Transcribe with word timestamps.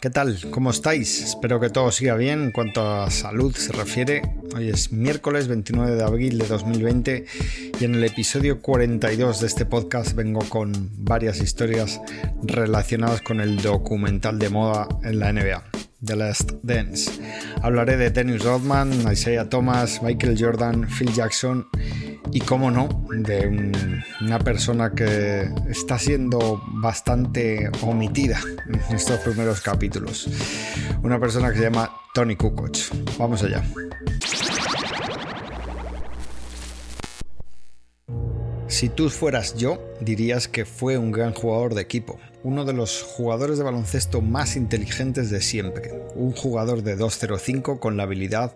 ¿Qué 0.00 0.08
tal? 0.08 0.38
¿Cómo 0.50 0.70
estáis? 0.70 1.22
Espero 1.22 1.60
que 1.60 1.68
todo 1.68 1.90
siga 1.92 2.14
bien 2.14 2.44
en 2.44 2.50
cuanto 2.52 2.80
a 2.80 3.10
salud 3.10 3.54
se 3.54 3.72
refiere. 3.72 4.22
Hoy 4.56 4.70
es 4.70 4.92
miércoles 4.92 5.46
29 5.46 5.94
de 5.94 6.02
abril 6.02 6.38
de 6.38 6.46
2020 6.46 7.26
y 7.78 7.84
en 7.84 7.94
el 7.94 8.04
episodio 8.04 8.62
42 8.62 9.40
de 9.40 9.46
este 9.46 9.66
podcast 9.66 10.14
vengo 10.14 10.40
con 10.48 10.90
varias 10.96 11.40
historias 11.40 12.00
relacionadas 12.42 13.20
con 13.20 13.40
el 13.40 13.60
documental 13.60 14.38
de 14.38 14.48
moda 14.48 14.88
en 15.02 15.18
la 15.18 15.32
NBA. 15.32 15.89
The 16.04 16.16
Last 16.16 16.52
Dance. 16.62 17.10
Hablaré 17.62 17.96
de 17.96 18.10
Dennis 18.10 18.42
Rodman, 18.42 19.10
Isaiah 19.12 19.48
Thomas, 19.48 20.02
Michael 20.02 20.36
Jordan, 20.38 20.86
Phil 20.88 21.12
Jackson 21.12 21.66
y, 22.32 22.40
como 22.40 22.70
no, 22.70 23.06
de 23.10 23.72
una 24.20 24.38
persona 24.38 24.92
que 24.92 25.48
está 25.68 25.98
siendo 25.98 26.62
bastante 26.74 27.70
omitida 27.82 28.40
en 28.66 28.96
estos 28.96 29.20
primeros 29.20 29.60
capítulos. 29.60 30.28
Una 31.02 31.18
persona 31.18 31.50
que 31.50 31.58
se 31.58 31.64
llama 31.64 31.90
Tony 32.14 32.36
Kukoc. 32.36 32.76
Vamos 33.18 33.42
allá. 33.42 33.62
Si 38.70 38.88
tú 38.88 39.10
fueras 39.10 39.56
yo, 39.56 39.82
dirías 40.00 40.46
que 40.46 40.64
fue 40.64 40.96
un 40.96 41.10
gran 41.10 41.34
jugador 41.34 41.74
de 41.74 41.82
equipo, 41.82 42.20
uno 42.44 42.64
de 42.64 42.72
los 42.72 43.02
jugadores 43.02 43.58
de 43.58 43.64
baloncesto 43.64 44.20
más 44.20 44.54
inteligentes 44.54 45.28
de 45.28 45.40
siempre, 45.40 45.92
un 46.14 46.30
jugador 46.30 46.84
de 46.84 46.96
2.05 46.96 47.80
con 47.80 47.96
la 47.96 48.04
habilidad 48.04 48.54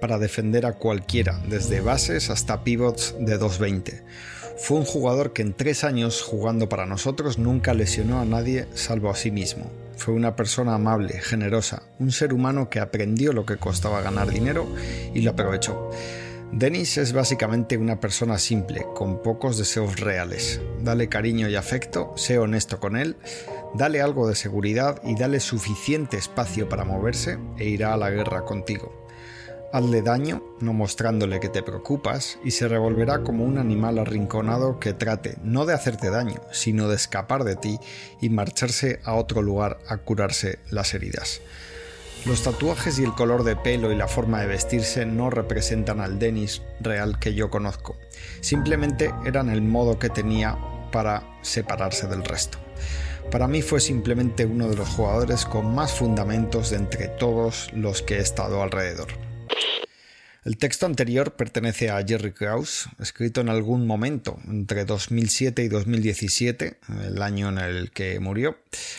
para 0.00 0.20
defender 0.20 0.66
a 0.66 0.74
cualquiera, 0.74 1.42
desde 1.48 1.80
bases 1.80 2.30
hasta 2.30 2.62
pivots 2.62 3.16
de 3.18 3.40
2.20. 3.40 4.04
Fue 4.56 4.78
un 4.78 4.84
jugador 4.84 5.32
que 5.32 5.42
en 5.42 5.52
tres 5.52 5.82
años 5.82 6.22
jugando 6.22 6.68
para 6.68 6.86
nosotros 6.86 7.36
nunca 7.36 7.74
lesionó 7.74 8.20
a 8.20 8.24
nadie 8.24 8.68
salvo 8.74 9.10
a 9.10 9.16
sí 9.16 9.32
mismo. 9.32 9.68
Fue 9.96 10.14
una 10.14 10.36
persona 10.36 10.76
amable, 10.76 11.18
generosa, 11.20 11.82
un 11.98 12.12
ser 12.12 12.32
humano 12.32 12.70
que 12.70 12.78
aprendió 12.78 13.32
lo 13.32 13.44
que 13.44 13.56
costaba 13.56 14.00
ganar 14.00 14.30
dinero 14.30 14.68
y 15.12 15.22
lo 15.22 15.32
aprovechó. 15.32 15.90
Dennis 16.52 16.96
es 16.96 17.12
básicamente 17.12 17.76
una 17.76 18.00
persona 18.00 18.38
simple, 18.38 18.86
con 18.94 19.20
pocos 19.22 19.58
deseos 19.58 19.98
reales. 19.98 20.60
Dale 20.80 21.08
cariño 21.08 21.48
y 21.48 21.56
afecto, 21.56 22.12
sé 22.16 22.38
honesto 22.38 22.78
con 22.78 22.96
él, 22.96 23.16
dale 23.74 24.00
algo 24.00 24.28
de 24.28 24.36
seguridad 24.36 25.02
y 25.04 25.16
dale 25.16 25.40
suficiente 25.40 26.16
espacio 26.16 26.68
para 26.68 26.84
moverse 26.84 27.38
e 27.58 27.66
irá 27.66 27.92
a 27.92 27.96
la 27.96 28.10
guerra 28.10 28.44
contigo. 28.44 29.06
Hazle 29.72 30.00
daño, 30.00 30.42
no 30.60 30.72
mostrándole 30.72 31.40
que 31.40 31.48
te 31.48 31.62
preocupas, 31.62 32.38
y 32.44 32.52
se 32.52 32.68
revolverá 32.68 33.22
como 33.22 33.44
un 33.44 33.58
animal 33.58 33.98
arrinconado 33.98 34.78
que 34.78 34.94
trate 34.94 35.36
no 35.42 35.66
de 35.66 35.74
hacerte 35.74 36.10
daño, 36.10 36.40
sino 36.52 36.88
de 36.88 36.94
escapar 36.94 37.44
de 37.44 37.56
ti 37.56 37.78
y 38.20 38.30
marcharse 38.30 39.00
a 39.04 39.14
otro 39.14 39.42
lugar 39.42 39.78
a 39.88 39.98
curarse 39.98 40.60
las 40.70 40.94
heridas. 40.94 41.42
Los 42.26 42.42
tatuajes 42.42 42.98
y 42.98 43.04
el 43.04 43.12
color 43.12 43.44
de 43.44 43.54
pelo 43.54 43.92
y 43.92 43.94
la 43.94 44.08
forma 44.08 44.40
de 44.40 44.48
vestirse 44.48 45.06
no 45.06 45.30
representan 45.30 46.00
al 46.00 46.18
Dennis 46.18 46.60
real 46.80 47.20
que 47.20 47.34
yo 47.34 47.50
conozco. 47.50 47.96
Simplemente 48.40 49.14
eran 49.24 49.48
el 49.48 49.62
modo 49.62 50.00
que 50.00 50.08
tenía 50.08 50.58
para 50.90 51.22
separarse 51.42 52.08
del 52.08 52.24
resto. 52.24 52.58
Para 53.30 53.46
mí 53.46 53.62
fue 53.62 53.78
simplemente 53.78 54.44
uno 54.44 54.68
de 54.68 54.74
los 54.74 54.88
jugadores 54.88 55.46
con 55.46 55.72
más 55.72 55.92
fundamentos 55.92 56.70
de 56.70 56.78
entre 56.78 57.06
todos 57.06 57.72
los 57.72 58.02
que 58.02 58.16
he 58.16 58.20
estado 58.20 58.60
alrededor. 58.60 59.06
El 60.46 60.58
texto 60.58 60.86
anterior 60.86 61.34
pertenece 61.34 61.90
a 61.90 62.04
Jerry 62.06 62.30
Krause, 62.30 62.88
escrito 63.00 63.40
en 63.40 63.48
algún 63.48 63.84
momento 63.84 64.38
entre 64.46 64.84
2007 64.84 65.64
y 65.64 65.68
2017, 65.68 66.78
el 67.04 67.20
año 67.20 67.48
en 67.48 67.58
el 67.58 67.90
que 67.90 68.20
murió, 68.20 68.56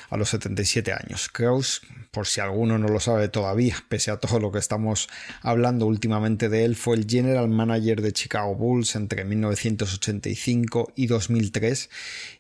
a 0.10 0.18
los 0.18 0.28
77 0.32 0.92
años. 0.92 1.30
Krause, 1.30 1.84
por 2.12 2.28
si 2.28 2.42
alguno 2.42 2.78
no 2.78 2.90
lo 2.90 3.00
sabe 3.00 3.30
todavía, 3.30 3.78
pese 3.88 4.12
a 4.12 4.18
todo 4.18 4.42
lo 4.42 4.52
que 4.52 4.60
estamos 4.60 5.08
hablando 5.42 5.86
últimamente 5.86 6.50
de 6.50 6.66
él, 6.66 6.76
fue 6.76 6.98
el 6.98 7.08
general 7.08 7.48
manager 7.48 8.02
de 8.02 8.12
Chicago 8.12 8.54
Bulls 8.54 8.98
entre 8.98 9.24
1985 9.24 10.92
y 10.98 11.08
2003 11.08 11.90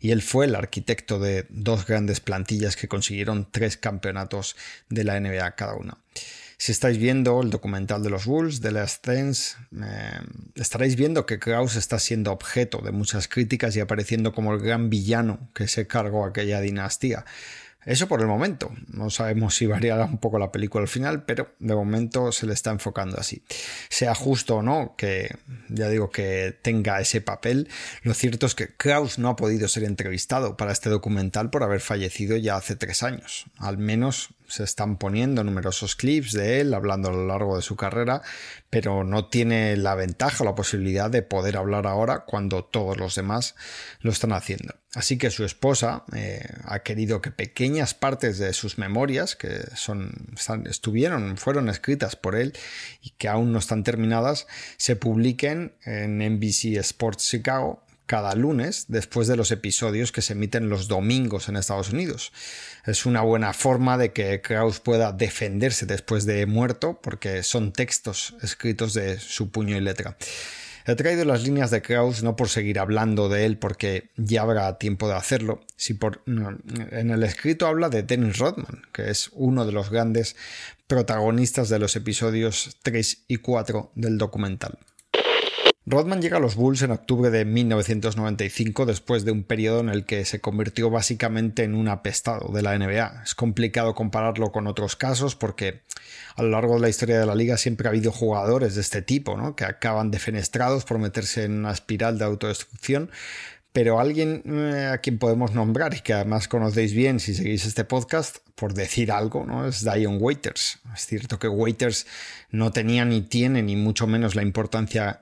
y 0.02 0.12
él 0.12 0.22
fue 0.22 0.48
el 0.48 0.56
arquitecto 0.56 1.18
de 1.18 1.46
dos 1.48 1.88
grandes 1.88 2.20
plantillas 2.20 2.76
que 2.76 2.90
consiguieron 2.90 3.48
tres 3.50 3.78
campeonatos 3.78 4.58
de 4.90 5.06
la 5.06 5.18
NBA 5.18 5.56
cada 5.56 5.76
una. 5.76 5.98
Si 6.60 6.72
estáis 6.72 6.98
viendo 6.98 7.40
el 7.42 7.52
documental 7.52 8.02
de 8.02 8.10
los 8.10 8.26
Bulls, 8.26 8.62
de 8.62 8.72
Last 8.72 9.06
Dance, 9.06 9.56
eh, 9.80 10.20
estaréis 10.56 10.96
viendo 10.96 11.28
que 11.28 11.38
Kraus 11.38 11.76
está 11.76 12.00
siendo 12.00 12.32
objeto 12.32 12.80
de 12.80 12.92
muchas 12.92 13.28
críticas 13.28 13.76
y 13.76 13.80
apareciendo 13.80 14.34
como 14.34 14.54
el 14.54 14.60
gran 14.60 14.90
villano 14.90 15.52
que 15.54 15.68
se 15.68 15.86
cargó 15.86 16.26
aquella 16.26 16.60
dinastía. 16.60 17.26
Eso 17.88 18.10
por 18.10 18.20
el 18.20 18.28
momento. 18.28 18.70
No 18.88 19.10
sabemos 19.10 19.56
si 19.56 19.66
variará 19.66 20.04
un 20.04 20.18
poco 20.18 20.38
la 20.38 20.52
película 20.52 20.82
al 20.82 20.90
final, 20.90 21.24
pero 21.24 21.56
de 21.60 21.74
momento 21.74 22.34
se 22.34 22.46
le 22.46 22.52
está 22.52 22.72
enfocando 22.72 23.18
así. 23.18 23.44
Sea 23.88 24.14
justo 24.14 24.58
o 24.58 24.62
no 24.62 24.96
que, 24.98 25.34
ya 25.70 25.88
digo, 25.88 26.12
que 26.12 26.54
tenga 26.62 27.00
ese 27.00 27.22
papel, 27.22 27.70
lo 28.04 28.14
cierto 28.14 28.46
es 28.46 28.56
que 28.56 28.76
Kraus 28.76 29.20
no 29.20 29.30
ha 29.30 29.38
podido 29.38 29.70
ser 29.70 29.86
entrevistado 29.86 30.58
para 30.58 30.74
este 30.74 30.90
documental 30.90 31.50
por 31.50 31.64
haber 31.64 31.80
fallecido 31.80 32.36
ya 32.36 32.58
hace 32.58 32.76
tres 32.76 33.04
años. 33.04 33.46
Al 33.58 33.78
menos 33.78 34.32
se 34.50 34.66
están 34.66 34.98
poniendo 34.98 35.46
numerosos 35.46 35.96
clips 35.96 36.34
de 36.34 36.60
él 36.60 36.74
hablando 36.74 37.08
a 37.08 37.14
lo 37.14 37.26
largo 37.26 37.56
de 37.56 37.62
su 37.62 37.78
carrera, 37.78 38.22
pero 38.70 39.06
no 39.06 39.30
tiene 39.30 39.78
la 39.78 39.96
ventaja 39.96 40.44
o 40.44 40.46
la 40.46 40.56
posibilidad 40.56 41.10
de 41.10 41.22
poder 41.22 41.56
hablar 41.56 41.88
ahora 41.88 42.26
cuando 42.26 42.66
todos 42.66 42.98
los 42.98 43.16
demás 43.16 43.56
lo 44.02 44.12
están 44.12 44.34
haciendo. 44.34 44.76
Así 44.98 45.20
que 45.20 45.30
su 45.30 45.46
esposa 45.46 46.06
eh, 46.16 46.44
ha 46.64 46.80
querido 46.80 47.22
que 47.22 47.30
pequeñas 47.30 47.94
partes 47.94 48.40
de 48.40 48.52
sus 48.54 48.80
memorias, 48.80 49.36
que 49.36 49.60
son, 49.76 50.12
estuvieron, 50.68 51.38
fueron 51.38 51.70
escritas 51.70 52.16
por 52.16 52.34
él 52.34 52.54
y 53.04 53.12
que 53.12 53.28
aún 53.28 53.52
no 53.52 53.60
están 53.60 53.84
terminadas, 53.84 54.48
se 54.78 54.96
publiquen 54.96 55.76
en 55.86 56.18
NBC 56.18 56.78
Sports 56.78 57.30
Chicago 57.30 57.86
cada 58.08 58.34
lunes 58.34 58.86
después 58.88 59.28
de 59.28 59.36
los 59.36 59.52
episodios 59.52 60.12
que 60.12 60.24
se 60.24 60.34
emiten 60.34 60.68
los 60.68 60.88
domingos 60.88 61.48
en 61.48 61.58
Estados 61.58 61.92
Unidos. 61.92 62.34
Es 62.84 63.06
una 63.06 63.22
buena 63.22 63.54
forma 63.54 64.00
de 64.00 64.14
que 64.14 64.42
Kraus 64.42 64.80
pueda 64.80 65.12
defenderse 65.12 65.86
después 65.86 66.26
de 66.26 66.48
muerto 66.48 67.00
porque 67.04 67.44
son 67.44 67.72
textos 67.72 68.34
escritos 68.42 68.96
de 68.96 69.20
su 69.20 69.52
puño 69.52 69.78
y 69.78 69.82
letra. 69.82 70.18
He 70.88 70.96
traído 70.96 71.26
las 71.26 71.44
líneas 71.44 71.70
de 71.70 71.82
Kraus 71.82 72.24
no 72.24 72.38
por 72.38 72.48
seguir 72.48 72.80
hablando 72.80 73.28
de 73.28 73.46
él 73.46 73.58
porque 73.58 74.10
ya 74.16 74.44
habrá 74.44 74.78
tiempo 74.78 75.10
de 75.10 75.16
hacerlo, 75.16 75.60
si 75.76 75.94
por, 75.94 76.22
en 76.26 77.12
el 77.12 77.24
escrito 77.24 77.68
habla 77.68 77.90
de 77.90 78.04
Dennis 78.04 78.38
Rodman, 78.38 78.84
que 78.94 79.10
es 79.10 79.30
uno 79.34 79.66
de 79.66 79.74
los 79.74 79.90
grandes 79.90 80.38
protagonistas 80.88 81.68
de 81.68 81.80
los 81.80 81.98
episodios 81.98 82.78
3 82.84 83.26
y 83.28 83.36
4 83.38 83.92
del 83.96 84.18
documental. 84.18 84.80
Rodman 85.90 86.22
llega 86.22 86.36
a 86.36 86.42
los 86.42 86.58
Bulls 86.58 86.82
en 86.82 86.92
octubre 86.92 87.30
de 87.30 87.46
1995 87.46 88.86
después 88.86 89.24
de 89.24 89.32
un 89.32 89.44
periodo 89.44 89.80
en 89.80 89.88
el 89.88 90.04
que 90.04 90.26
se 90.26 90.42
convirtió 90.42 90.90
básicamente 90.90 91.64
en 91.64 91.76
un 91.76 91.88
apestado 91.88 92.52
de 92.52 92.62
la 92.62 92.78
NBA. 92.78 93.22
Es 93.24 93.36
complicado 93.36 93.96
compararlo 93.96 94.52
con 94.52 94.68
otros 94.68 94.98
casos 94.98 95.38
porque 95.38 95.84
a 96.36 96.44
lo 96.44 96.50
largo 96.50 96.74
de 96.74 96.82
la 96.82 96.90
historia 96.90 97.18
de 97.18 97.26
la 97.26 97.36
liga 97.36 97.56
siempre 97.56 97.88
ha 97.88 97.92
habido 97.92 98.12
jugadores 98.12 98.76
de 98.76 98.82
este 98.82 99.02
tipo, 99.02 99.38
¿no? 99.38 99.56
que 99.56 99.64
acaban 99.64 100.12
defenestrados 100.12 100.84
por 100.84 101.00
meterse 101.00 101.46
en 101.46 101.54
una 101.54 101.72
espiral 101.72 102.18
de 102.18 102.26
autodestrucción, 102.26 103.10
pero 103.72 104.02
alguien 104.02 104.42
eh, 104.46 104.90
a 104.92 104.98
quien 104.98 105.20
podemos 105.20 105.54
nombrar 105.54 105.94
y 105.94 106.02
que 106.02 106.12
además 106.12 106.50
conocéis 106.50 106.94
bien 106.94 107.22
si 107.22 107.34
seguís 107.34 107.64
este 107.66 107.86
podcast, 107.86 108.40
por 108.56 108.74
decir 108.74 109.10
algo, 109.12 109.46
¿no? 109.46 109.66
es 109.66 109.86
Dion 109.86 110.18
Waiters. 110.20 110.80
Es 110.94 111.06
cierto 111.06 111.40
que 111.40 111.48
Waiters 111.48 112.08
no 112.50 112.72
tenía 112.74 113.06
ni 113.06 113.22
tiene 113.22 113.62
ni 113.62 113.78
mucho 113.78 114.06
menos 114.06 114.36
la 114.36 114.42
importancia 114.42 115.22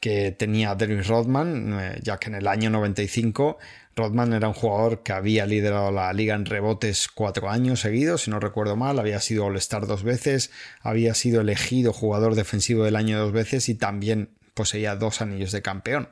que 0.00 0.32
tenía 0.32 0.74
Dennis 0.74 1.06
Rodman, 1.06 1.78
eh, 1.78 2.00
ya 2.02 2.18
que 2.18 2.30
en 2.30 2.36
el 2.36 2.48
año 2.48 2.70
95 2.70 3.58
Rodman 3.96 4.32
era 4.32 4.48
un 4.48 4.54
jugador 4.54 5.02
que 5.02 5.12
había 5.12 5.46
liderado 5.46 5.90
la 5.90 6.12
liga 6.12 6.34
en 6.34 6.46
rebotes 6.46 7.08
cuatro 7.08 7.50
años 7.50 7.80
seguidos, 7.80 8.22
si 8.22 8.30
no 8.30 8.40
recuerdo 8.40 8.76
mal, 8.76 8.98
había 8.98 9.20
sido 9.20 9.44
All-Star 9.44 9.86
dos 9.86 10.02
veces, 10.02 10.50
había 10.80 11.14
sido 11.14 11.42
elegido 11.42 11.92
jugador 11.92 12.34
defensivo 12.34 12.84
del 12.84 12.96
año 12.96 13.18
dos 13.18 13.32
veces 13.32 13.68
y 13.68 13.74
también 13.74 14.30
poseía 14.54 14.96
dos 14.96 15.20
anillos 15.20 15.52
de 15.52 15.62
campeón. 15.62 16.08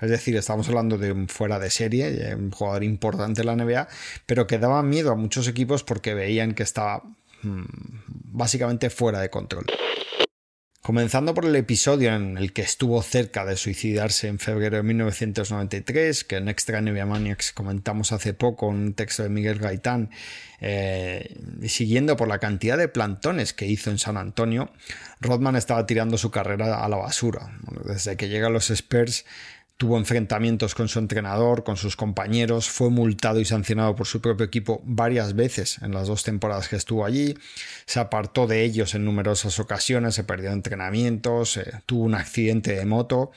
Es 0.00 0.10
decir, 0.10 0.36
estamos 0.36 0.68
hablando 0.68 0.98
de 0.98 1.12
un 1.12 1.28
fuera 1.28 1.58
de 1.58 1.70
serie, 1.70 2.34
un 2.34 2.50
jugador 2.50 2.84
importante 2.84 3.40
en 3.40 3.46
la 3.46 3.56
NBA, 3.56 3.88
pero 4.26 4.46
que 4.46 4.58
daba 4.58 4.82
miedo 4.82 5.10
a 5.10 5.16
muchos 5.16 5.48
equipos 5.48 5.82
porque 5.84 6.14
veían 6.14 6.54
que 6.54 6.62
estaba 6.62 7.02
mm, 7.42 7.64
básicamente 8.32 8.90
fuera 8.90 9.20
de 9.20 9.30
control. 9.30 9.66
Comenzando 10.82 11.32
por 11.32 11.44
el 11.44 11.54
episodio 11.54 12.12
en 12.12 12.36
el 12.36 12.52
que 12.52 12.62
estuvo 12.62 13.00
cerca 13.02 13.44
de 13.44 13.56
suicidarse 13.56 14.26
en 14.26 14.40
febrero 14.40 14.78
de 14.78 14.82
1993, 14.82 16.24
que 16.24 16.38
en 16.38 16.48
Extra 16.48 16.80
Maniacs 16.82 17.52
comentamos 17.52 18.10
hace 18.10 18.34
poco 18.34 18.66
un 18.66 18.94
texto 18.94 19.22
de 19.22 19.28
Miguel 19.28 19.60
Gaitán, 19.60 20.10
eh, 20.60 21.36
siguiendo 21.68 22.16
por 22.16 22.26
la 22.26 22.40
cantidad 22.40 22.76
de 22.76 22.88
plantones 22.88 23.52
que 23.52 23.68
hizo 23.68 23.92
en 23.92 23.98
San 23.98 24.16
Antonio, 24.16 24.72
Rodman 25.20 25.54
estaba 25.54 25.86
tirando 25.86 26.18
su 26.18 26.32
carrera 26.32 26.84
a 26.84 26.88
la 26.88 26.96
basura. 26.96 27.56
desde 27.84 28.16
que 28.16 28.28
llega 28.28 28.48
a 28.48 28.50
los 28.50 28.70
Spurs 28.70 29.24
Tuvo 29.76 29.98
enfrentamientos 29.98 30.74
con 30.74 30.88
su 30.88 31.00
entrenador, 31.00 31.64
con 31.64 31.76
sus 31.76 31.96
compañeros, 31.96 32.70
fue 32.70 32.90
multado 32.90 33.40
y 33.40 33.44
sancionado 33.44 33.96
por 33.96 34.06
su 34.06 34.20
propio 34.20 34.46
equipo 34.46 34.80
varias 34.84 35.34
veces 35.34 35.78
en 35.82 35.92
las 35.92 36.06
dos 36.06 36.22
temporadas 36.22 36.68
que 36.68 36.76
estuvo 36.76 37.04
allí, 37.04 37.34
se 37.84 37.98
apartó 37.98 38.46
de 38.46 38.62
ellos 38.62 38.94
en 38.94 39.04
numerosas 39.04 39.58
ocasiones, 39.58 40.14
se 40.14 40.24
perdió 40.24 40.52
entrenamientos, 40.52 41.56
eh, 41.56 41.72
tuvo 41.86 42.04
un 42.04 42.14
accidente 42.14 42.74
de 42.76 42.84
moto 42.84 43.32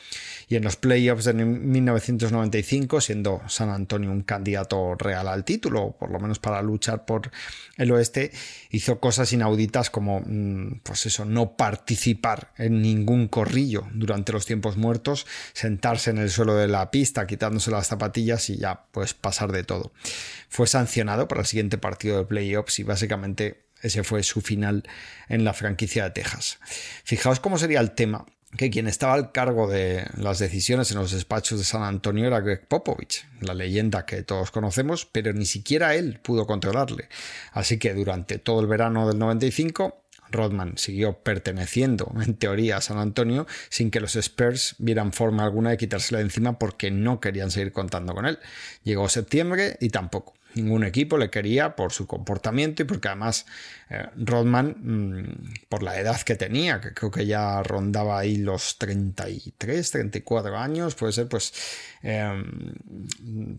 y 0.48 0.56
en 0.56 0.64
los 0.64 0.76
playoffs 0.76 1.26
de 1.26 1.34
1995, 1.34 3.02
siendo 3.02 3.42
San 3.48 3.70
Antonio 3.70 4.12
un 4.12 4.22
candidato 4.22 4.96
real 4.96 5.28
al 5.28 5.44
título, 5.44 5.96
por 6.00 6.12
lo 6.12 6.20
menos 6.20 6.40
para 6.40 6.62
luchar 6.62 7.06
por 7.06 7.32
el 7.78 7.92
oeste, 7.92 8.32
hizo 8.70 9.00
cosas 9.00 9.32
inauditas 9.34 9.90
como, 9.90 10.22
mm, 10.22 10.80
pues 10.84 11.06
eso, 11.06 11.26
no 11.26 11.58
participar 11.58 12.54
en 12.58 12.82
ningún 12.82 13.28
corrillo 13.28 13.88
durante 13.94 14.32
los 14.32 14.46
tiempos 14.46 14.78
muertos, 14.78 15.28
sentarse 15.54 16.12
en 16.12 16.18
el 16.18 16.30
suelo 16.30 16.56
de 16.56 16.68
la 16.68 16.92
pista, 16.92 17.28
quitándose 17.28 17.72
las 17.72 17.88
zapatillas 17.88 18.50
y 18.50 18.58
ya, 18.58 18.86
pues 18.92 19.14
pasar 19.14 19.52
de 19.52 19.64
todo. 19.64 19.92
Fue 20.50 20.68
sancionado 20.68 21.28
para 21.28 21.42
el 21.42 21.48
siguiente 21.48 21.78
partido 21.78 22.18
de 22.18 22.26
playoffs 22.26 22.80
y 22.80 22.84
básicamente 22.84 23.66
ese 23.82 24.04
fue 24.04 24.24
su 24.24 24.42
final 24.42 24.84
en 25.28 25.44
la 25.44 25.54
franquicia 25.54 26.06
de 26.06 26.12
Texas. 26.12 26.60
Fijaos 27.04 27.40
cómo 27.40 27.58
sería 27.58 27.82
el 27.82 27.92
tema 27.92 28.26
que 28.58 28.70
quien 28.70 28.88
estaba 28.88 29.14
al 29.14 29.32
cargo 29.32 29.68
de 29.68 30.06
las 30.18 30.40
decisiones 30.40 30.92
en 30.92 30.98
los 30.98 31.12
despachos 31.12 31.60
de 31.60 31.66
San 31.66 31.84
Antonio 31.84 32.26
era 32.26 32.40
Greg 32.40 32.68
Popovich, 32.68 33.28
la 33.42 33.54
leyenda 33.54 34.06
que 34.06 34.24
todos 34.24 34.52
conocemos, 34.52 35.06
pero 35.06 35.34
ni 35.34 35.46
siquiera 35.46 35.96
él 35.96 36.20
pudo 36.22 36.48
controlarle. 36.48 37.10
Así 37.52 37.78
que 37.78 37.94
durante 37.94 38.40
todo 38.40 38.62
el 38.62 38.68
verano 38.68 39.08
del 39.08 39.20
95 39.20 40.06
Rodman 40.32 40.78
siguió 40.78 41.14
perteneciendo, 41.20 42.12
en 42.26 42.36
teoría, 42.36 42.78
a 42.78 42.82
San 42.82 42.98
Antonio 42.98 43.48
sin 43.70 43.92
que 43.92 44.00
los 44.00 44.16
Spurs 44.16 44.76
vieran 44.78 45.14
forma 45.14 45.44
alguna 45.44 45.72
de 45.72 45.78
quitársela 45.78 46.20
de 46.20 46.26
encima 46.26 46.60
porque 46.60 46.92
no 46.92 47.20
querían 47.20 47.52
seguir 47.52 47.72
contando 47.72 48.14
con 48.14 48.26
él. 48.26 48.40
Llegó 48.84 49.10
septiembre 49.10 49.78
y 49.80 49.90
tampoco. 49.90 50.34
Ningún 50.56 50.86
equipo 50.86 51.18
le 51.18 51.30
quería 51.30 51.76
por 51.76 51.92
su 51.92 52.08
comportamiento 52.08 52.82
y 52.82 52.86
porque 52.86 53.10
además 53.10 53.46
eh, 53.90 54.08
Rodman, 54.16 54.76
mm, 54.82 55.68
por 55.70 55.84
la 55.84 56.00
edad 56.00 56.20
que 56.22 56.36
tenía, 56.36 56.82
que 56.82 56.94
creo 56.94 57.12
que 57.12 57.26
ya 57.26 57.62
rondaba 57.62 58.20
ahí 58.20 58.38
los 58.38 58.78
33, 58.80 59.92
34 59.92 60.58
años, 60.58 60.96
puede 60.96 61.14
ser, 61.14 61.28
pues 61.28 61.54
em, 62.02 62.74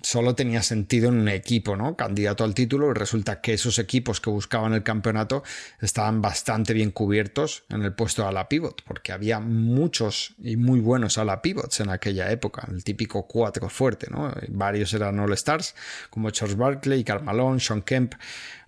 solo 0.03 0.35
tenía 0.35 0.63
sentido 0.63 1.09
en 1.09 1.19
un 1.19 1.29
equipo, 1.29 1.77
¿no? 1.77 1.97
Candidato 1.97 2.45
al 2.45 2.55
título 2.55 2.91
y 2.91 2.95
resulta 2.95 3.41
que 3.41 3.55
esos 3.55 3.79
equipos 3.79 4.21
que 4.21 4.31
buscaban 4.31 4.73
el 4.73 4.83
campeonato 4.83 5.45
estaban 5.81 6.21
bastante 6.23 6.73
bien 6.73 6.91
cubiertos 6.91 7.65
en 7.69 7.83
el 7.83 7.93
puesto 7.95 8.23
de 8.23 8.29
ala 8.29 8.49
pivot, 8.49 8.83
porque 8.85 9.13
había 9.13 9.41
muchos 9.41 10.35
y 10.39 10.57
muy 10.57 10.81
buenos 10.81 11.19
ala 11.19 11.43
pivots 11.43 11.81
en 11.81 11.91
aquella 11.91 12.31
época, 12.31 12.67
el 12.71 12.83
típico 12.85 13.27
cuatro 13.27 13.69
fuerte, 13.69 14.09
¿no? 14.11 14.33
Varios 14.49 14.93
eran 14.95 15.19
All 15.21 15.33
Stars, 15.35 15.75
como 16.11 16.31
Charles 16.31 16.57
Barkley, 16.57 17.05
Karl 17.05 17.23
Malone, 17.23 17.61
Sean 17.61 17.83
Kemp 17.83 18.15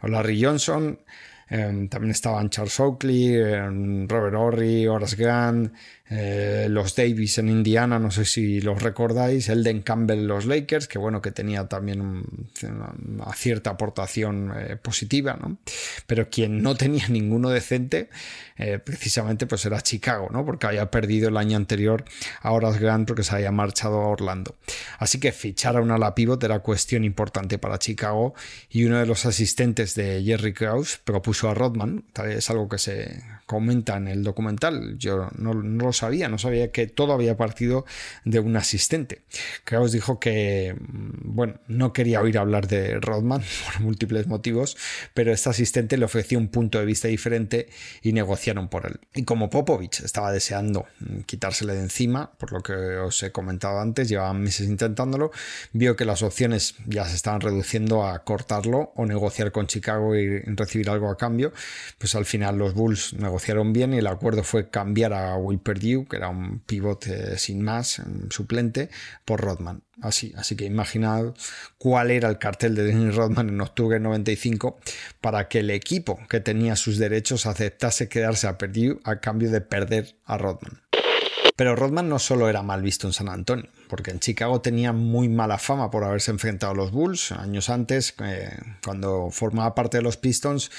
o 0.02 0.08
Larry 0.08 0.42
Johnson. 0.42 0.98
Em, 1.50 1.88
también 1.88 2.10
estaban 2.12 2.50
Charles 2.50 2.78
Oakley, 2.80 3.36
em, 3.36 4.06
Robert 4.08 4.34
Horry, 4.36 4.86
Horace 4.86 5.16
Grant, 5.16 5.72
eh, 6.10 6.68
los 6.70 6.96
Davis 6.96 7.36
en 7.38 7.48
Indiana, 7.50 7.98
no 7.98 8.10
sé 8.10 8.24
si 8.24 8.60
los 8.62 8.82
recordáis, 8.82 9.48
Elden 9.48 9.82
Campbell 9.82 10.26
los 10.26 10.46
Lakers, 10.46 10.88
que 10.88 10.98
bueno, 10.98 11.20
que 11.20 11.32
tenía 11.32 11.68
también 11.68 12.00
una 12.00 13.32
cierta 13.34 13.70
aportación 13.70 14.52
eh, 14.56 14.76
positiva, 14.76 15.38
¿no? 15.40 15.58
Pero 16.06 16.30
quien 16.30 16.62
no 16.62 16.74
tenía 16.74 17.06
ninguno 17.10 17.50
decente, 17.50 18.08
eh, 18.56 18.78
precisamente 18.78 19.46
pues 19.46 19.66
era 19.66 19.80
Chicago, 19.82 20.28
¿no? 20.32 20.44
Porque 20.44 20.66
había 20.66 20.90
perdido 20.90 21.28
el 21.28 21.36
año 21.36 21.56
anterior 21.56 22.04
a 22.40 22.52
Horace 22.52 22.78
Grant 22.78 23.06
porque 23.06 23.22
se 23.22 23.34
había 23.34 23.52
marchado 23.52 24.00
a 24.00 24.08
Orlando. 24.08 24.56
Así 24.98 25.20
que 25.20 25.32
fichar 25.32 25.76
a 25.76 25.80
una 25.80 25.96
ala 25.96 26.14
pivot 26.14 26.42
era 26.42 26.60
cuestión 26.60 27.04
importante 27.04 27.58
para 27.58 27.78
Chicago 27.78 28.34
y 28.70 28.84
uno 28.84 28.98
de 28.98 29.06
los 29.06 29.26
asistentes 29.26 29.94
de 29.94 30.22
Jerry 30.24 30.54
Krause 30.54 31.00
propuso 31.04 31.50
a 31.50 31.54
Rodman, 31.54 32.04
tal 32.12 32.28
vez 32.28 32.38
es 32.38 32.50
algo 32.50 32.68
que 32.68 32.78
se 32.78 33.22
comenta 33.46 33.96
en 33.96 34.08
el 34.08 34.24
documental, 34.24 34.98
yo 34.98 35.28
no, 35.36 35.54
no 35.54 35.84
lo 35.86 35.92
sabía, 35.98 36.28
no 36.28 36.38
sabía 36.38 36.72
que 36.72 36.86
todo 36.86 37.12
había 37.12 37.36
partido 37.36 37.84
de 38.24 38.40
un 38.40 38.56
asistente. 38.56 39.22
os 39.78 39.92
dijo 39.92 40.18
que, 40.18 40.74
mm, 40.78 41.34
bueno, 41.34 41.60
no 41.68 41.92
quería 41.92 42.20
oír 42.20 42.38
hablar 42.38 42.68
de 42.68 42.98
Rodman 43.00 43.42
por 43.64 43.80
múltiples 43.80 44.26
motivos, 44.26 44.76
pero 45.14 45.32
este 45.32 45.50
asistente 45.50 45.96
le 45.96 46.04
ofreció 46.04 46.38
un 46.38 46.48
punto 46.48 46.78
de 46.78 46.84
vista 46.84 47.08
diferente 47.08 47.68
y 48.02 48.12
negociaron 48.12 48.68
por 48.68 48.86
él. 48.86 49.00
Y 49.14 49.24
como 49.24 49.50
Popovich 49.50 50.00
estaba 50.00 50.32
deseando 50.32 50.86
mm, 51.00 51.20
quitársele 51.20 51.74
de 51.74 51.80
encima, 51.80 52.32
por 52.38 52.52
lo 52.52 52.60
que 52.60 52.72
os 52.72 53.22
he 53.22 53.32
comentado 53.32 53.80
antes, 53.80 54.08
llevaban 54.08 54.40
meses 54.40 54.68
intentándolo, 54.68 55.30
vio 55.72 55.96
que 55.96 56.04
las 56.04 56.22
opciones 56.22 56.76
ya 56.86 57.06
se 57.06 57.16
estaban 57.16 57.40
reduciendo 57.40 58.06
a 58.06 58.24
cortarlo 58.24 58.92
o 58.96 59.06
negociar 59.06 59.52
con 59.52 59.66
Chicago 59.66 60.16
y 60.16 60.40
recibir 60.40 60.90
algo 60.90 61.10
a 61.10 61.16
cambio, 61.16 61.52
pues 61.98 62.14
al 62.14 62.24
final 62.24 62.58
los 62.58 62.74
Bulls 62.74 63.14
negociaron 63.14 63.72
bien 63.72 63.94
y 63.94 63.98
el 63.98 64.06
acuerdo 64.06 64.42
fue 64.42 64.70
cambiar 64.70 65.12
a 65.12 65.36
Will 65.36 65.58
Perdue 65.58 65.87
que 66.08 66.16
era 66.16 66.28
un 66.28 66.60
pivote 66.60 67.38
sin 67.38 67.62
más, 67.62 67.98
un 67.98 68.30
suplente, 68.30 68.90
por 69.24 69.40
Rodman. 69.40 69.82
Así, 70.00 70.32
así 70.36 70.54
que 70.54 70.64
imaginad 70.64 71.34
cuál 71.76 72.10
era 72.10 72.28
el 72.28 72.38
cartel 72.38 72.74
de 72.74 72.84
Dennis 72.84 73.16
Rodman 73.16 73.48
en 73.48 73.60
octubre 73.60 73.94
de 73.94 74.00
95 74.00 74.78
para 75.20 75.48
que 75.48 75.60
el 75.60 75.70
equipo 75.70 76.18
que 76.28 76.40
tenía 76.40 76.76
sus 76.76 76.98
derechos 76.98 77.46
aceptase 77.46 78.08
quedarse 78.08 78.46
a 78.46 78.58
Purdue 78.58 79.00
a 79.04 79.16
cambio 79.16 79.50
de 79.50 79.60
perder 79.60 80.16
a 80.24 80.38
Rodman. 80.38 80.80
Pero 81.58 81.74
Rodman 81.74 82.08
no 82.08 82.20
solo 82.20 82.48
era 82.48 82.62
mal 82.62 82.82
visto 82.82 83.08
en 83.08 83.12
San 83.12 83.28
Antonio, 83.28 83.68
porque 83.88 84.12
en 84.12 84.20
Chicago 84.20 84.60
tenía 84.60 84.92
muy 84.92 85.28
mala 85.28 85.58
fama 85.58 85.90
por 85.90 86.04
haberse 86.04 86.30
enfrentado 86.30 86.72
a 86.72 86.76
los 86.76 86.92
Bulls 86.92 87.32
años 87.32 87.68
antes, 87.68 88.14
eh, 88.22 88.56
cuando 88.84 89.30
formaba 89.32 89.74
parte 89.74 89.96
de 89.96 90.04
los 90.04 90.16
Pistons 90.16 90.70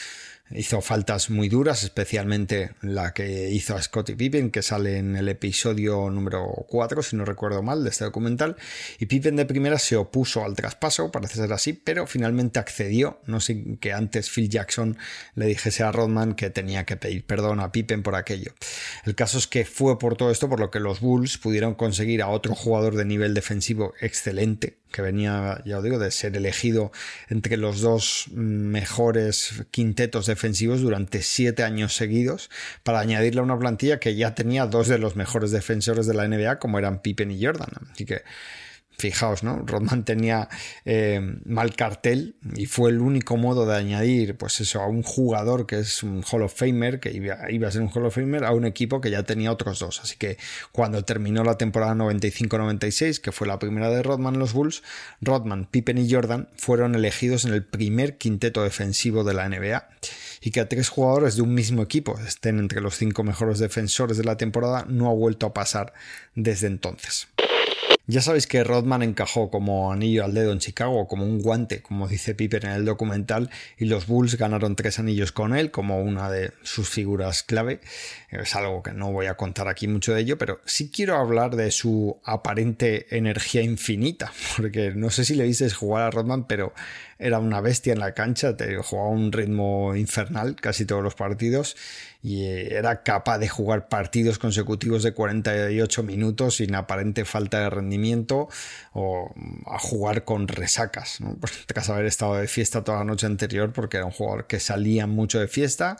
Hizo 0.51 0.81
faltas 0.81 1.29
muy 1.29 1.47
duras, 1.47 1.83
especialmente 1.83 2.71
la 2.81 3.13
que 3.13 3.51
hizo 3.51 3.75
a 3.75 3.81
Scottie 3.81 4.15
Pippen, 4.15 4.49
que 4.49 4.63
sale 4.63 4.97
en 4.97 5.15
el 5.15 5.29
episodio 5.29 6.09
número 6.09 6.65
4, 6.67 7.03
si 7.03 7.15
no 7.15 7.23
recuerdo 7.23 7.61
mal, 7.61 7.83
de 7.83 7.91
este 7.91 8.05
documental. 8.05 8.55
Y 8.97 9.05
Pippen 9.05 9.35
de 9.35 9.45
primera 9.45 9.77
se 9.77 9.95
opuso 9.95 10.43
al 10.43 10.55
traspaso, 10.55 11.11
parece 11.11 11.35
ser 11.35 11.53
así, 11.53 11.73
pero 11.73 12.07
finalmente 12.07 12.57
accedió. 12.57 13.19
No 13.27 13.39
sé 13.39 13.77
que 13.79 13.93
antes 13.93 14.31
Phil 14.31 14.49
Jackson 14.49 14.97
le 15.35 15.45
dijese 15.45 15.83
a 15.83 15.91
Rodman 15.91 16.33
que 16.33 16.49
tenía 16.49 16.83
que 16.83 16.97
pedir 16.97 17.25
perdón 17.27 17.59
a 17.59 17.71
Pippen 17.71 18.01
por 18.01 18.15
aquello. 18.15 18.53
El 19.05 19.13
caso 19.13 19.37
es 19.37 19.45
que 19.45 19.65
fue 19.65 19.99
por 19.99 20.17
todo 20.17 20.31
esto 20.31 20.49
por 20.49 20.59
lo 20.59 20.71
que 20.71 20.79
los 20.79 20.99
Bulls 20.99 21.37
pudieron 21.37 21.75
conseguir 21.75 22.23
a 22.23 22.29
otro 22.29 22.55
jugador 22.55 22.95
de 22.95 23.05
nivel 23.05 23.35
defensivo 23.35 23.93
excelente, 24.01 24.78
que 24.91 25.01
venía, 25.01 25.61
ya 25.65 25.77
os 25.77 25.83
digo, 25.83 25.99
de 25.99 26.11
ser 26.11 26.35
elegido 26.35 26.91
entre 27.29 27.57
los 27.57 27.81
dos 27.81 28.25
mejores 28.33 29.65
quintetos 29.71 30.25
defensivos 30.25 30.81
durante 30.81 31.21
siete 31.21 31.63
años 31.63 31.95
seguidos, 31.95 32.49
para 32.83 32.99
añadirle 32.99 33.41
a 33.41 33.43
una 33.43 33.59
plantilla 33.59 33.99
que 33.99 34.15
ya 34.15 34.35
tenía 34.35 34.65
dos 34.65 34.87
de 34.87 34.97
los 34.97 35.15
mejores 35.15 35.51
defensores 35.51 36.07
de 36.07 36.13
la 36.13 36.27
NBA, 36.27 36.59
como 36.59 36.79
eran 36.79 37.01
Pippen 37.01 37.31
y 37.31 37.43
Jordan. 37.43 37.69
Así 37.91 38.05
que 38.05 38.23
Fijaos, 38.99 39.43
¿no? 39.43 39.63
Rodman 39.65 40.03
tenía 40.03 40.49
eh, 40.85 41.21
mal 41.45 41.75
cartel 41.75 42.35
y 42.55 42.65
fue 42.65 42.89
el 42.91 42.99
único 42.99 43.37
modo 43.37 43.65
de 43.65 43.75
añadir, 43.75 44.35
pues 44.35 44.59
eso, 44.59 44.81
a 44.81 44.87
un 44.87 45.03
jugador 45.03 45.65
que 45.65 45.79
es 45.79 46.03
un 46.03 46.23
Hall 46.29 46.43
of 46.43 46.53
Famer, 46.53 46.99
que 46.99 47.11
iba, 47.11 47.35
a 47.35 47.71
ser 47.71 47.81
un 47.81 47.89
Hall 47.89 48.05
of 48.05 48.15
Famer, 48.15 48.43
a 48.43 48.51
un 48.51 48.65
equipo 48.65 49.01
que 49.01 49.09
ya 49.09 49.23
tenía 49.23 49.51
otros 49.51 49.79
dos. 49.79 50.01
Así 50.01 50.17
que 50.17 50.37
cuando 50.71 51.03
terminó 51.05 51.43
la 51.43 51.57
temporada 51.57 51.95
95-96, 51.95 53.19
que 53.21 53.31
fue 53.31 53.47
la 53.47 53.57
primera 53.57 53.89
de 53.89 54.03
Rodman 54.03 54.37
los 54.37 54.53
Bulls, 54.53 54.83
Rodman, 55.21 55.65
Pippen 55.65 55.97
y 55.97 56.11
Jordan 56.11 56.49
fueron 56.57 56.95
elegidos 56.95 57.45
en 57.45 57.53
el 57.53 57.63
primer 57.63 58.17
quinteto 58.17 58.63
defensivo 58.63 59.23
de 59.23 59.33
la 59.33 59.47
NBA. 59.47 59.87
Y 60.41 60.51
que 60.51 60.61
a 60.61 60.69
tres 60.69 60.89
jugadores 60.89 61.35
de 61.35 61.41
un 61.41 61.53
mismo 61.53 61.81
equipo 61.81 62.17
estén 62.25 62.59
entre 62.59 62.81
los 62.81 62.95
cinco 62.95 63.23
mejores 63.23 63.59
defensores 63.59 64.17
de 64.17 64.23
la 64.23 64.37
temporada 64.37 64.85
no 64.87 65.09
ha 65.09 65.13
vuelto 65.13 65.45
a 65.45 65.53
pasar 65.53 65.93
desde 66.35 66.67
entonces. 66.67 67.27
Ya 68.09 68.23
sabéis 68.23 68.47
que 68.47 68.63
Rodman 68.63 69.03
encajó 69.03 69.51
como 69.51 69.91
anillo 69.91 70.25
al 70.25 70.33
dedo 70.33 70.51
en 70.51 70.57
Chicago, 70.57 71.07
como 71.07 71.25
un 71.25 71.43
guante, 71.43 71.83
como 71.83 72.07
dice 72.07 72.33
Piper 72.33 72.65
en 72.65 72.71
el 72.71 72.83
documental, 72.83 73.51
y 73.77 73.85
los 73.85 74.07
Bulls 74.07 74.35
ganaron 74.35 74.75
tres 74.75 74.97
anillos 74.97 75.31
con 75.31 75.55
él 75.55 75.69
como 75.69 76.01
una 76.01 76.31
de 76.31 76.51
sus 76.63 76.89
figuras 76.89 77.43
clave. 77.43 77.81
Es 78.31 78.55
algo 78.55 78.81
que 78.81 78.93
no 78.93 79.11
voy 79.11 79.27
a 79.27 79.37
contar 79.37 79.67
aquí 79.67 79.87
mucho 79.87 80.15
de 80.15 80.21
ello, 80.21 80.39
pero 80.39 80.59
sí 80.65 80.89
quiero 80.89 81.17
hablar 81.17 81.55
de 81.55 81.69
su 81.69 82.19
aparente 82.23 83.15
energía 83.15 83.61
infinita, 83.61 84.33
porque 84.57 84.91
no 84.95 85.11
sé 85.11 85.23
si 85.23 85.35
le 85.35 85.43
visteis 85.43 85.75
jugar 85.75 86.05
a 86.05 86.09
Rodman, 86.09 86.47
pero 86.47 86.73
era 87.19 87.37
una 87.37 87.61
bestia 87.61 87.93
en 87.93 87.99
la 87.99 88.15
cancha, 88.15 88.57
te 88.57 88.75
jugaba 88.77 89.09
a 89.09 89.11
un 89.11 89.31
ritmo 89.31 89.95
infernal 89.95 90.55
casi 90.55 90.83
todos 90.83 91.03
los 91.03 91.13
partidos 91.13 91.75
y 92.21 92.43
eh, 92.43 92.77
era 92.77 93.03
capaz 93.03 93.37
de 93.37 93.47
jugar 93.47 93.87
partidos 93.87 94.39
consecutivos 94.39 95.03
de 95.03 95.13
48 95.13 96.03
minutos 96.03 96.57
sin 96.57 96.75
aparente 96.75 97.23
falta 97.23 97.61
de 97.61 97.69
rendimiento 97.69 98.49
o 98.93 99.33
a 99.65 99.79
jugar 99.79 100.25
con 100.25 100.47
resacas, 100.47 101.21
¿no? 101.21 101.37
tras 101.67 101.89
haber 101.89 102.05
estado 102.05 102.35
de 102.35 102.47
fiesta 102.47 102.83
toda 102.83 102.99
la 102.99 103.05
noche 103.05 103.25
anterior 103.25 103.71
porque 103.71 103.97
era 103.97 104.05
un 104.05 104.11
jugador 104.11 104.47
que 104.47 104.59
salía 104.59 105.07
mucho 105.07 105.39
de 105.39 105.47
fiesta, 105.47 105.97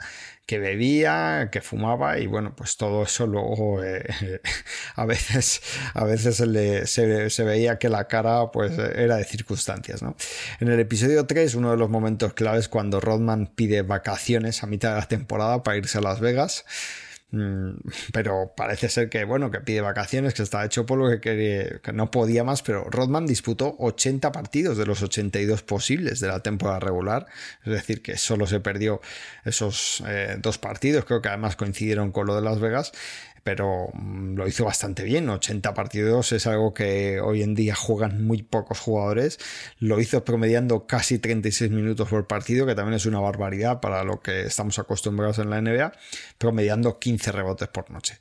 que 0.50 0.58
bebía, 0.58 1.50
que 1.52 1.62
fumaba 1.62 2.18
y 2.18 2.26
bueno, 2.26 2.56
pues 2.56 2.76
todo 2.76 3.04
eso 3.04 3.28
luego 3.28 3.84
eh, 3.84 4.04
a 4.96 5.06
veces, 5.06 5.62
a 5.94 6.04
veces 6.06 6.38
se, 6.38 7.30
se, 7.30 7.44
veía 7.44 7.78
que 7.78 7.88
la 7.88 8.08
cara 8.08 8.50
pues 8.52 8.72
era 8.80 9.18
de 9.18 9.26
circunstancias. 9.26 10.02
¿no? 10.02 10.16
En 10.60 10.70
el 10.70 10.80
episodio 10.80 11.28
3, 11.28 11.54
uno 11.54 11.70
de 11.70 11.78
los 11.78 11.92
momentos 11.92 12.34
claves 12.34 12.68
cuando 12.68 13.00
Rodman 13.00 13.46
pide 13.46 13.84
vacaciones 13.84 14.64
a 14.64 14.66
mitad 14.66 14.96
de 14.96 15.02
la 15.02 15.08
temporada 15.08 15.62
para 15.62 15.78
irse 15.78 16.00
a 16.00 16.02
Las 16.02 16.20
Vegas. 16.20 16.66
Mm, 17.32 17.74
pero 18.14 18.54
parece 18.56 18.90
ser 18.90 19.10
que, 19.10 19.24
bueno, 19.24 19.52
que 19.52 19.60
pide 19.60 19.82
vacaciones, 19.82 20.34
que 20.34 20.44
está 20.44 20.66
hecho 20.66 20.86
polvo, 20.86 21.10
que, 21.22 21.80
que 21.82 21.94
no 21.94 22.12
podía 22.12 22.44
más, 22.44 22.62
pero 22.62 22.86
Rodman 22.90 23.28
disputó 23.28 23.76
80 23.80 24.32
partidos 24.32 24.78
de 24.78 24.86
los 24.86 25.04
82 25.04 25.62
posibles 25.64 26.20
de 26.20 26.28
la 26.28 26.42
temporada 26.42 26.80
regular, 26.80 27.28
es 27.66 27.74
decir, 27.74 28.02
que 28.02 28.18
solo 28.18 28.48
se 28.48 28.60
perdió 28.60 29.02
esos 29.46 30.04
eh, 30.08 30.38
dos 30.40 30.58
partidos, 30.58 31.06
creo 31.06 31.22
que 31.22 31.30
además 31.30 31.56
coincidieron 31.56 32.12
con 32.12 32.26
lo 32.26 32.36
de 32.36 32.42
Las 32.42 32.60
Vegas, 32.60 32.92
pero 33.44 33.90
mm, 33.94 34.36
lo 34.36 34.48
hizo 34.48 34.66
bastante 34.66 35.04
bien. 35.04 35.30
80 35.30 35.74
partidos 35.74 36.32
es 36.32 36.48
algo 36.48 36.74
que 36.74 37.20
hoy 37.22 37.44
en 37.44 37.56
día 37.56 37.76
juegan 37.76 38.26
muy 38.26 38.44
pocos 38.44 38.80
jugadores. 38.80 39.40
Lo 39.80 40.00
hizo 40.00 40.24
promediando 40.24 40.88
casi 40.88 41.20
36 41.20 41.72
minutos 41.72 42.10
por 42.10 42.28
partido, 42.28 42.66
que 42.66 42.76
también 42.76 42.96
es 42.96 43.06
una 43.06 43.20
barbaridad 43.20 43.80
para 43.80 44.04
lo 44.04 44.22
que 44.22 44.42
estamos 44.42 44.80
acostumbrados 44.80 45.40
en 45.40 45.50
la 45.50 45.62
NBA, 45.62 45.94
promediando 46.38 47.00
15 47.00 47.32
rebotes 47.32 47.68
por 47.68 47.90
noche. 47.92 48.18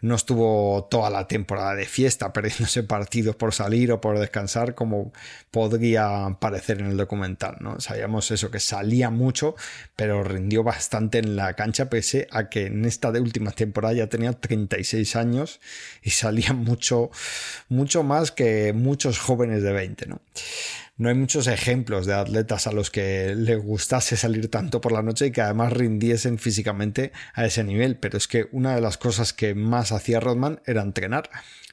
No 0.00 0.14
estuvo 0.14 0.84
toda 0.90 1.10
la 1.10 1.26
temporada 1.28 1.74
de 1.74 1.86
fiesta 1.86 2.32
perdiéndose 2.32 2.82
partidos 2.82 3.36
por 3.36 3.54
salir 3.54 3.92
o 3.92 4.00
por 4.00 4.18
descansar, 4.18 4.74
como 4.74 5.12
podría 5.50 6.36
parecer 6.40 6.80
en 6.80 6.86
el 6.86 6.96
documental. 6.96 7.58
Sabíamos 7.78 8.30
eso, 8.30 8.50
que 8.50 8.60
salía 8.60 9.10
mucho, 9.10 9.54
pero 9.96 10.22
rindió 10.24 10.62
bastante 10.62 11.18
en 11.18 11.36
la 11.36 11.54
cancha, 11.54 11.90
pese 11.90 12.26
a 12.30 12.48
que 12.48 12.66
en 12.66 12.84
esta 12.84 13.10
última 13.10 13.50
temporada 13.52 13.94
ya 13.94 14.06
tenía 14.06 14.32
30 14.32 14.61
años 15.16 15.60
y 16.02 16.10
salía 16.10 16.52
mucho, 16.52 17.10
mucho 17.68 18.02
más 18.02 18.32
que 18.32 18.72
muchos 18.72 19.18
jóvenes 19.18 19.62
de 19.62 19.72
20, 19.72 20.06
¿no? 20.06 20.20
No 20.98 21.08
hay 21.08 21.14
muchos 21.14 21.46
ejemplos 21.46 22.06
de 22.06 22.14
atletas 22.14 22.66
a 22.66 22.72
los 22.72 22.90
que 22.90 23.34
le 23.34 23.56
gustase 23.56 24.16
salir 24.16 24.50
tanto 24.50 24.80
por 24.80 24.92
la 24.92 25.02
noche 25.02 25.26
y 25.26 25.32
que 25.32 25.40
además 25.40 25.72
rindiesen 25.72 26.38
físicamente 26.38 27.12
a 27.34 27.46
ese 27.46 27.64
nivel, 27.64 27.96
pero 27.96 28.18
es 28.18 28.28
que 28.28 28.48
una 28.52 28.74
de 28.74 28.82
las 28.82 28.98
cosas 28.98 29.32
que 29.32 29.54
más 29.54 29.90
hacía 29.90 30.20
Rodman 30.20 30.60
era 30.66 30.82
entrenar 30.82 31.30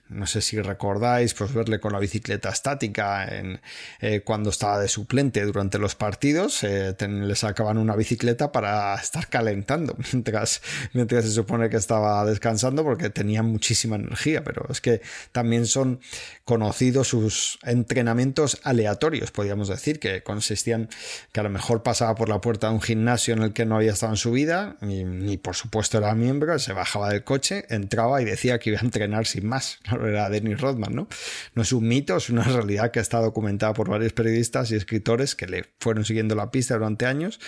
no 0.09 0.25
sé 0.25 0.41
si 0.41 0.59
recordáis, 0.59 1.33
pues 1.33 1.53
verle 1.53 1.79
con 1.79 1.93
la 1.93 1.99
bicicleta 1.99 2.49
estática 2.49 3.25
en, 3.25 3.61
eh, 4.01 4.21
cuando 4.21 4.49
estaba 4.49 4.79
de 4.79 4.87
suplente 4.87 5.43
durante 5.45 5.77
los 5.77 5.95
partidos, 5.95 6.63
eh, 6.63 6.95
le 6.99 7.35
sacaban 7.35 7.77
una 7.77 7.95
bicicleta 7.95 8.51
para 8.51 8.95
estar 8.95 9.27
calentando 9.27 9.95
mientras, 10.13 10.61
mientras 10.93 11.25
se 11.25 11.31
supone 11.31 11.69
que 11.69 11.77
estaba 11.77 12.25
descansando 12.25 12.83
porque 12.83 13.09
tenía 13.09 13.43
muchísima 13.43 13.95
energía, 13.95 14.43
pero 14.43 14.65
es 14.69 14.81
que 14.81 15.01
también 15.31 15.67
son 15.67 15.99
conocidos 16.43 17.07
sus 17.07 17.59
entrenamientos 17.63 18.59
aleatorios, 18.63 19.29
podríamos 19.29 19.67
decir, 19.67 19.99
que 19.99 20.23
consistían 20.23 20.89
que 21.31 21.39
a 21.39 21.43
lo 21.43 21.49
mejor 21.49 21.83
pasaba 21.83 22.15
por 22.15 22.29
la 22.29 22.41
puerta 22.41 22.67
de 22.67 22.73
un 22.73 22.81
gimnasio 22.81 23.35
en 23.35 23.43
el 23.43 23.53
que 23.53 23.65
no 23.65 23.75
había 23.75 23.91
estado 23.91 24.13
en 24.13 24.17
su 24.17 24.31
vida, 24.31 24.77
y, 24.81 25.37
por 25.37 25.55
supuesto 25.55 25.99
era 25.99 26.15
miembro, 26.15 26.57
se 26.57 26.73
bajaba 26.73 27.09
del 27.09 27.23
coche, 27.23 27.65
entraba 27.69 28.21
y 28.21 28.25
decía 28.25 28.57
que 28.57 28.71
iba 28.71 28.79
a 28.79 28.83
entrenar 28.83 29.27
sin 29.27 29.45
más 29.47 29.77
era 30.07 30.29
Dennis 30.29 30.59
Rodman, 30.59 30.95
¿no? 30.95 31.07
No 31.55 31.61
es 31.61 31.71
un 31.73 31.87
mito, 31.87 32.17
es 32.17 32.29
una 32.29 32.43
realidad 32.43 32.91
que 32.91 32.99
está 32.99 33.19
documentada 33.19 33.73
por 33.73 33.89
varios 33.89 34.13
periodistas 34.13 34.71
y 34.71 34.75
escritores 34.75 35.35
que 35.35 35.47
le 35.47 35.65
fueron 35.79 36.05
siguiendo 36.05 36.35
la 36.35 36.51
pista 36.51 36.75
durante 36.75 37.05
años 37.05 37.39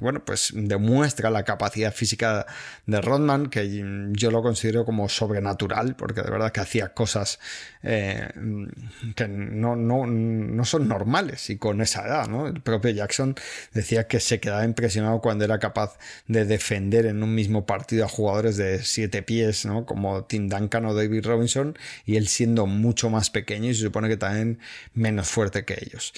bueno, 0.00 0.24
pues 0.24 0.50
demuestra 0.54 1.30
la 1.30 1.44
capacidad 1.44 1.94
física 1.94 2.46
de 2.84 3.00
Rodman, 3.00 3.46
que 3.46 4.10
yo 4.12 4.30
lo 4.32 4.42
considero 4.42 4.84
como 4.84 5.08
sobrenatural, 5.08 5.94
porque 5.94 6.22
de 6.22 6.30
verdad 6.30 6.50
que 6.50 6.60
hacía 6.60 6.94
cosas 6.94 7.38
eh, 7.84 8.28
que 9.14 9.28
no, 9.28 9.76
no, 9.76 10.04
no, 10.06 10.64
son 10.64 10.88
normales 10.88 11.48
y 11.50 11.58
con 11.58 11.80
esa 11.80 12.06
edad, 12.06 12.26
¿no? 12.26 12.48
El 12.48 12.60
propio 12.60 12.90
Jackson 12.90 13.36
decía 13.72 14.08
que 14.08 14.18
se 14.18 14.40
quedaba 14.40 14.64
impresionado 14.64 15.20
cuando 15.20 15.44
era 15.44 15.60
capaz 15.60 15.96
de 16.26 16.44
defender 16.44 17.06
en 17.06 17.22
un 17.22 17.32
mismo 17.32 17.64
partido 17.64 18.04
a 18.04 18.08
jugadores 18.08 18.56
de 18.56 18.82
siete 18.82 19.22
pies, 19.22 19.64
¿no? 19.64 19.86
Como 19.86 20.24
Tim 20.24 20.48
Duncan 20.48 20.86
o 20.86 20.94
David 20.94 21.24
Robinson, 21.24 21.78
y 22.04 22.16
él 22.16 22.26
siendo 22.26 22.66
mucho 22.66 23.10
más 23.10 23.30
pequeño 23.30 23.70
y 23.70 23.74
se 23.74 23.82
supone 23.82 24.08
que 24.08 24.16
también 24.16 24.58
menos 24.94 25.28
fuerte 25.28 25.64
que 25.64 25.78
ellos. 25.80 26.12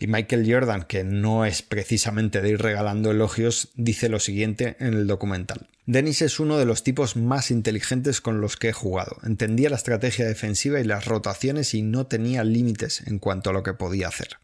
Y 0.00 0.06
Michael 0.06 0.44
Jordan, 0.46 0.82
que 0.82 1.02
no 1.02 1.46
es 1.46 1.62
precisamente 1.62 2.42
de 2.42 2.50
ir 2.50 2.60
regalando 2.60 3.10
el 3.10 3.21
dice 3.74 4.08
lo 4.08 4.18
siguiente 4.18 4.76
en 4.80 4.94
el 4.94 5.06
documental. 5.06 5.68
Dennis 5.86 6.22
es 6.22 6.38
uno 6.38 6.58
de 6.58 6.64
los 6.64 6.84
tipos 6.84 7.16
más 7.16 7.50
inteligentes 7.50 8.20
con 8.20 8.40
los 8.40 8.56
que 8.56 8.68
he 8.68 8.72
jugado. 8.72 9.16
Entendía 9.24 9.68
la 9.68 9.76
estrategia 9.76 10.26
defensiva 10.26 10.80
y 10.80 10.84
las 10.84 11.06
rotaciones 11.06 11.74
y 11.74 11.82
no 11.82 12.06
tenía 12.06 12.44
límites 12.44 13.02
en 13.06 13.18
cuanto 13.18 13.50
a 13.50 13.52
lo 13.52 13.62
que 13.62 13.74
podía 13.74 14.08
hacer. 14.08 14.38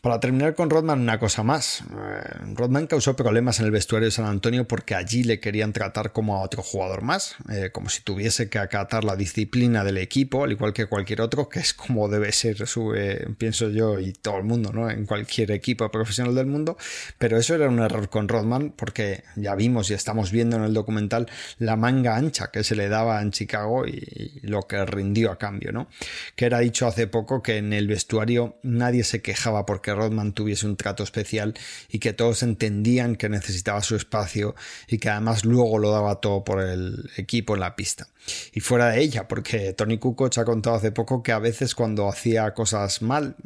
Para 0.00 0.20
terminar 0.20 0.54
con 0.54 0.70
Rodman, 0.70 1.00
una 1.00 1.18
cosa 1.18 1.42
más. 1.42 1.80
Eh, 1.80 2.54
Rodman 2.54 2.86
causó 2.86 3.16
problemas 3.16 3.58
en 3.58 3.66
el 3.66 3.72
vestuario 3.72 4.06
de 4.06 4.12
San 4.12 4.26
Antonio 4.26 4.66
porque 4.68 4.94
allí 4.94 5.24
le 5.24 5.40
querían 5.40 5.72
tratar 5.72 6.12
como 6.12 6.36
a 6.36 6.42
otro 6.42 6.62
jugador 6.62 7.02
más, 7.02 7.34
eh, 7.50 7.70
como 7.72 7.88
si 7.88 8.02
tuviese 8.02 8.48
que 8.48 8.60
acatar 8.60 9.02
la 9.02 9.16
disciplina 9.16 9.82
del 9.82 9.98
equipo, 9.98 10.44
al 10.44 10.52
igual 10.52 10.72
que 10.72 10.86
cualquier 10.86 11.20
otro, 11.20 11.48
que 11.48 11.58
es 11.58 11.74
como 11.74 12.08
debe 12.08 12.30
ser, 12.30 12.56
eh, 12.94 13.26
pienso 13.38 13.70
yo, 13.70 13.98
y 13.98 14.12
todo 14.12 14.36
el 14.38 14.44
mundo, 14.44 14.72
¿no? 14.72 14.88
En 14.88 15.04
cualquier 15.04 15.50
equipo 15.50 15.90
profesional 15.90 16.34
del 16.36 16.46
mundo. 16.46 16.76
Pero 17.18 17.36
eso 17.36 17.56
era 17.56 17.68
un 17.68 17.80
error 17.80 18.08
con 18.08 18.28
Rodman 18.28 18.70
porque 18.76 19.24
ya 19.34 19.56
vimos 19.56 19.90
y 19.90 19.94
estamos 19.94 20.30
viendo 20.30 20.56
en 20.56 20.62
el 20.62 20.74
documental 20.74 21.28
la 21.58 21.74
manga 21.74 22.16
ancha 22.16 22.52
que 22.52 22.62
se 22.62 22.76
le 22.76 22.88
daba 22.88 23.20
en 23.20 23.32
Chicago 23.32 23.84
y, 23.86 24.38
lo 24.42 24.62
que 24.62 24.84
rindió 24.86 25.32
a 25.32 25.38
cambio, 25.38 25.72
¿no? 25.72 25.88
Que 26.36 26.46
era 26.46 26.60
dicho 26.60 26.86
hace 26.86 27.08
poco 27.08 27.42
que 27.42 27.56
en 27.56 27.72
el 27.72 27.88
vestuario 27.88 28.58
nadie 28.62 29.02
se 29.02 29.20
quejaba 29.20 29.66
porque 29.66 29.88
que 29.88 29.94
Rodman 29.98 30.32
tuviese 30.32 30.66
un 30.66 30.76
trato 30.76 31.02
especial 31.02 31.54
y 31.90 31.98
que 31.98 32.12
todos 32.12 32.42
entendían 32.42 33.16
que 33.16 33.28
necesitaba 33.28 33.82
su 33.82 33.96
espacio 33.96 34.54
y 34.88 34.98
que 34.98 35.10
además 35.10 35.44
luego 35.44 35.78
lo 35.78 35.90
daba 35.90 36.20
todo 36.20 36.44
por 36.44 36.62
el 36.62 37.10
equipo 37.16 37.54
en 37.54 37.60
la 37.60 37.76
pista. 37.76 38.08
Y 38.52 38.60
fuera 38.60 38.90
de 38.90 39.00
ella, 39.00 39.28
porque 39.28 39.72
Tony 39.72 39.98
Kukoc 39.98 40.36
ha 40.38 40.44
contado 40.44 40.76
hace 40.76 40.92
poco 40.92 41.22
que 41.22 41.32
a 41.32 41.38
veces 41.38 41.74
cuando 41.74 42.08
hacía 42.08 42.52
cosas 42.54 43.02
mal, 43.02 43.36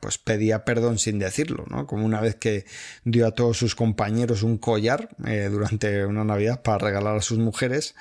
pues 0.00 0.18
pedía 0.18 0.64
perdón 0.64 0.98
sin 0.98 1.18
decirlo, 1.18 1.64
¿no? 1.68 1.86
Como 1.86 2.04
una 2.04 2.20
vez 2.20 2.34
que 2.36 2.66
dio 3.04 3.26
a 3.26 3.32
todos 3.32 3.56
sus 3.56 3.74
compañeros 3.74 4.42
un 4.42 4.58
collar 4.58 5.08
eh, 5.26 5.48
durante 5.50 6.04
una 6.04 6.24
Navidad 6.24 6.62
para 6.62 6.78
regalar 6.78 7.16
a 7.16 7.22
sus 7.22 7.38
mujeres, 7.38 7.94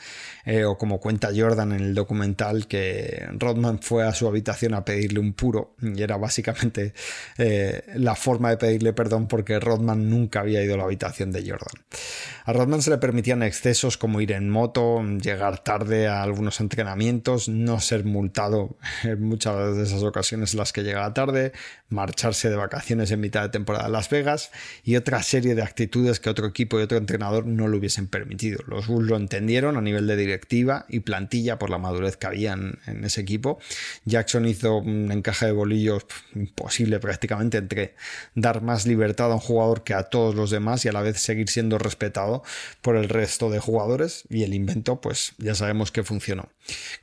eh, 0.45 0.65
o 0.65 0.77
como 0.77 0.99
cuenta 0.99 1.29
Jordan 1.35 1.71
en 1.71 1.81
el 1.81 1.95
documental 1.95 2.67
que 2.67 3.27
Rodman 3.33 3.79
fue 3.79 4.05
a 4.05 4.13
su 4.13 4.27
habitación 4.27 4.73
a 4.73 4.85
pedirle 4.85 5.19
un 5.19 5.33
puro 5.33 5.75
y 5.81 6.01
era 6.01 6.17
básicamente 6.17 6.93
eh, 7.37 7.81
la 7.93 8.15
forma 8.15 8.49
de 8.49 8.57
pedirle 8.57 8.93
perdón 8.93 9.27
porque 9.27 9.59
Rodman 9.59 10.09
nunca 10.09 10.41
había 10.41 10.63
ido 10.63 10.75
a 10.75 10.77
la 10.77 10.83
habitación 10.83 11.31
de 11.31 11.41
Jordan. 11.41 11.83
A 12.45 12.53
Rodman 12.53 12.81
se 12.81 12.89
le 12.89 12.97
permitían 12.97 13.43
excesos 13.43 13.97
como 13.97 14.21
ir 14.21 14.31
en 14.31 14.49
moto, 14.49 15.01
llegar 15.03 15.63
tarde 15.63 16.07
a 16.07 16.21
algunos 16.23 16.59
entrenamientos, 16.59 17.49
no 17.49 17.79
ser 17.79 18.05
multado 18.05 18.77
en 19.03 19.21
muchas 19.21 19.75
de 19.75 19.83
esas 19.83 20.03
ocasiones 20.03 20.53
en 20.53 20.59
las 20.59 20.73
que 20.73 20.83
llegaba 20.83 21.13
tarde, 21.13 21.53
marcharse 21.89 22.49
de 22.49 22.55
vacaciones 22.55 23.11
en 23.11 23.19
mitad 23.19 23.43
de 23.43 23.49
temporada 23.49 23.85
a 23.85 23.89
Las 23.89 24.09
Vegas 24.09 24.51
y 24.83 24.95
otra 24.95 25.21
serie 25.21 25.55
de 25.55 25.61
actitudes 25.61 26.19
que 26.19 26.29
otro 26.29 26.47
equipo 26.47 26.79
y 26.79 26.83
otro 26.83 26.97
entrenador 26.97 27.45
no 27.45 27.67
lo 27.67 27.77
hubiesen 27.77 28.07
permitido. 28.07 28.59
Los 28.67 28.87
Bulls 28.87 29.07
lo 29.07 29.17
entendieron 29.17 29.77
a 29.77 29.81
nivel 29.81 30.07
de 30.07 30.15
directiva 30.15 30.85
y 30.89 31.01
plantilla 31.01 31.59
por 31.59 31.69
la 31.69 31.77
madurez 31.77 32.17
que 32.17 32.27
había 32.27 32.53
en, 32.53 33.03
ese 33.03 33.21
equipo. 33.21 33.59
Jackson 34.05 34.45
hizo 34.45 34.77
un 34.77 35.11
encaje 35.11 35.45
de 35.45 35.51
bolillos 35.51 36.05
imposible 36.33 36.99
prácticamente 36.99 37.57
entre 37.57 37.95
dar 38.33 38.61
más 38.61 38.87
libertad 38.87 39.31
a 39.31 39.35
un 39.35 39.39
jugador 39.39 39.83
que 39.83 39.93
a 39.93 40.03
todos 40.03 40.33
los 40.33 40.49
demás 40.49 40.85
y 40.85 40.89
a 40.89 40.91
la 40.91 41.01
vez 41.01 41.21
seguir 41.21 41.49
siendo 41.49 41.77
respetado 41.77 42.43
por 42.81 42.95
el 42.95 43.09
resto 43.09 43.49
de 43.49 43.59
jugadores 43.59 44.23
y 44.29 44.43
el 44.43 44.53
invento 44.53 45.01
pues 45.01 45.33
ya 45.37 45.53
sabemos 45.53 45.91
que 45.91 46.03
funcionó. 46.03 46.49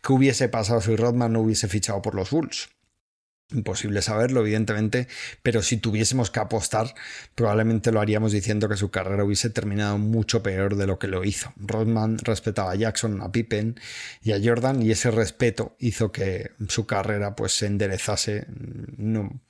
¿Qué 0.03 0.13
hubiese 0.13 0.49
pasado 0.49 0.81
si 0.81 0.97
Rodman 0.97 1.33
no 1.33 1.41
hubiese 1.41 1.69
fichado 1.69 2.03
por 2.03 2.15
los 2.15 2.31
Bulls? 2.31 2.69
Imposible 3.53 4.03
saberlo, 4.03 4.41
evidentemente, 4.41 5.09
pero 5.43 5.63
si 5.63 5.77
tuviésemos 5.77 6.31
que 6.31 6.41
apostar, 6.41 6.95
probablemente 7.35 7.93
lo 7.93 8.01
haríamos 8.01 8.33
diciendo 8.33 8.69
que 8.69 8.77
su 8.77 8.91
carrera 8.91 9.25
hubiese 9.25 9.51
terminado 9.51 9.99
mucho 9.99 10.43
peor 10.43 10.77
de 10.77 10.87
lo 10.87 10.99
que 10.99 11.09
lo 11.09 11.25
hizo. 11.25 11.53
Rodman 11.57 12.19
respetaba 12.19 12.73
a 12.73 12.75
Jackson, 12.75 13.21
a 13.23 13.31
Pippen 13.31 13.79
y 14.23 14.33
a 14.33 14.41
Jordan, 14.43 14.83
y 14.83 14.91
ese 14.91 15.11
respeto 15.11 15.77
hizo 15.79 16.13
que 16.13 16.53
su 16.69 16.87
carrera 16.87 17.37
pues 17.37 17.53
se 17.53 17.67
enderezase, 17.67 18.47
no, 18.97 19.41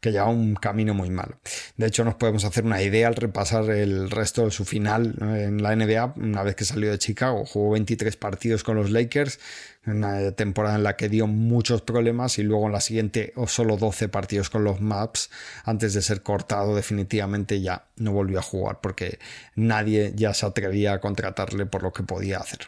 que 0.00 0.12
llevaba 0.12 0.30
un 0.30 0.54
camino 0.54 0.94
muy 0.94 1.10
malo. 1.10 1.38
De 1.76 1.86
hecho, 1.86 2.04
nos 2.04 2.14
podemos 2.16 2.44
hacer 2.44 2.64
una 2.64 2.82
idea 2.82 3.08
al 3.08 3.14
repasar 3.14 3.70
el 3.70 4.10
resto 4.10 4.44
de 4.44 4.50
su 4.50 4.64
final 4.64 5.14
en 5.20 5.62
la 5.62 5.74
NBA, 5.74 6.14
una 6.16 6.42
vez 6.42 6.56
que 6.56 6.64
salió 6.64 6.90
de 6.90 6.98
Chicago, 6.98 7.44
jugó 7.44 7.72
23 7.72 8.16
partidos 8.16 8.64
con 8.64 8.76
los 8.76 8.90
Lakers, 8.90 9.38
una 9.86 10.32
temporada 10.32 10.76
en 10.76 10.84
la 10.84 10.96
que 10.96 11.08
dio 11.08 11.26
muchos 11.26 11.82
problemas 11.82 12.38
y 12.38 12.42
luego 12.42 12.66
en 12.66 12.72
la 12.72 12.80
siguiente 12.80 13.32
o 13.36 13.48
solo 13.48 13.76
12 13.76 14.08
partidos 14.08 14.48
con 14.48 14.64
los 14.64 14.80
Maps 14.80 15.30
antes 15.64 15.92
de 15.94 16.02
ser 16.02 16.22
cortado 16.22 16.76
definitivamente 16.76 17.60
ya 17.60 17.86
no 17.96 18.12
volvió 18.12 18.38
a 18.38 18.42
jugar 18.42 18.80
porque 18.80 19.18
nadie 19.56 20.12
ya 20.14 20.34
se 20.34 20.46
atrevía 20.46 20.94
a 20.94 21.00
contratarle 21.00 21.66
por 21.66 21.82
lo 21.82 21.92
que 21.92 22.04
podía 22.04 22.38
hacer. 22.38 22.60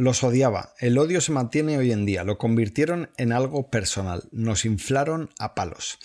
Los 0.00 0.24
odiaba. 0.24 0.72
El 0.78 0.96
odio 0.96 1.20
se 1.20 1.30
mantiene 1.30 1.76
hoy 1.76 1.92
en 1.92 2.06
día. 2.06 2.24
Lo 2.24 2.38
convirtieron 2.38 3.10
en 3.18 3.32
algo 3.32 3.68
personal. 3.68 4.22
Nos 4.32 4.64
inflaron 4.64 5.28
a 5.38 5.54
palos. 5.54 5.98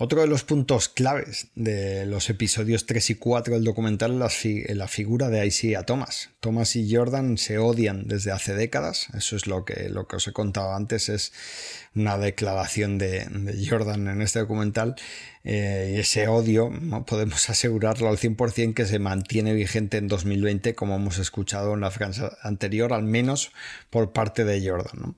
Otro 0.00 0.20
de 0.20 0.28
los 0.28 0.44
puntos 0.44 0.88
claves 0.88 1.48
de 1.56 2.06
los 2.06 2.30
episodios 2.30 2.86
3 2.86 3.10
y 3.10 3.14
4 3.16 3.54
del 3.54 3.64
documental 3.64 4.12
es 4.22 4.76
la, 4.76 4.86
figura 4.86 5.28
de 5.28 5.44
Isaiah 5.44 5.82
Thomas. 5.82 6.30
Thomas 6.38 6.76
y 6.76 6.94
Jordan 6.94 7.36
se 7.36 7.58
odian 7.58 8.06
desde 8.06 8.30
hace 8.30 8.54
décadas. 8.54 9.08
Eso 9.14 9.34
es 9.34 9.48
lo 9.48 9.64
que, 9.64 9.88
lo 9.88 10.06
que 10.06 10.14
os 10.14 10.28
he 10.28 10.32
contado 10.32 10.72
antes. 10.72 11.08
Es 11.08 11.32
una 11.98 12.18
declaración 12.18 12.98
de, 12.98 13.26
Jordan 13.68 14.08
en 14.08 14.22
este 14.22 14.38
documental. 14.38 14.96
Eh, 15.44 15.96
ese 15.98 16.28
odio, 16.28 16.68
no 16.68 17.06
podemos 17.06 17.48
asegurarlo 17.48 18.08
al 18.08 18.18
100% 18.18 18.74
que 18.74 18.84
se 18.84 18.98
mantiene 18.98 19.54
vigente 19.54 19.96
en 19.96 20.06
2020, 20.08 20.74
como 20.74 20.96
hemos 20.96 21.18
escuchado 21.18 21.74
en 21.74 21.80
la 21.80 21.90
franja 21.90 22.36
anterior, 22.42 22.92
al 22.92 23.04
menos 23.04 23.52
por 23.88 24.12
parte 24.12 24.44
de 24.44 24.68
Jordan. 24.68 25.14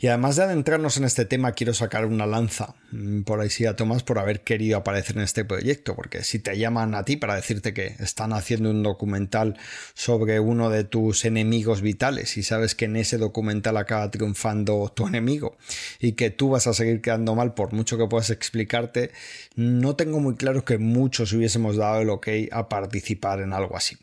Y 0.00 0.08
además 0.08 0.36
de 0.36 0.42
adentrarnos 0.42 0.96
en 0.98 1.04
este 1.04 1.24
tema, 1.24 1.52
quiero 1.52 1.72
sacar 1.72 2.04
una 2.04 2.26
lanza 2.26 2.74
mm, 2.90 3.22
por 3.22 3.40
ahí 3.40 3.48
sí 3.48 3.64
a 3.64 3.74
Thomas 3.74 4.02
por 4.02 4.18
haber 4.18 4.42
querido 4.42 4.76
aparecer 4.76 5.16
en 5.16 5.22
este 5.22 5.44
proyecto, 5.44 5.94
porque 5.94 6.24
si 6.24 6.38
te 6.40 6.58
llaman 6.58 6.94
a 6.94 7.04
ti 7.04 7.16
para 7.16 7.36
decirte 7.36 7.72
que 7.72 7.96
están 8.00 8.32
haciendo 8.32 8.70
un 8.70 8.82
documental 8.82 9.56
sobre 9.94 10.40
uno 10.40 10.68
de 10.68 10.84
tus 10.84 11.24
enemigos 11.24 11.80
vitales 11.80 12.36
y 12.36 12.42
sabes 12.42 12.74
que 12.74 12.84
en 12.84 12.96
ese 12.96 13.16
documental 13.16 13.76
acaba 13.78 14.10
triunfando 14.10 14.92
tu 14.94 15.06
enemigo 15.06 15.56
y 16.04 16.12
que 16.12 16.30
tú 16.30 16.50
vas 16.50 16.66
a 16.66 16.74
seguir 16.74 17.00
quedando 17.00 17.34
mal 17.34 17.54
por 17.54 17.72
mucho 17.72 17.96
que 17.96 18.06
puedas 18.06 18.28
explicarte, 18.28 19.10
no 19.56 19.96
tengo 19.96 20.20
muy 20.20 20.34
claro 20.34 20.64
que 20.64 20.76
muchos 20.76 21.32
hubiésemos 21.32 21.76
dado 21.76 22.02
el 22.02 22.10
ok 22.10 22.28
a 22.52 22.68
participar 22.68 23.40
en 23.40 23.54
algo 23.54 23.76
así. 23.76 23.96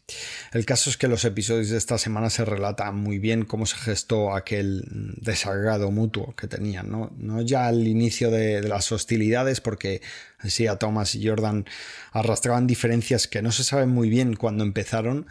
El 0.51 0.65
caso 0.65 0.89
es 0.89 0.97
que 0.97 1.07
los 1.07 1.25
episodios 1.25 1.69
de 1.69 1.77
esta 1.77 1.99
semana 1.99 2.31
se 2.31 2.43
relatan 2.43 2.95
muy 2.95 3.19
bien 3.19 3.45
cómo 3.45 3.67
se 3.67 3.77
gestó 3.77 4.33
aquel 4.33 4.83
desagrado 5.17 5.91
mutuo 5.91 6.33
que 6.35 6.47
tenían, 6.47 6.89
no, 6.89 7.11
no 7.17 7.41
ya 7.41 7.67
al 7.67 7.87
inicio 7.87 8.31
de, 8.31 8.61
las 8.61 8.91
hostilidades, 8.91 9.61
porque 9.61 10.01
sí, 10.43 10.65
a 10.65 10.77
Thomas 10.77 11.13
y 11.13 11.27
Jordan 11.27 11.65
arrastraban 12.11 12.65
diferencias 12.65 13.27
que 13.27 13.41
no 13.41 13.51
se 13.51 13.63
saben 13.63 13.89
muy 13.89 14.09
bien 14.09 14.35
cuando 14.35 14.63
empezaron, 14.63 15.27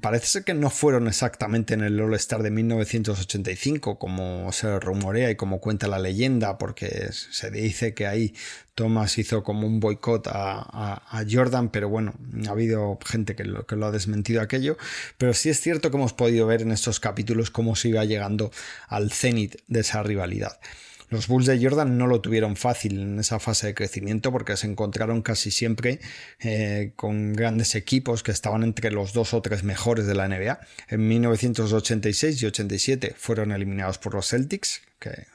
parece 0.00 0.26
ser 0.26 0.44
que 0.44 0.54
no 0.54 0.70
fueron 0.70 1.06
exactamente 1.06 1.74
en 1.74 1.82
el 1.82 2.00
All-Star 2.00 2.42
de 2.42 2.50
1985, 2.50 3.98
como 3.98 4.50
se 4.52 4.80
rumorea 4.80 5.30
y 5.30 5.36
como 5.36 5.60
cuenta 5.60 5.86
la 5.86 6.00
leyenda, 6.00 6.58
porque 6.58 7.10
se 7.12 7.50
dice 7.50 7.94
que 7.94 8.06
ahí 8.06 8.34
Thomas 8.74 9.16
hizo 9.18 9.44
como 9.44 9.66
un 9.66 9.78
boicot 9.78 10.26
a, 10.28 11.24
Jordan, 11.30 11.68
pero 11.70 11.88
bueno, 11.88 12.14
ha 12.48 12.50
habido 12.50 12.98
gente 13.04 13.36
que 13.36 13.44
lo, 13.44 13.64
que 13.64 13.76
lo 13.76 13.86
ha 13.86 13.92
desmentido 13.92 14.40
aquello. 14.40 14.76
Pero 15.16 15.32
sí 15.32 15.48
es 15.48 15.60
cierto 15.60 15.90
que 15.90 15.96
hemos 15.96 16.12
podido 16.12 16.46
ver 16.46 16.62
en 16.62 16.72
estos 16.72 16.98
capítulos 16.98 17.50
cómo 17.50 17.76
se 17.76 17.88
iba 17.88 18.04
llegando 18.04 18.50
al 18.88 19.12
cenit 19.12 19.56
de 19.68 19.80
esa 19.80 20.02
rivalidad. 20.02 20.58
Los 21.12 21.28
Bulls 21.28 21.44
de 21.44 21.62
Jordan 21.62 21.98
no 21.98 22.06
lo 22.06 22.22
tuvieron 22.22 22.56
fácil 22.56 22.98
en 22.98 23.18
esa 23.18 23.38
fase 23.38 23.66
de 23.66 23.74
crecimiento 23.74 24.32
porque 24.32 24.56
se 24.56 24.66
encontraron 24.66 25.20
casi 25.20 25.50
siempre 25.50 26.00
eh, 26.40 26.92
con 26.96 27.34
grandes 27.34 27.74
equipos 27.74 28.22
que 28.22 28.30
estaban 28.32 28.62
entre 28.62 28.90
los 28.90 29.12
dos 29.12 29.34
o 29.34 29.42
tres 29.42 29.62
mejores 29.62 30.06
de 30.06 30.14
la 30.14 30.26
NBA. 30.26 30.60
En 30.88 31.06
1986 31.06 32.42
y 32.42 32.46
87 32.46 33.14
fueron 33.14 33.52
eliminados 33.52 33.98
por 33.98 34.14
los 34.14 34.26
Celtics, 34.26 34.80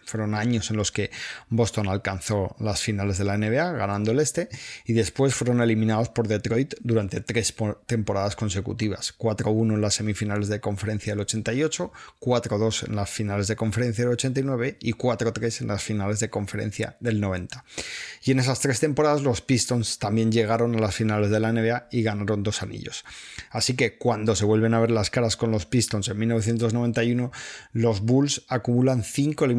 fueron 0.08 0.36
años 0.36 0.72
en 0.72 0.78
los 0.78 0.92
que 0.92 1.12
Boston 1.50 1.88
alcanzó 1.88 2.56
las 2.60 2.82
finales 2.82 3.18
de 3.18 3.26
la 3.26 3.38
NBA 3.38 3.74
ganando 3.74 4.12
el 4.12 4.20
este 4.20 4.50
y 4.86 4.94
después 4.94 5.36
fueron 5.36 5.62
eliminados 5.62 6.10
por 6.10 6.28
Detroit 6.28 6.76
durante 6.82 7.22
tres 7.22 7.54
temporadas 7.86 8.36
consecutivas, 8.36 9.14
4-1 9.18 9.76
en 9.76 9.82
las 9.82 9.96
semifinales 9.96 10.48
de 10.48 10.60
conferencia 10.60 11.14
del 11.14 11.22
88, 11.22 11.92
4-2 12.20 12.88
en 12.88 12.96
las 12.96 13.10
finales 13.10 13.48
de 13.48 13.56
conferencia 13.56 14.06
del 14.06 14.14
89 14.14 14.78
y 14.80 14.94
4-3 14.94 15.62
en 15.62 15.68
las 15.68 15.84
finales 15.84 16.20
de 16.20 16.30
conferencia 16.30 16.96
del 17.00 17.20
90. 17.20 17.64
Y 18.24 18.32
en 18.32 18.40
esas 18.40 18.60
tres 18.60 18.80
temporadas 18.80 19.22
los 19.22 19.42
Pistons 19.42 20.00
también 20.00 20.32
llegaron 20.32 20.76
a 20.76 20.80
las 20.80 20.96
finales 20.96 21.30
de 21.30 21.40
la 21.40 21.52
NBA 21.52 21.88
y 21.92 22.04
ganaron 22.04 22.44
dos 22.44 22.62
anillos. 22.62 23.04
Así 23.52 23.76
que 23.76 23.98
cuando 23.98 24.36
se 24.36 24.46
vuelven 24.46 24.74
a 24.74 24.80
ver 24.80 24.92
las 24.92 25.10
caras 25.10 25.36
con 25.38 25.52
los 25.52 25.66
Pistons 25.66 26.08
en 26.08 26.18
1991, 26.18 27.32
los 27.74 28.02
Bulls 28.02 28.44
acumulan 28.48 29.04
cinco 29.04 29.46
eliminaciones 29.46 29.57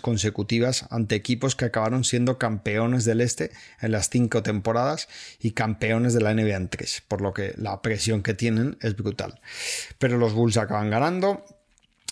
consecutivas 0.00 0.86
ante 0.90 1.14
equipos 1.14 1.56
que 1.56 1.66
acabaron 1.66 2.04
siendo 2.04 2.38
campeones 2.38 3.04
del 3.04 3.20
Este 3.20 3.50
en 3.80 3.92
las 3.92 4.10
cinco 4.10 4.42
temporadas 4.42 5.08
y 5.40 5.52
campeones 5.52 6.14
de 6.14 6.20
la 6.20 6.34
NBA 6.34 6.56
en 6.56 6.68
tres, 6.68 7.02
por 7.08 7.20
lo 7.20 7.32
que 7.32 7.54
la 7.56 7.80
presión 7.82 8.22
que 8.22 8.34
tienen 8.34 8.76
es 8.80 8.96
brutal. 8.96 9.40
Pero 9.98 10.18
los 10.18 10.32
Bulls 10.32 10.56
acaban 10.56 10.90
ganando, 10.90 11.44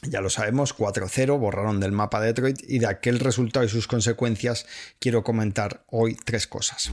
ya 0.03 0.21
lo 0.21 0.31
sabemos, 0.31 0.77
4-0, 0.77 1.39
borraron 1.39 1.81
del 1.81 1.93
mapa 1.93 2.21
Detroit 2.21 2.59
y 2.69 2.79
de 2.79 2.87
aquel 2.87 3.19
resultado 3.21 3.65
y 3.65 3.69
sus 3.69 3.87
consecuencias 3.87 4.67
quiero 4.99 5.25
comentar 5.25 5.85
hoy 5.89 6.17
tres 6.25 6.47
cosas. 6.47 6.91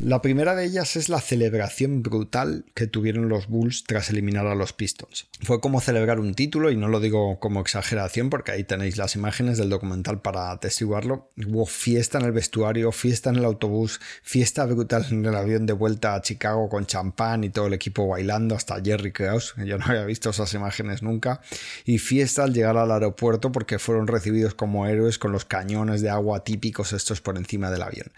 La 0.00 0.20
primera 0.20 0.56
de 0.56 0.64
ellas 0.64 0.96
es 0.96 1.08
la 1.08 1.20
celebración 1.20 2.02
brutal 2.02 2.64
que 2.74 2.88
tuvieron 2.88 3.28
los 3.28 3.46
Bulls 3.46 3.84
tras 3.84 4.10
eliminar 4.10 4.44
a 4.44 4.56
los 4.56 4.72
Pistons. 4.72 5.28
Fue 5.40 5.60
como 5.60 5.80
celebrar 5.80 6.18
un 6.18 6.34
título 6.34 6.72
y 6.72 6.76
no 6.76 6.88
lo 6.88 6.98
digo 6.98 7.38
como 7.38 7.60
exageración 7.60 8.28
porque 8.28 8.50
ahí 8.50 8.64
tenéis 8.64 8.96
las 8.96 9.14
imágenes 9.14 9.56
del 9.56 9.70
documental 9.70 10.20
para 10.20 10.50
atestiguarlo. 10.50 11.30
Hubo 11.46 11.64
fiesta 11.64 12.18
en 12.18 12.24
el 12.24 12.32
vestuario, 12.32 12.90
fiesta 12.90 13.30
en 13.30 13.36
el 13.36 13.44
autobús, 13.44 14.00
fiesta 14.24 14.66
brutal 14.66 15.06
en 15.12 15.24
el 15.24 15.34
avión 15.36 15.64
de 15.64 15.74
vuelta 15.74 16.16
a 16.16 16.22
Chicago 16.22 16.68
con 16.68 16.86
champán 16.86 17.44
y 17.44 17.50
todo 17.50 17.68
el 17.68 17.74
equipo 17.74 18.08
bailando 18.08 18.56
hasta 18.56 18.82
Jerry 18.82 19.12
Krause, 19.12 19.54
yo 19.64 19.78
no 19.78 19.84
había 19.86 20.04
visto 20.04 20.30
esas 20.30 20.52
imágenes 20.54 21.04
nunca, 21.04 21.40
y 21.84 21.98
fiesta 21.98 22.42
al 22.42 22.52
llegar 22.52 22.76
al 22.76 22.90
aeropuerto 22.90 23.52
porque 23.52 23.78
fueron 23.78 24.08
recibidos 24.08 24.54
como 24.54 24.86
héroes 24.86 25.18
con 25.18 25.30
los 25.30 25.44
cañones 25.44 26.02
de 26.02 26.10
agua 26.10 26.42
típicos 26.42 26.92
estos 26.92 27.20
por 27.20 27.36
encima 27.36 27.70
del 27.70 27.82
avión. 27.82 28.10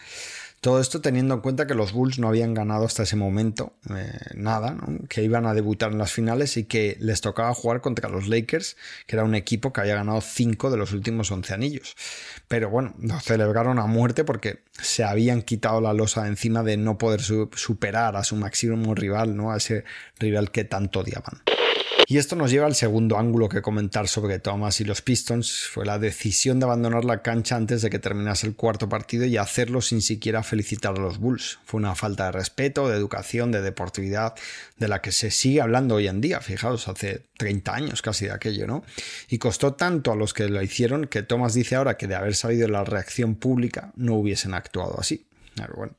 Todo 0.67 0.81
esto 0.81 1.01
teniendo 1.01 1.33
en 1.33 1.43
cuenta 1.43 1.69
que 1.69 1.75
los 1.75 1.93
Bulls 1.93 2.19
no 2.19 2.27
habían 2.27 2.53
ganado 2.53 2.87
hasta 2.87 3.05
ese 3.05 3.15
momento 3.15 3.75
eh, 3.89 4.11
nada, 4.35 4.77
que 5.09 5.23
iban 5.23 5.47
a 5.47 5.55
debutar 5.55 5.93
en 5.93 5.99
las 5.99 6.11
finales 6.11 6.57
y 6.57 6.65
que 6.65 6.97
les 6.99 7.21
tocaba 7.21 7.55
jugar 7.55 7.81
contra 7.81 8.09
los 8.09 8.27
Lakers, 8.27 8.77
que 9.07 9.15
era 9.15 9.23
un 9.23 9.37
equipo 9.37 9.73
que 9.73 9.83
había 9.83 9.95
ganado 9.95 10.21
5 10.21 10.73
de 10.73 10.77
los 10.77 10.91
últimos 10.91 11.31
11 11.31 11.55
anillos. 11.55 11.95
Pero 12.49 12.69
bueno, 12.69 12.97
lo 12.99 13.21
celebraron 13.21 13.79
a 13.79 13.87
muerte 13.87 14.25
porque 14.25 14.65
se 14.73 15.05
habían 15.05 15.43
quitado 15.43 15.81
la 15.81 15.93
losa 15.93 16.27
encima 16.27 16.65
de 16.65 16.77
no 16.77 16.99
poder 16.99 17.21
superar 17.21 18.17
a 18.17 18.25
su 18.25 18.35
máximo 18.35 18.93
rival, 18.97 19.37
¿no? 19.37 19.53
a 19.53 19.59
ese 19.59 19.85
rival 20.19 20.51
que 20.51 20.65
tanto 20.65 20.99
odiaban. 20.99 21.43
Y 22.09 22.19
esto 22.19 22.37
nos 22.37 22.53
lleva 22.53 22.67
al 22.67 22.77
segundo 22.77 23.19
ángulo 23.19 23.49
que 23.49 23.63
comentar 23.63 24.07
sobre 24.07 24.39
Thomas 24.39 24.81
y 24.81 24.85
los 24.85 25.03
Pistons. 25.03 25.67
Fue 25.69 25.85
la 25.85 25.99
decisión 25.99 26.61
de 26.61 26.67
abandonar 26.67 27.05
la 27.05 27.21
cancha 27.21 27.57
antes 27.57 27.83
de 27.83 27.91
que 27.91 27.99
terminase 27.99 28.47
el 28.47 28.55
cuarto 28.55 28.89
partido 28.89 29.25
y 29.25 29.37
hacerlo 29.37 29.83
sin 29.83 30.01
siquiera 30.01 30.45
felicitar 30.45 30.97
a 30.97 31.01
los 31.01 31.19
Bulls. 31.19 31.59
Fue 31.65 31.79
una 31.79 31.97
falta 31.97 32.27
de 32.27 32.33
respeto, 32.33 32.89
de 32.89 32.97
educación, 32.97 33.51
de 33.51 33.61
deportividad, 33.61 34.35
de 34.77 34.87
la 34.87 35.03
que 35.03 35.11
se 35.11 35.33
sigue 35.33 35.61
hablando 35.61 35.97
hoy 35.97 36.07
en 36.07 36.21
día. 36.21 36.41
Fijaos, 36.41 36.87
hace 36.87 37.25
30 37.39 37.75
años 37.75 38.03
casi 38.03 38.27
de 38.27 38.33
aquello, 38.33 38.69
¿no? 38.69 38.85
Y 39.29 39.39
costó 39.39 39.75
tanto 39.75 40.13
a 40.13 40.17
los 40.17 40.33
que 40.33 40.49
lo 40.49 40.63
hicieron 40.63 41.09
que 41.09 41.25
Thomas 41.25 41.55
dice 41.55 41.75
ahora 41.75 41.97
que 41.97 42.07
de 42.07 42.15
haber 42.15 42.37
sabido 42.37 42.69
la 42.69 42.85
reacción 42.85 43.35
pública 43.35 43.91
no 43.97 44.15
hubiesen 44.15 44.55
actuado 44.55 44.95
así. 45.01 45.27
bueno. 45.75 45.95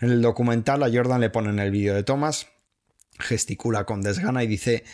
En 0.00 0.10
el 0.10 0.22
documental 0.22 0.82
a 0.82 0.90
Jordan 0.92 1.20
le 1.20 1.30
ponen 1.30 1.60
el 1.60 1.70
vídeo 1.70 1.94
de 1.94 2.02
Thomas, 2.02 2.48
gesticula 3.18 3.84
con 3.84 4.02
desgana 4.02 4.42
y 4.42 4.48
dice 4.48 4.84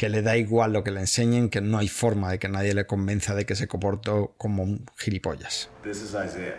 que 0.00 0.08
le 0.08 0.22
da 0.22 0.38
igual 0.38 0.72
lo 0.72 0.82
que 0.82 0.90
le 0.90 1.00
enseñen, 1.00 1.50
que 1.50 1.60
no 1.60 1.76
hay 1.76 1.86
forma 1.86 2.30
de 2.30 2.38
que 2.38 2.48
nadie 2.48 2.72
le 2.72 2.86
convenza 2.86 3.34
de 3.34 3.44
que 3.44 3.54
se 3.54 3.68
comportó 3.68 4.32
como 4.38 4.62
un 4.62 4.86
gilipollas. 4.96 5.68
This 5.82 6.00
is 6.00 6.14
Isaiah 6.14 6.56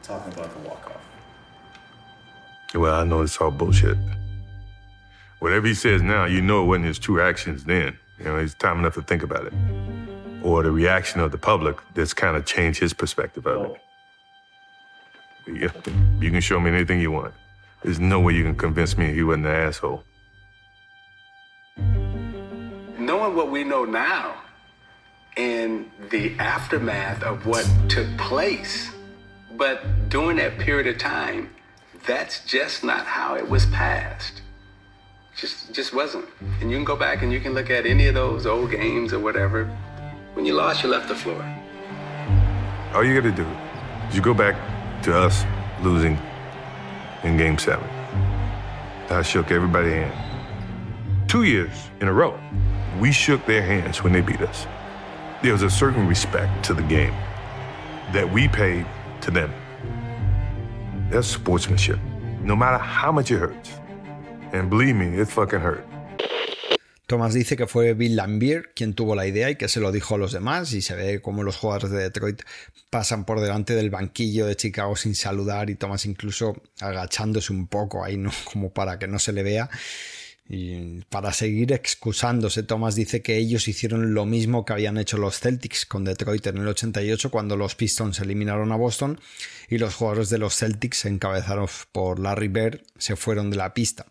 talking 0.00 0.32
about 0.32 0.48
the 0.54 0.60
walk-off. 0.60 1.02
Well, 2.72 2.94
I 2.94 3.04
know 3.04 3.22
it's 3.22 3.36
all 3.40 3.50
bullshit. 3.50 3.98
Whatever 5.40 5.66
he 5.66 5.74
says 5.74 6.02
now, 6.02 6.26
you 6.26 6.40
know 6.40 6.62
it 6.62 6.66
wasn't 6.66 6.86
his 6.86 7.00
true 7.00 7.20
actions 7.20 7.64
then. 7.64 7.98
You 8.20 8.26
know, 8.26 8.36
it's 8.36 8.54
time 8.54 8.78
enough 8.78 8.94
to 8.94 9.02
think 9.02 9.24
about 9.24 9.46
it. 9.46 9.52
Or 10.44 10.62
the 10.62 10.70
reaction 10.70 11.20
of 11.20 11.32
the 11.32 11.38
public 11.38 11.78
that's 11.94 12.14
kind 12.14 12.36
of 12.36 12.44
changed 12.46 12.78
his 12.78 12.94
perspective 12.94 13.44
of 13.44 13.72
it. 15.48 15.72
You 16.20 16.30
can 16.30 16.40
show 16.40 16.60
me 16.60 16.70
anything 16.70 17.00
you 17.00 17.10
want. 17.10 17.34
There's 17.82 17.98
no 17.98 18.20
way 18.20 18.34
you 18.34 18.44
can 18.44 18.54
convince 18.54 18.96
me 18.96 19.12
he 19.12 19.24
wasn't 19.24 19.46
an 19.46 19.52
asshole. 19.52 20.04
Knowing 22.98 23.34
what 23.34 23.50
we 23.50 23.64
know 23.64 23.84
now 23.84 24.34
and 25.36 25.90
the 26.10 26.38
aftermath 26.38 27.22
of 27.24 27.44
what 27.44 27.68
took 27.88 28.06
place, 28.16 28.90
but 29.56 30.08
during 30.08 30.36
that 30.36 30.58
period 30.58 30.86
of 30.86 30.96
time, 30.96 31.50
that's 32.06 32.44
just 32.44 32.84
not 32.84 33.04
how 33.04 33.34
it 33.34 33.48
was 33.48 33.66
passed. 33.66 34.42
Just, 35.36 35.72
just 35.72 35.92
wasn't. 35.92 36.26
And 36.60 36.70
you 36.70 36.76
can 36.76 36.84
go 36.84 36.94
back 36.94 37.22
and 37.22 37.32
you 37.32 37.40
can 37.40 37.52
look 37.52 37.68
at 37.68 37.84
any 37.84 38.06
of 38.06 38.14
those 38.14 38.46
old 38.46 38.70
games 38.70 39.12
or 39.12 39.18
whatever. 39.18 39.64
When 40.34 40.46
you 40.46 40.54
lost, 40.54 40.84
you 40.84 40.88
left 40.88 41.08
the 41.08 41.16
floor. 41.16 41.42
All 42.94 43.04
you 43.04 43.20
got 43.20 43.28
to 43.28 43.34
do 43.34 43.46
is 44.08 44.14
you 44.14 44.22
go 44.22 44.34
back 44.34 44.54
to 45.02 45.16
us 45.16 45.44
losing 45.82 46.16
in 47.24 47.36
Game 47.36 47.58
7. 47.58 47.84
I 49.10 49.22
shook 49.22 49.50
everybody's 49.50 49.92
hand. 49.92 50.33
Two 51.34 51.42
years 51.42 51.90
in 52.00 52.06
a 52.06 52.12
row, 52.12 52.38
we 53.00 53.10
shook 53.10 53.44
their 53.44 53.60
hands 53.60 54.04
when 54.04 54.12
they 54.12 54.20
beat 54.20 54.40
us. 54.40 54.68
There 55.42 55.52
was 55.52 55.62
a 55.62 55.68
certain 55.68 56.06
respect 56.06 56.64
to 56.66 56.74
the 56.74 56.84
game 56.84 57.12
that 58.12 58.24
we 58.32 58.46
paid 58.46 58.86
to 59.22 59.32
them. 59.32 59.52
That's 61.10 61.26
sportsmanship, 61.26 61.98
no 62.40 62.54
matter 62.54 62.78
how 62.78 63.10
much 63.10 63.32
it 63.32 63.40
hurts. 63.40 63.80
And 64.52 64.70
believe 64.70 64.94
me, 64.94 65.06
it 65.20 65.26
fucking 65.26 65.58
hurt. 65.58 65.84
Thomas 67.08 67.34
dice 67.34 67.56
que 67.56 67.66
fue 67.66 67.94
Bill 67.94 68.14
Lambier 68.14 68.72
quien 68.72 68.94
tuvo 68.94 69.16
la 69.16 69.26
idea 69.26 69.50
y 69.50 69.56
que 69.56 69.66
se 69.66 69.80
lo 69.80 69.90
dijo 69.90 70.14
a 70.14 70.18
los 70.18 70.30
demás 70.30 70.72
y 70.72 70.82
se 70.82 70.94
ve 70.94 71.20
como 71.20 71.42
los 71.42 71.56
jugadores 71.56 71.90
de 71.90 71.98
Detroit 71.98 72.42
pasan 72.90 73.24
por 73.24 73.40
delante 73.40 73.74
del 73.74 73.90
banquillo 73.90 74.46
de 74.46 74.54
Chicago 74.54 74.94
sin 74.94 75.16
saludar 75.16 75.68
y 75.68 75.74
Thomas 75.74 76.06
incluso 76.06 76.54
agachándose 76.80 77.52
un 77.52 77.66
poco 77.66 78.04
ahí, 78.04 78.18
¿no? 78.18 78.30
Como 78.52 78.72
para 78.72 79.00
que 79.00 79.08
no 79.08 79.18
se 79.18 79.32
le 79.32 79.42
vea. 79.42 79.68
Y 80.46 81.00
para 81.08 81.32
seguir 81.32 81.72
excusándose, 81.72 82.62
Thomas 82.62 82.94
dice 82.94 83.22
que 83.22 83.38
ellos 83.38 83.66
hicieron 83.66 84.12
lo 84.12 84.26
mismo 84.26 84.66
que 84.66 84.74
habían 84.74 84.98
hecho 84.98 85.16
los 85.16 85.40
Celtics 85.40 85.86
con 85.86 86.04
Detroit 86.04 86.46
en 86.46 86.58
el 86.58 86.68
88 86.68 87.30
cuando 87.30 87.56
los 87.56 87.74
Pistons 87.74 88.20
eliminaron 88.20 88.70
a 88.70 88.76
Boston 88.76 89.18
y 89.70 89.78
los 89.78 89.94
jugadores 89.94 90.28
de 90.28 90.36
los 90.36 90.54
Celtics 90.54 91.06
encabezados 91.06 91.86
por 91.92 92.18
Larry 92.18 92.48
Bird 92.48 92.82
se 92.98 93.16
fueron 93.16 93.50
de 93.50 93.56
la 93.56 93.72
pista. 93.72 94.04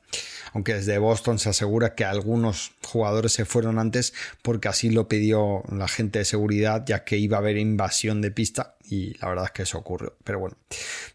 Aunque 0.54 0.74
desde 0.74 0.98
Boston 0.98 1.38
se 1.38 1.50
asegura 1.50 1.94
que 1.94 2.04
algunos 2.04 2.72
jugadores 2.82 3.34
se 3.34 3.46
fueron 3.46 3.78
antes 3.78 4.14
porque 4.42 4.68
así 4.68 4.90
lo 4.90 5.08
pidió 5.08 5.64
la 5.72 5.88
gente 5.88 6.20
de 6.20 6.26
seguridad 6.26 6.84
ya 6.88 7.04
que 7.04 7.18
iba 7.18 7.38
a 7.38 7.42
haber 7.42 7.58
invasión 7.58 8.22
de 8.22 8.32
pista 8.32 8.76
y 8.94 9.18
la 9.20 9.30
verdad 9.30 9.46
es 9.46 9.52
que 9.52 9.64
eso 9.64 9.78
ocurrió. 9.78 10.16
Pero 10.24 10.40
bueno, 10.40 10.56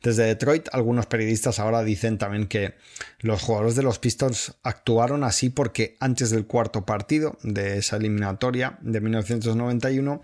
desde 0.03 0.25
Detroit 0.25 0.69
algunos 0.73 1.07
periodistas 1.07 1.61
ahora 1.61 1.85
dicen 1.85 2.19
también 2.19 2.49
que 2.49 2.75
los 3.21 3.43
jugadores 3.43 3.77
de 3.77 3.83
los 3.83 3.99
Pistons 3.99 4.55
actuaron 4.63 5.23
así 5.23 5.49
porque 5.51 5.97
antes 6.01 6.31
del 6.31 6.47
cuarto 6.47 6.85
partido 6.85 7.39
de 7.43 7.79
esa 7.79 7.97
eliminatoria 7.97 8.79
de 8.81 9.01
1991 9.01 10.23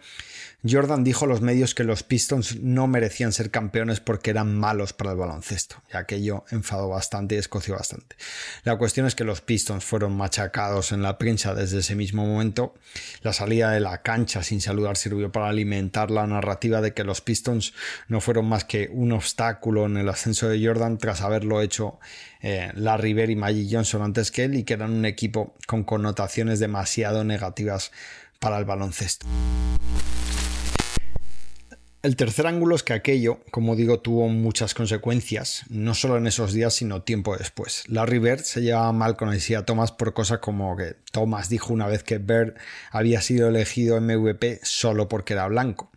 Jordan 0.68 1.05
dijo 1.05 1.27
a 1.27 1.29
los 1.29 1.42
medios 1.42 1.74
que 1.74 1.85
los 1.85 2.03
Pistons 2.03 2.61
no 2.61 2.87
merecían 2.87 3.33
ser 3.33 3.50
campeones 3.50 4.00
porque 4.00 4.31
eran 4.31 4.57
malos 4.59 4.94
para 4.94 5.11
el 5.11 5.18
baloncesto, 5.18 5.83
y 5.92 5.96
aquello 5.96 6.44
enfadó 6.50 6.88
bastante 6.88 7.35
y 7.35 7.38
escoció 7.38 7.74
bastante. 7.74 8.16
La 8.62 8.77
cuestión 8.77 9.07
es 9.07 9.14
que 9.14 9.24
los 9.24 9.42
Pistons 9.42 9.85
fueron 9.85 10.16
machacados 10.16 10.92
en 10.92 11.03
la 11.03 11.18
prensa 11.18 11.55
desde 11.55 11.81
ese 11.81 11.94
mismo 11.94 12.24
momento. 12.24 12.74
La 13.22 13.35
salida 13.35 13.72
de 13.72 13.81
la 13.81 14.00
cancha 14.00 14.42
sin 14.42 14.62
saludar 14.62 14.96
sirvió 14.96 15.31
para 15.31 15.48
alimentar 15.48 16.11
la 16.11 16.27
narrativa 16.27 16.81
de 16.81 16.94
que 16.94 17.05
los 17.05 17.20
Pistons 17.20 17.74
no 18.09 18.22
fueron 18.22 18.46
más 18.46 18.64
que 18.64 18.88
un 18.90 19.12
obstáculo 19.12 19.85
en 19.85 19.98
el 19.98 20.09
ascenso 20.09 20.48
de 20.48 20.64
Jordan 20.64 20.96
tras 20.96 21.20
haberlo 21.20 21.61
hecho 21.61 21.98
eh, 22.40 22.72
Larry 22.74 23.33
y 23.33 23.37
Magic 23.37 23.68
Johnson 23.70 24.03
antes 24.03 24.31
que 24.31 24.44
él 24.44 24.55
y 24.55 24.64
que 24.64 24.74
eran 24.74 24.92
un 24.92 25.05
equipo 25.05 25.55
con 25.66 25.85
connotaciones 25.85 26.59
demasiado 26.59 27.22
negativas 27.22 27.92
para 28.38 28.59
el 28.59 28.64
baloncesto. 28.64 29.27
El 32.05 32.17
tercer 32.17 32.47
ángulo 32.47 32.77
es 32.77 32.83
que 32.83 32.93
aquello, 32.93 33.40
como 33.51 33.77
digo, 33.77 33.99
tuvo 33.99 34.29
muchas 34.29 34.75
consecuencias, 34.75 35.62
no 35.71 35.95
solo 35.95 36.19
en 36.19 36.27
esos 36.27 36.53
días, 36.53 36.75
sino 36.75 37.01
tiempo 37.01 37.35
después. 37.35 37.85
Larry 37.88 38.19
Bird 38.19 38.43
se 38.43 38.61
llevaba 38.61 38.93
mal 38.93 39.17
con 39.17 39.33
Isaiah 39.33 39.64
Thomas 39.64 39.90
por 39.90 40.12
cosas 40.12 40.40
como 40.40 40.77
que 40.77 40.97
Thomas 41.12 41.49
dijo 41.49 41.73
una 41.73 41.87
vez 41.87 42.03
que 42.03 42.19
Bird 42.19 42.57
había 42.90 43.23
sido 43.23 43.49
elegido 43.49 43.99
MVP 43.99 44.61
solo 44.64 45.09
porque 45.09 45.33
era 45.33 45.49
blanco. 45.49 45.90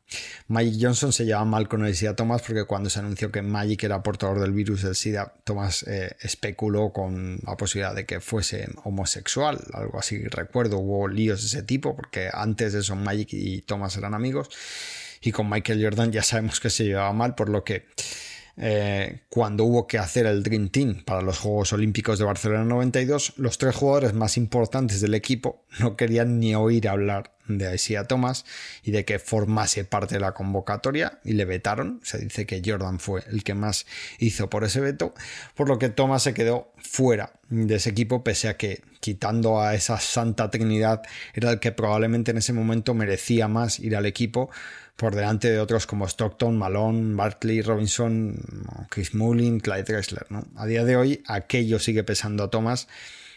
Magic 0.48 0.76
Johnson 0.80 1.12
se 1.12 1.26
llevaba 1.26 1.44
mal 1.44 1.68
con 1.68 1.86
Isaiah 1.86 2.16
Thomas 2.16 2.42
porque 2.42 2.64
cuando 2.64 2.90
se 2.90 3.00
anunció 3.00 3.30
que 3.30 3.42
Magic 3.42 3.84
era 3.84 4.02
portador 4.02 4.40
del 4.40 4.54
virus 4.54 4.84
del 4.84 4.96
SIDA, 4.96 5.34
Thomas 5.44 5.84
eh, 5.90 6.16
especuló 6.22 6.94
con 6.94 7.38
la 7.46 7.58
posibilidad 7.58 7.94
de 7.94 8.06
que 8.06 8.22
fuese 8.22 8.70
homosexual, 8.86 9.60
algo 9.74 10.00
así 10.00 10.24
recuerdo, 10.24 10.78
hubo 10.78 11.10
líos 11.10 11.42
de 11.42 11.48
ese 11.48 11.64
tipo 11.64 11.98
porque 11.98 12.30
antes 12.32 12.72
de 12.72 12.80
eso 12.80 12.96
Magic 12.96 13.28
y 13.34 13.62
Thomas 13.64 13.98
eran 13.98 14.14
amigos 14.14 14.50
y 15.22 15.32
con 15.32 15.50
Michael 15.50 15.84
Jordan 15.84 16.12
ya 16.12 16.24
sabemos 16.24 16.60
que 16.60 16.70
se 16.70 16.86
llevaba 16.86 17.14
mal, 17.14 17.36
por 17.36 17.50
lo 17.50 17.64
que 17.64 17.86
eh, 18.60 19.22
cuando 19.30 19.66
hubo 19.66 19.86
que 19.86 20.00
hacer 20.00 20.26
el 20.26 20.42
Dream 20.42 20.70
Team 20.70 21.04
para 21.06 21.22
los 21.22 21.38
Juegos 21.38 21.74
Olímpicos 21.74 22.18
de 22.18 22.26
Barcelona 22.26 22.64
92, 22.64 23.34
los 23.38 23.60
tres 23.60 23.76
jugadores 23.76 24.14
más 24.14 24.36
importantes 24.36 25.00
del 25.00 25.14
equipo 25.14 25.64
no 25.80 25.96
querían 25.96 26.40
ni 26.40 26.56
oír 26.56 26.88
hablar 26.88 27.38
de 27.48 27.74
Isaiah 27.74 28.06
Thomas 28.06 28.46
y 28.84 28.92
de 28.92 29.06
que 29.06 29.20
formase 29.20 29.86
parte 29.86 30.16
de 30.16 30.22
la 30.22 30.34
convocatoria 30.34 31.20
y 31.24 31.34
le 31.34 31.46
vetaron. 31.46 32.02
Se 32.04 32.18
dice 32.18 32.48
que 32.48 32.62
Jordan 32.66 33.00
fue 33.00 33.24
el 33.30 33.44
que 33.44 33.54
más 33.54 33.86
hizo 34.18 34.50
por 34.50 34.64
ese 34.64 34.82
veto, 34.82 35.14
por 35.54 35.70
lo 35.70 35.78
que 35.78 35.90
Thomas 35.90 36.24
se 36.24 36.34
quedó 36.34 36.74
fuera 36.78 37.34
de 37.50 37.76
ese 37.76 37.92
equipo, 37.92 38.24
pese 38.24 38.50
a 38.50 38.58
que 38.58 38.82
quitando 39.00 39.62
a 39.62 39.76
esa 39.76 40.00
Santa 40.00 40.50
Trinidad 40.50 41.04
era 41.36 41.52
el 41.52 41.60
que 41.60 41.72
probablemente 41.72 42.32
en 42.32 42.38
ese 42.38 42.54
momento 42.54 42.96
merecía 42.96 43.48
más 43.48 43.80
ir 43.80 43.96
al 43.96 44.08
equipo 44.08 44.50
por 44.98 45.16
delante 45.16 45.50
de 45.50 45.60
otros 45.60 45.86
como 45.86 46.08
Stockton, 46.08 46.58
Malone, 46.58 47.16
Barkley, 47.16 47.62
Robinson, 47.62 48.36
Chris 48.90 49.14
Mullin, 49.14 49.60
Clyde 49.60 49.84
Drexler. 49.84 50.26
¿no? 50.30 50.46
A 50.56 50.66
día 50.66 50.84
de 50.84 50.98
hoy 50.98 51.24
aquello 51.28 51.80
sigue 51.80 52.04
pesando 52.04 52.44
a 52.44 52.50
Thomas, 52.50 52.88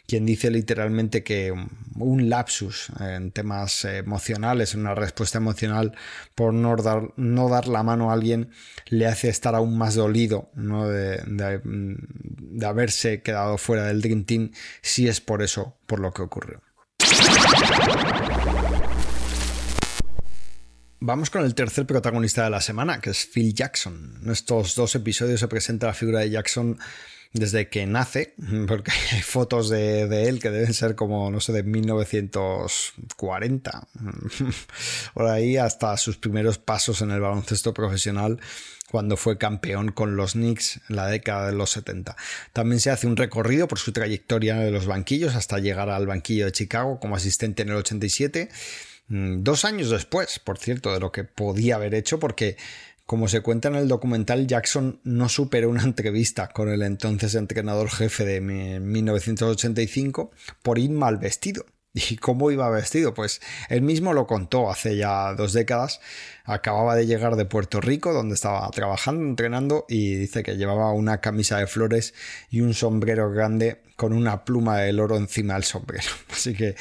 quien 0.07 0.25
dice 0.25 0.51
literalmente 0.51 1.23
que 1.23 1.53
un 1.97 2.31
lapsus 2.31 2.89
en 2.99 3.31
temas 3.31 3.85
emocionales, 3.85 4.75
una 4.75 4.95
respuesta 4.95 5.37
emocional 5.37 5.95
por 6.35 6.55
no 6.55 6.75
dar, 6.77 7.13
no 7.17 7.51
dar 7.51 7.69
la 7.69 7.83
mano 7.83 8.11
a 8.11 8.15
alguien, 8.15 8.51
le 8.87 9.07
hace 9.07 9.29
estar 9.29 9.55
aún 9.55 9.77
más 9.77 9.95
dolido 9.95 10.51
¿no? 10.55 10.89
de, 10.89 11.21
de 11.27 12.67
haberse 12.67 13.21
quedado 13.21 13.59
fuera 13.59 13.85
del 13.85 14.01
Dream 14.01 14.25
Team, 14.25 14.51
si 14.81 15.09
es 15.09 15.21
por 15.21 15.43
eso 15.43 15.77
por 15.87 16.01
lo 16.01 16.13
que 16.13 16.23
ocurrió. 16.23 16.63
Vamos 21.03 21.31
con 21.31 21.47
el 21.47 21.55
tercer 21.55 21.87
protagonista 21.87 22.45
de 22.45 22.51
la 22.51 22.61
semana, 22.61 23.01
que 23.01 23.09
es 23.09 23.25
Phil 23.25 23.55
Jackson. 23.55 24.19
En 24.23 24.31
estos 24.31 24.75
dos 24.75 24.95
episodios 24.95 25.41
se 25.41 25.49
presenta 25.49 25.87
la 25.87 25.95
figura 25.95 26.19
de 26.19 26.29
Jackson 26.29 26.79
desde 27.33 27.71
que 27.71 27.87
nace, 27.87 28.35
porque 28.69 28.93
hay 29.13 29.23
fotos 29.23 29.71
de, 29.71 30.29
él 30.29 30.41
que 30.41 30.51
deben 30.51 30.75
ser 30.75 30.97
como, 30.97 31.31
no 31.31 31.41
sé, 31.41 31.53
de 31.53 31.63
1940, 31.63 33.89
por 35.15 35.27
ahí 35.27 35.57
hasta 35.57 35.97
sus 35.97 36.19
primeros 36.19 36.59
pasos 36.59 37.01
en 37.01 37.13
el 37.13 37.21
baloncesto 37.21 37.73
profesional 37.73 38.39
cuando 38.91 39.17
fue 39.17 39.39
campeón 39.39 39.93
con 39.93 40.17
los 40.17 40.33
Knicks 40.33 40.83
en 40.91 40.97
la 40.97 41.07
década 41.07 41.47
de 41.47 41.55
los 41.55 41.71
70. 41.71 42.15
También 42.53 42.79
se 42.79 42.91
hace 42.91 43.07
un 43.07 43.17
recorrido 43.17 43.69
por 43.69 43.79
su 43.79 43.93
trayectoria 43.93 44.57
de 44.57 44.71
los 44.71 44.85
banquillos 44.85 45.35
hasta 45.35 45.61
llegar 45.61 45.89
al 45.89 46.07
banquillo 46.07 46.45
de 46.45 46.53
Chicago 46.53 47.01
como 47.01 47.17
asistente 47.17 47.63
en 47.63 47.71
el 47.71 47.77
87 47.77 48.51
Mm, 48.51 48.90
dos 49.11 49.65
años 49.65 49.91
después, 49.91 50.39
por 50.39 50.59
cierto, 50.59 50.93
de 50.93 51.01
lo 51.01 51.11
que 51.11 51.25
podía 51.25 51.75
haber 51.75 51.95
hecho, 51.95 52.19
porque 52.21 52.57
como 53.07 53.27
se 53.27 53.41
cuenta 53.41 53.67
en 53.67 53.75
el 53.75 53.89
documental, 53.89 54.47
Jackson 54.47 55.01
no 55.03 55.29
superó 55.29 55.69
una 55.69 55.83
entrevista 55.85 56.49
con 56.49 56.69
el 56.69 56.83
entonces 56.83 57.35
entrenador 57.35 57.91
jefe 57.91 58.25
de 58.25 58.41
1985 58.41 60.31
por 60.63 60.79
ir 60.79 60.91
mal 60.91 61.19
vestido. 61.19 61.67
¿Y 61.93 62.19
cómo 62.19 62.53
iba 62.53 62.71
vestido? 62.71 63.13
Pues 63.13 63.41
él 63.69 63.83
mismo 63.83 64.13
lo 64.13 64.29
contó 64.29 64.71
hace 64.71 64.97
ya 64.97 65.35
dos 65.35 65.53
décadas. 65.53 66.01
Acababa 66.45 66.95
de 66.95 67.07
llegar 67.07 67.35
de 67.35 67.47
Puerto 67.47 67.81
Rico, 67.81 68.13
donde 68.13 68.37
estaba 68.37 68.71
trabajando, 68.71 69.25
entrenando, 69.25 69.87
y 69.89 70.15
dice 70.15 70.45
que 70.45 70.57
llevaba 70.57 70.93
una 70.93 71.21
camisa 71.21 71.59
de 71.59 71.67
flores 71.67 72.15
y 72.49 72.61
un 72.61 72.75
sombrero 72.75 73.33
grande 73.33 73.83
con 74.01 74.15
una 74.15 74.47
pluma 74.47 74.79
de 74.79 74.99
oro 74.99 75.19
encima 75.19 75.53
del 75.53 75.65
sombrero. 75.65 76.09
Así 76.33 76.55
que 76.55 76.75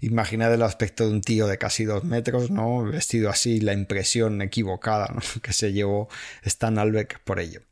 imaginad 0.00 0.54
el 0.54 0.62
aspecto 0.62 1.04
de 1.04 1.10
un 1.10 1.20
tío 1.20 1.48
de 1.48 1.58
casi 1.58 1.84
dos 1.84 2.04
metros, 2.04 2.52
¿no? 2.52 2.84
Vestido 2.84 3.28
así, 3.28 3.60
la 3.60 3.72
impresión 3.72 4.40
equivocada 4.40 5.12
que 5.42 5.52
se 5.52 5.72
llevó 5.72 6.08
Stan 6.44 6.78
Albeck 6.78 7.18
por 7.24 7.40
ello. 7.40 7.62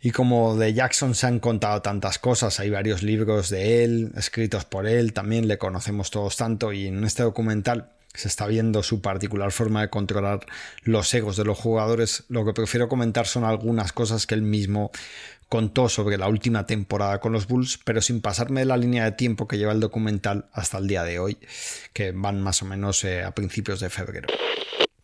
Y 0.00 0.12
como 0.12 0.56
de 0.56 0.72
Jackson 0.72 1.14
se 1.14 1.26
han 1.26 1.40
contado 1.40 1.82
tantas 1.82 2.18
cosas, 2.18 2.58
hay 2.58 2.70
varios 2.70 3.02
libros 3.02 3.50
de 3.50 3.84
él, 3.84 4.12
escritos 4.16 4.64
por 4.64 4.86
él, 4.86 5.12
también 5.12 5.46
le 5.46 5.58
conocemos 5.58 6.10
todos 6.10 6.38
tanto 6.38 6.72
y 6.72 6.86
en 6.86 7.04
este 7.04 7.22
documental 7.22 7.96
se 8.14 8.28
está 8.28 8.46
viendo 8.46 8.82
su 8.82 9.02
particular 9.02 9.52
forma 9.52 9.82
de 9.82 9.90
controlar 9.90 10.46
los 10.82 11.12
egos 11.12 11.36
de 11.36 11.44
los 11.44 11.58
jugadores. 11.58 12.24
Lo 12.28 12.46
que 12.46 12.54
prefiero 12.54 12.88
comentar 12.88 13.26
son 13.26 13.44
algunas 13.44 13.92
cosas 13.92 14.26
que 14.26 14.34
él 14.34 14.42
mismo 14.42 14.90
contó 15.48 15.88
sobre 15.88 16.18
la 16.18 16.28
última 16.28 16.66
temporada 16.66 17.20
con 17.20 17.32
los 17.32 17.46
Bulls, 17.46 17.78
pero 17.84 18.00
sin 18.00 18.20
pasarme 18.20 18.60
de 18.60 18.66
la 18.66 18.76
línea 18.76 19.04
de 19.04 19.12
tiempo 19.12 19.46
que 19.46 19.58
lleva 19.58 19.72
el 19.72 19.80
documental 19.80 20.46
hasta 20.52 20.78
el 20.78 20.88
día 20.88 21.04
de 21.04 21.18
hoy, 21.18 21.38
que 21.92 22.12
van 22.12 22.40
más 22.42 22.62
o 22.62 22.66
menos 22.66 23.04
eh, 23.04 23.22
a 23.22 23.32
principios 23.32 23.80
de 23.80 23.90
febrero. 23.90 24.28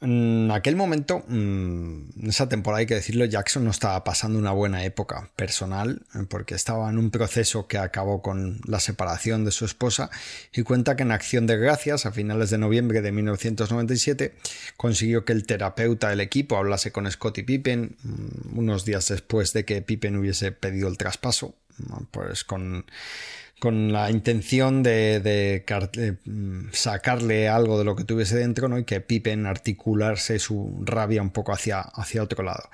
En 0.02 0.50
aquel 0.50 0.74
momento, 0.74 1.24
en 1.28 2.08
mm, 2.16 2.28
esa 2.28 2.48
temporada 2.48 2.80
hay 2.80 2.86
que 2.86 2.96
decirlo, 2.96 3.24
Jackson 3.24 3.64
no 3.64 3.70
estaba 3.70 4.02
pasando 4.02 4.36
una 4.36 4.50
buena 4.50 4.84
época 4.84 5.30
personal 5.36 6.02
eh, 6.16 6.24
porque 6.28 6.56
estaba 6.56 6.90
en 6.90 6.98
un 6.98 7.12
proceso 7.12 7.68
que 7.68 7.78
acabó 7.78 8.20
con 8.20 8.60
la 8.66 8.80
separación 8.80 9.44
de 9.44 9.52
su 9.52 9.64
esposa 9.64 10.10
y 10.52 10.62
cuenta 10.62 10.96
que 10.96 11.04
en 11.04 11.12
acción 11.12 11.46
de 11.46 11.56
gracias 11.56 12.04
a 12.04 12.10
finales 12.10 12.50
de 12.50 12.58
noviembre 12.58 13.00
de 13.00 13.12
1997 13.12 14.34
consiguió 14.76 15.24
que 15.24 15.34
el 15.34 15.46
terapeuta 15.46 16.08
del 16.08 16.20
equipo 16.20 16.56
hablase 16.56 16.90
con 16.90 17.08
Scottie 17.08 17.44
Pippen 17.44 17.96
mm, 18.02 18.58
unos 18.58 18.84
días 18.84 19.06
después 19.06 19.52
de 19.52 19.64
que 19.64 19.82
Pippen 19.82 20.16
hubiese 20.16 20.50
pedido 20.50 20.88
el 20.88 20.98
traspaso, 20.98 21.54
pues 22.10 22.42
con 22.42 22.86
con 23.62 23.92
la 23.92 24.10
intención 24.10 24.82
de, 24.82 25.62
mm, 26.24 26.72
sacarle 26.72 27.48
algo 27.48 27.78
de 27.78 27.84
lo 27.84 27.94
que 27.94 28.02
tuviese 28.02 28.36
dentro 28.36 28.66
¿no? 28.66 28.76
y 28.76 28.82
que 28.82 29.00
Pippen 29.00 29.46
articularse 29.46 30.40
su 30.40 30.82
rabia 30.84 31.22
un 31.22 31.30
poco 31.30 31.52
hacia, 31.52 31.78
hacia 31.78 32.24
otro 32.24 32.42
lado. 32.42 32.68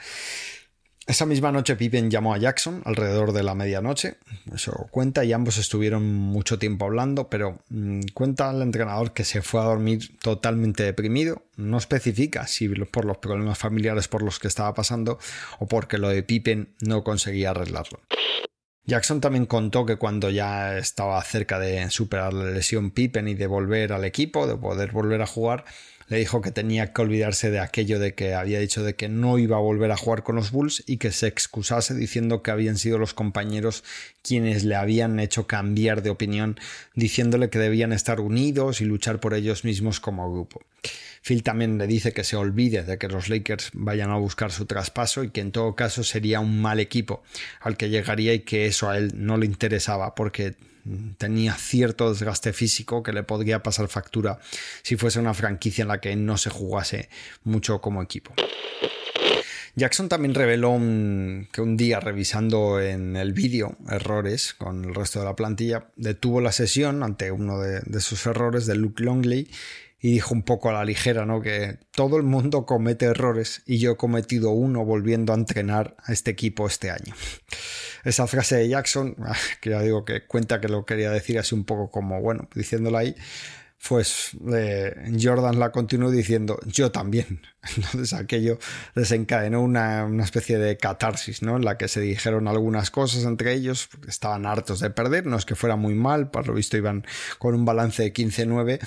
Esa 1.06 1.26
misma 1.26 1.52
noche 1.52 1.76
Pippen 1.76 2.10
llamó 2.10 2.32
a 2.32 2.38
Jackson 2.38 2.80
alrededor 2.86 3.32
de 3.32 3.42
la 3.42 3.54
medianoche, 3.54 4.16
eso 4.54 4.88
cuenta, 4.90 5.26
y 5.26 5.34
ambos 5.34 5.58
estuvieron 5.58 6.06
mucho 6.06 6.58
tiempo 6.58 6.86
hablando, 6.86 7.28
pero 7.28 7.58
mm, 7.68 8.00
cuenta 8.14 8.50
el 8.50 8.62
entrenador 8.62 9.12
que 9.12 9.24
se 9.24 9.42
fue 9.42 9.60
a 9.60 9.64
dormir 9.64 10.16
totalmente 10.20 10.84
deprimido, 10.84 11.42
no 11.56 11.76
especifica 11.76 12.46
si 12.46 12.66
por 12.66 13.04
los 13.04 13.18
problemas 13.18 13.58
familiares 13.58 14.08
por 14.08 14.22
los 14.22 14.38
que 14.38 14.48
estaba 14.48 14.72
pasando 14.72 15.18
o 15.58 15.66
porque 15.66 15.98
lo 15.98 16.08
de 16.08 16.22
Pippen 16.22 16.70
no 16.80 17.04
conseguía 17.04 17.50
arreglarlo. 17.50 18.00
Jackson 18.88 19.20
también 19.20 19.44
contó 19.44 19.84
que 19.84 19.96
cuando 19.96 20.30
ya 20.30 20.78
estaba 20.78 21.22
cerca 21.22 21.58
de 21.58 21.90
superar 21.90 22.32
la 22.32 22.50
lesión 22.50 22.90
Pippen 22.90 23.28
y 23.28 23.34
de 23.34 23.46
volver 23.46 23.92
al 23.92 24.06
equipo, 24.06 24.46
de 24.46 24.56
poder 24.56 24.92
volver 24.92 25.20
a 25.20 25.26
jugar, 25.26 25.66
le 26.08 26.16
dijo 26.16 26.40
que 26.40 26.52
tenía 26.52 26.94
que 26.94 27.02
olvidarse 27.02 27.50
de 27.50 27.60
aquello 27.60 27.98
de 27.98 28.14
que 28.14 28.32
había 28.32 28.60
dicho 28.60 28.82
de 28.82 28.94
que 28.94 29.10
no 29.10 29.38
iba 29.38 29.58
a 29.58 29.60
volver 29.60 29.92
a 29.92 29.96
jugar 29.98 30.22
con 30.22 30.36
los 30.36 30.52
Bulls 30.52 30.84
y 30.86 30.96
que 30.96 31.12
se 31.12 31.26
excusase 31.26 31.94
diciendo 31.94 32.42
que 32.42 32.50
habían 32.50 32.78
sido 32.78 32.96
los 32.96 33.12
compañeros 33.12 33.84
quienes 34.22 34.64
le 34.64 34.74
habían 34.74 35.20
hecho 35.20 35.46
cambiar 35.46 36.00
de 36.00 36.08
opinión, 36.08 36.58
diciéndole 36.94 37.50
que 37.50 37.58
debían 37.58 37.92
estar 37.92 38.20
unidos 38.20 38.80
y 38.80 38.86
luchar 38.86 39.20
por 39.20 39.34
ellos 39.34 39.64
mismos 39.64 40.00
como 40.00 40.32
grupo. 40.32 40.62
Phil 41.22 41.42
también 41.42 41.78
le 41.78 41.86
dice 41.86 42.12
que 42.12 42.24
se 42.24 42.36
olvide 42.36 42.82
de 42.82 42.98
que 42.98 43.08
los 43.08 43.28
Lakers 43.28 43.70
vayan 43.74 44.10
a 44.10 44.16
buscar 44.16 44.52
su 44.52 44.66
traspaso 44.66 45.24
y 45.24 45.30
que 45.30 45.40
en 45.40 45.52
todo 45.52 45.74
caso 45.74 46.04
sería 46.04 46.40
un 46.40 46.60
mal 46.60 46.80
equipo 46.80 47.22
al 47.60 47.76
que 47.76 47.90
llegaría 47.90 48.34
y 48.34 48.40
que 48.40 48.66
eso 48.66 48.88
a 48.88 48.98
él 48.98 49.12
no 49.14 49.36
le 49.36 49.46
interesaba 49.46 50.14
porque 50.14 50.54
tenía 51.18 51.54
cierto 51.54 52.12
desgaste 52.12 52.52
físico 52.52 53.02
que 53.02 53.12
le 53.12 53.22
podría 53.22 53.62
pasar 53.62 53.88
factura 53.88 54.38
si 54.82 54.96
fuese 54.96 55.18
una 55.18 55.34
franquicia 55.34 55.82
en 55.82 55.88
la 55.88 56.00
que 56.00 56.14
no 56.16 56.36
se 56.38 56.50
jugase 56.50 57.08
mucho 57.44 57.80
como 57.80 58.02
equipo. 58.02 58.32
Jackson 59.74 60.08
también 60.08 60.34
reveló 60.34 60.72
que 61.52 61.60
un 61.60 61.76
día 61.76 62.00
revisando 62.00 62.80
en 62.80 63.14
el 63.14 63.32
vídeo 63.32 63.76
errores 63.88 64.54
con 64.54 64.84
el 64.84 64.94
resto 64.94 65.20
de 65.20 65.26
la 65.26 65.36
plantilla, 65.36 65.86
detuvo 65.94 66.40
la 66.40 66.50
sesión 66.50 67.04
ante 67.04 67.30
uno 67.30 67.60
de, 67.60 67.80
de 67.84 68.00
sus 68.00 68.26
errores 68.26 68.66
de 68.66 68.74
Luke 68.74 69.04
Longley 69.04 69.48
y 70.00 70.12
dijo 70.12 70.32
un 70.32 70.42
poco 70.42 70.70
a 70.70 70.72
la 70.72 70.84
ligera, 70.84 71.26
¿no? 71.26 71.40
Que 71.40 71.78
todo 71.90 72.16
el 72.16 72.22
mundo 72.22 72.66
comete 72.66 73.06
errores 73.06 73.62
y 73.66 73.78
yo 73.78 73.92
he 73.92 73.96
cometido 73.96 74.50
uno 74.50 74.84
volviendo 74.84 75.32
a 75.32 75.36
entrenar 75.36 75.96
a 76.04 76.12
este 76.12 76.30
equipo 76.30 76.66
este 76.66 76.90
año. 76.90 77.14
Esa 78.04 78.26
frase 78.28 78.56
de 78.56 78.68
Jackson, 78.68 79.16
que 79.60 79.70
ya 79.70 79.82
digo 79.82 80.04
que 80.04 80.24
cuenta 80.24 80.60
que 80.60 80.68
lo 80.68 80.84
quería 80.84 81.10
decir 81.10 81.38
así 81.38 81.54
un 81.54 81.64
poco 81.64 81.90
como, 81.90 82.20
bueno, 82.20 82.48
diciéndola 82.54 83.00
ahí, 83.00 83.16
pues 83.86 84.32
eh, 84.52 84.94
Jordan 85.20 85.58
la 85.58 85.70
continuó 85.70 86.10
diciendo 86.10 86.58
yo 86.66 86.90
también. 86.90 87.42
Entonces 87.76 88.12
aquello 88.12 88.58
desencadenó 88.94 89.62
una, 89.62 90.04
una, 90.04 90.24
especie 90.24 90.58
de 90.58 90.76
catarsis, 90.76 91.42
¿no? 91.42 91.56
En 91.56 91.64
la 91.64 91.78
que 91.78 91.88
se 91.88 92.00
dijeron 92.00 92.48
algunas 92.48 92.90
cosas 92.90 93.24
entre 93.24 93.54
ellos, 93.54 93.88
estaban 94.06 94.46
hartos 94.46 94.80
de 94.80 94.90
perder, 94.90 95.26
no 95.26 95.36
es 95.36 95.44
que 95.44 95.54
fuera 95.54 95.76
muy 95.76 95.94
mal, 95.94 96.30
por 96.30 96.46
lo 96.46 96.54
visto 96.54 96.76
iban 96.76 97.04
con 97.38 97.54
un 97.54 97.64
balance 97.64 98.02
de 98.02 98.12
15-9, 98.12 98.80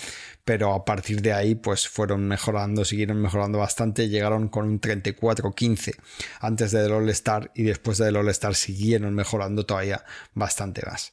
pero 0.44 0.74
a 0.74 0.84
partir 0.84 1.22
de 1.22 1.34
ahí 1.34 1.56
pues 1.56 1.88
fueron 1.88 2.28
mejorando, 2.28 2.84
siguieron 2.84 3.22
mejorando 3.22 3.60
bastante, 3.60 4.10
llegaron 4.10 4.50
con 4.50 4.66
un 4.68 4.82
34-15 4.82 5.96
antes 6.40 6.72
del 6.72 6.92
All-Star 6.92 7.52
y 7.56 7.64
después 7.64 7.98
del 7.98 8.18
All-Star 8.18 8.56
siguieron 8.56 9.14
mejorando 9.14 9.66
todavía 9.66 10.04
bastante 10.34 10.82
más. 10.86 11.12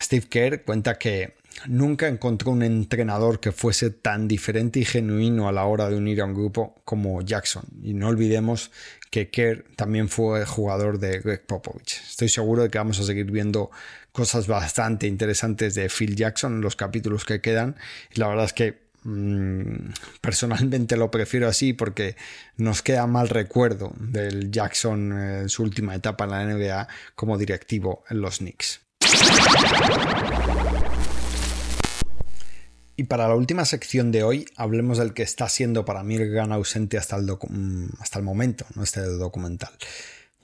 Steve 0.00 0.26
Kerr 0.28 0.64
cuenta 0.64 0.98
que 0.98 1.36
nunca 1.66 2.08
encontró 2.08 2.52
un 2.52 2.62
entrenador 2.62 3.40
que 3.40 3.52
fuese 3.52 3.90
tan 3.90 4.28
diferente 4.28 4.80
y 4.80 4.84
genuino 4.84 5.48
a 5.48 5.52
la 5.52 5.64
hora 5.64 5.88
de 5.88 5.96
unir 5.96 6.20
a 6.20 6.24
un 6.24 6.34
grupo 6.34 6.74
como 6.84 7.22
Jackson. 7.22 7.64
Y 7.82 7.94
no 7.94 8.08
olvidemos 8.08 8.70
que 9.10 9.30
Kerr 9.30 9.64
también 9.76 10.08
fue 10.08 10.44
jugador 10.44 10.98
de 10.98 11.20
Greg 11.20 11.46
Popovich. 11.46 12.02
Estoy 12.08 12.28
seguro 12.28 12.64
de 12.64 12.70
que 12.70 12.78
vamos 12.78 12.98
a 12.98 13.04
seguir 13.04 13.30
viendo 13.30 13.70
cosas 14.12 14.46
bastante 14.46 15.06
interesantes 15.06 15.74
de 15.74 15.88
Phil 15.88 16.16
Jackson 16.16 16.54
en 16.54 16.60
los 16.60 16.76
capítulos 16.76 17.24
que 17.24 17.40
quedan. 17.40 17.76
Y 18.12 18.20
la 18.20 18.28
verdad 18.28 18.46
es 18.46 18.52
que 18.52 18.82
mm, 19.04 19.92
personalmente 20.20 20.96
lo 20.96 21.10
prefiero 21.10 21.48
así 21.48 21.72
porque 21.72 22.16
nos 22.56 22.82
queda 22.82 23.06
mal 23.06 23.28
recuerdo 23.28 23.92
del 23.98 24.50
Jackson 24.50 25.12
en 25.12 25.48
su 25.48 25.62
última 25.62 25.94
etapa 25.94 26.24
en 26.24 26.30
la 26.30 26.44
NBA 26.44 26.88
como 27.14 27.38
directivo 27.38 28.04
en 28.10 28.20
los 28.20 28.38
Knicks. 28.38 28.80
Y 32.96 33.04
para 33.04 33.26
la 33.26 33.34
última 33.34 33.64
sección 33.64 34.12
de 34.12 34.22
hoy, 34.22 34.46
hablemos 34.56 34.98
del 34.98 35.14
que 35.14 35.24
está 35.24 35.48
siendo 35.48 35.84
para 35.84 36.04
mí 36.04 36.14
el 36.14 36.30
gran 36.30 36.52
ausente 36.52 36.96
hasta 36.96 37.16
el, 37.16 37.24
mm, 37.26 37.88
hasta 37.98 38.18
el 38.20 38.24
momento, 38.24 38.66
no 38.74 38.84
este 38.84 39.00
documental. 39.00 39.70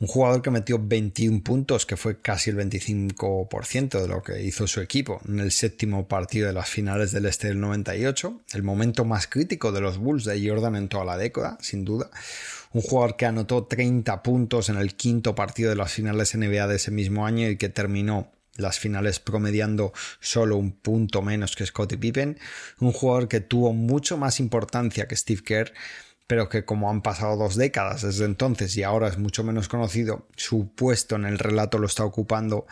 Un 0.00 0.08
jugador 0.08 0.40
que 0.40 0.50
metió 0.50 0.78
21 0.82 1.42
puntos, 1.42 1.84
que 1.84 1.96
fue 1.96 2.20
casi 2.22 2.48
el 2.48 2.56
25% 2.56 4.00
de 4.00 4.08
lo 4.08 4.22
que 4.22 4.42
hizo 4.42 4.66
su 4.66 4.80
equipo 4.80 5.20
en 5.28 5.40
el 5.40 5.52
séptimo 5.52 6.08
partido 6.08 6.48
de 6.48 6.54
las 6.54 6.70
finales 6.70 7.12
del 7.12 7.26
Este 7.26 7.48
del 7.48 7.60
98, 7.60 8.40
el 8.54 8.62
momento 8.62 9.04
más 9.04 9.26
crítico 9.26 9.72
de 9.72 9.82
los 9.82 9.98
Bulls 9.98 10.24
de 10.24 10.48
Jordan 10.48 10.74
en 10.74 10.88
toda 10.88 11.04
la 11.04 11.18
década, 11.18 11.58
sin 11.60 11.84
duda. 11.84 12.10
Un 12.72 12.80
jugador 12.80 13.16
que 13.16 13.26
anotó 13.26 13.66
30 13.66 14.22
puntos 14.22 14.70
en 14.70 14.76
el 14.76 14.94
quinto 14.94 15.34
partido 15.34 15.68
de 15.68 15.76
las 15.76 15.92
finales 15.92 16.34
NBA 16.34 16.66
de 16.66 16.76
ese 16.76 16.90
mismo 16.90 17.26
año 17.26 17.50
y 17.50 17.58
que 17.58 17.68
terminó 17.68 18.32
las 18.60 18.78
finales 18.78 19.20
promediando 19.20 19.92
solo 20.20 20.56
un 20.56 20.72
punto 20.72 21.22
menos 21.22 21.56
que 21.56 21.66
Scottie 21.66 21.98
Pippen, 21.98 22.38
un 22.78 22.92
jugador 22.92 23.28
que 23.28 23.40
tuvo 23.40 23.72
mucho 23.72 24.16
más 24.16 24.40
importancia 24.40 25.08
que 25.08 25.16
Steve 25.16 25.42
Kerr, 25.44 25.72
pero 26.26 26.48
que 26.48 26.64
como 26.64 26.90
han 26.90 27.02
pasado 27.02 27.36
dos 27.36 27.56
décadas 27.56 28.02
desde 28.02 28.24
entonces 28.24 28.76
y 28.76 28.84
ahora 28.84 29.08
es 29.08 29.18
mucho 29.18 29.42
menos 29.42 29.68
conocido, 29.68 30.28
su 30.36 30.72
puesto 30.74 31.16
en 31.16 31.24
el 31.24 31.38
relato 31.38 31.78
lo 31.78 31.86
está 31.86 32.04
ocupando 32.04 32.66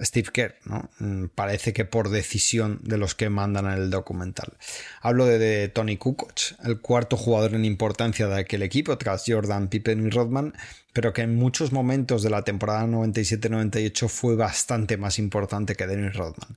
Steve 0.00 0.28
Kerr, 0.30 0.56
¿no? 0.64 0.90
Mm, 0.98 1.26
parece 1.34 1.72
que 1.72 1.84
por 1.84 2.10
decisión 2.10 2.80
de 2.82 2.98
los 2.98 3.14
que 3.14 3.30
mandan 3.30 3.66
el 3.66 3.90
documental. 3.90 4.58
Hablo 5.00 5.24
de, 5.24 5.68
Tony 5.68 5.96
Kukoc, 5.96 6.32
el 6.64 6.80
cuarto 6.80 7.16
jugador 7.16 7.54
en 7.54 7.64
importancia 7.64 8.28
de 8.28 8.40
aquel 8.40 8.62
equipo 8.62 8.98
tras 8.98 9.24
Jordan, 9.26 9.68
Pippen 9.68 10.06
y 10.06 10.10
Rodman, 10.10 10.52
pero 10.96 11.12
que 11.12 11.20
en 11.20 11.36
muchos 11.36 11.72
momentos 11.72 12.22
de 12.22 12.30
la 12.30 12.40
temporada 12.40 12.86
97-98 12.86 14.08
fue 14.08 14.34
bastante 14.34 14.96
más 14.96 15.18
importante 15.18 15.74
que 15.74 15.86
Dennis 15.86 16.14
Rodman. 16.14 16.56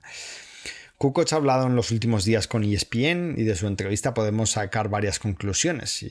Kukoc 1.00 1.32
ha 1.32 1.36
hablado 1.36 1.66
en 1.66 1.76
los 1.76 1.92
últimos 1.92 2.26
días 2.26 2.46
con 2.46 2.62
ESPN 2.62 3.36
y 3.38 3.44
de 3.44 3.56
su 3.56 3.66
entrevista 3.66 4.12
podemos 4.12 4.50
sacar 4.50 4.90
varias 4.90 5.18
conclusiones. 5.18 6.04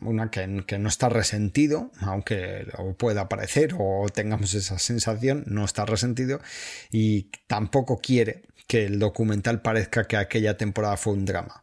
una 0.00 0.32
que, 0.32 0.48
no 0.48 0.88
está 0.88 1.08
resentido, 1.08 1.92
aunque 2.00 2.66
pueda 2.98 3.28
parecer 3.28 3.76
o 3.78 4.08
tengamos 4.12 4.54
esa 4.54 4.80
sensación, 4.80 5.44
no 5.46 5.64
está 5.64 5.86
resentido 5.86 6.40
y 6.90 7.28
tampoco 7.46 8.00
quiere 8.00 8.42
que 8.66 8.86
el 8.86 8.98
documental 8.98 9.60
parezca 9.60 10.04
que 10.04 10.16
aquella 10.16 10.56
temporada 10.56 10.96
fue 10.96 11.12
un 11.12 11.26
drama. 11.26 11.62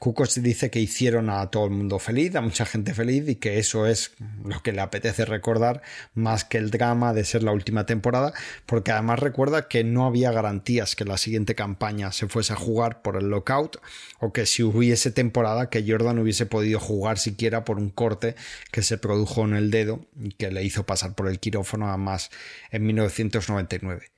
Kukoc 0.00 0.28
dice 0.38 0.70
que 0.70 0.80
hicieron 0.80 1.30
a 1.30 1.48
todo 1.50 1.66
el 1.66 1.70
mundo 1.70 2.00
feliz, 2.00 2.34
a 2.34 2.40
mucha 2.40 2.66
gente 2.66 2.94
feliz 2.94 3.28
y 3.28 3.36
que 3.36 3.60
eso 3.60 3.86
es 3.86 4.12
lo 4.44 4.60
que 4.60 4.72
le 4.72 4.80
apetece 4.80 5.24
recordar 5.24 5.82
más 6.14 6.44
que 6.44 6.58
el 6.58 6.70
drama 6.70 7.14
de 7.14 7.24
ser 7.24 7.42
la 7.42 7.52
última 7.52 7.86
temporada, 7.86 8.32
porque 8.66 8.90
además 8.90 9.20
recuerda 9.20 9.68
que 9.68 9.84
no 9.84 10.04
había 10.04 10.32
garantías 10.32 10.96
que 10.96 11.04
la 11.04 11.16
siguiente 11.16 11.54
campaña 11.54 12.10
se 12.18 12.26
fuese 12.26 12.52
a 12.52 12.56
jugar 12.56 13.00
por 13.00 13.16
el 13.16 13.28
lockout 13.28 13.76
o 14.18 14.32
que 14.32 14.44
si 14.44 14.64
hubiese 14.64 15.12
temporada 15.12 15.70
que 15.70 15.84
Jordan 15.86 16.18
hubiese 16.18 16.46
podido 16.46 16.80
jugar 16.80 17.18
siquiera 17.18 17.64
por 17.64 17.78
un 17.78 17.90
corte 17.90 18.34
que 18.72 18.82
se 18.82 18.98
produjo 18.98 19.44
en 19.44 19.54
el 19.54 19.70
dedo 19.70 20.04
y 20.20 20.30
que 20.32 20.50
le 20.50 20.64
hizo 20.64 20.84
pasar 20.84 21.14
por 21.14 21.28
el 21.28 21.38
quirófano 21.38 21.88
además 21.88 22.30
en 22.72 22.86
1999. 22.86 24.10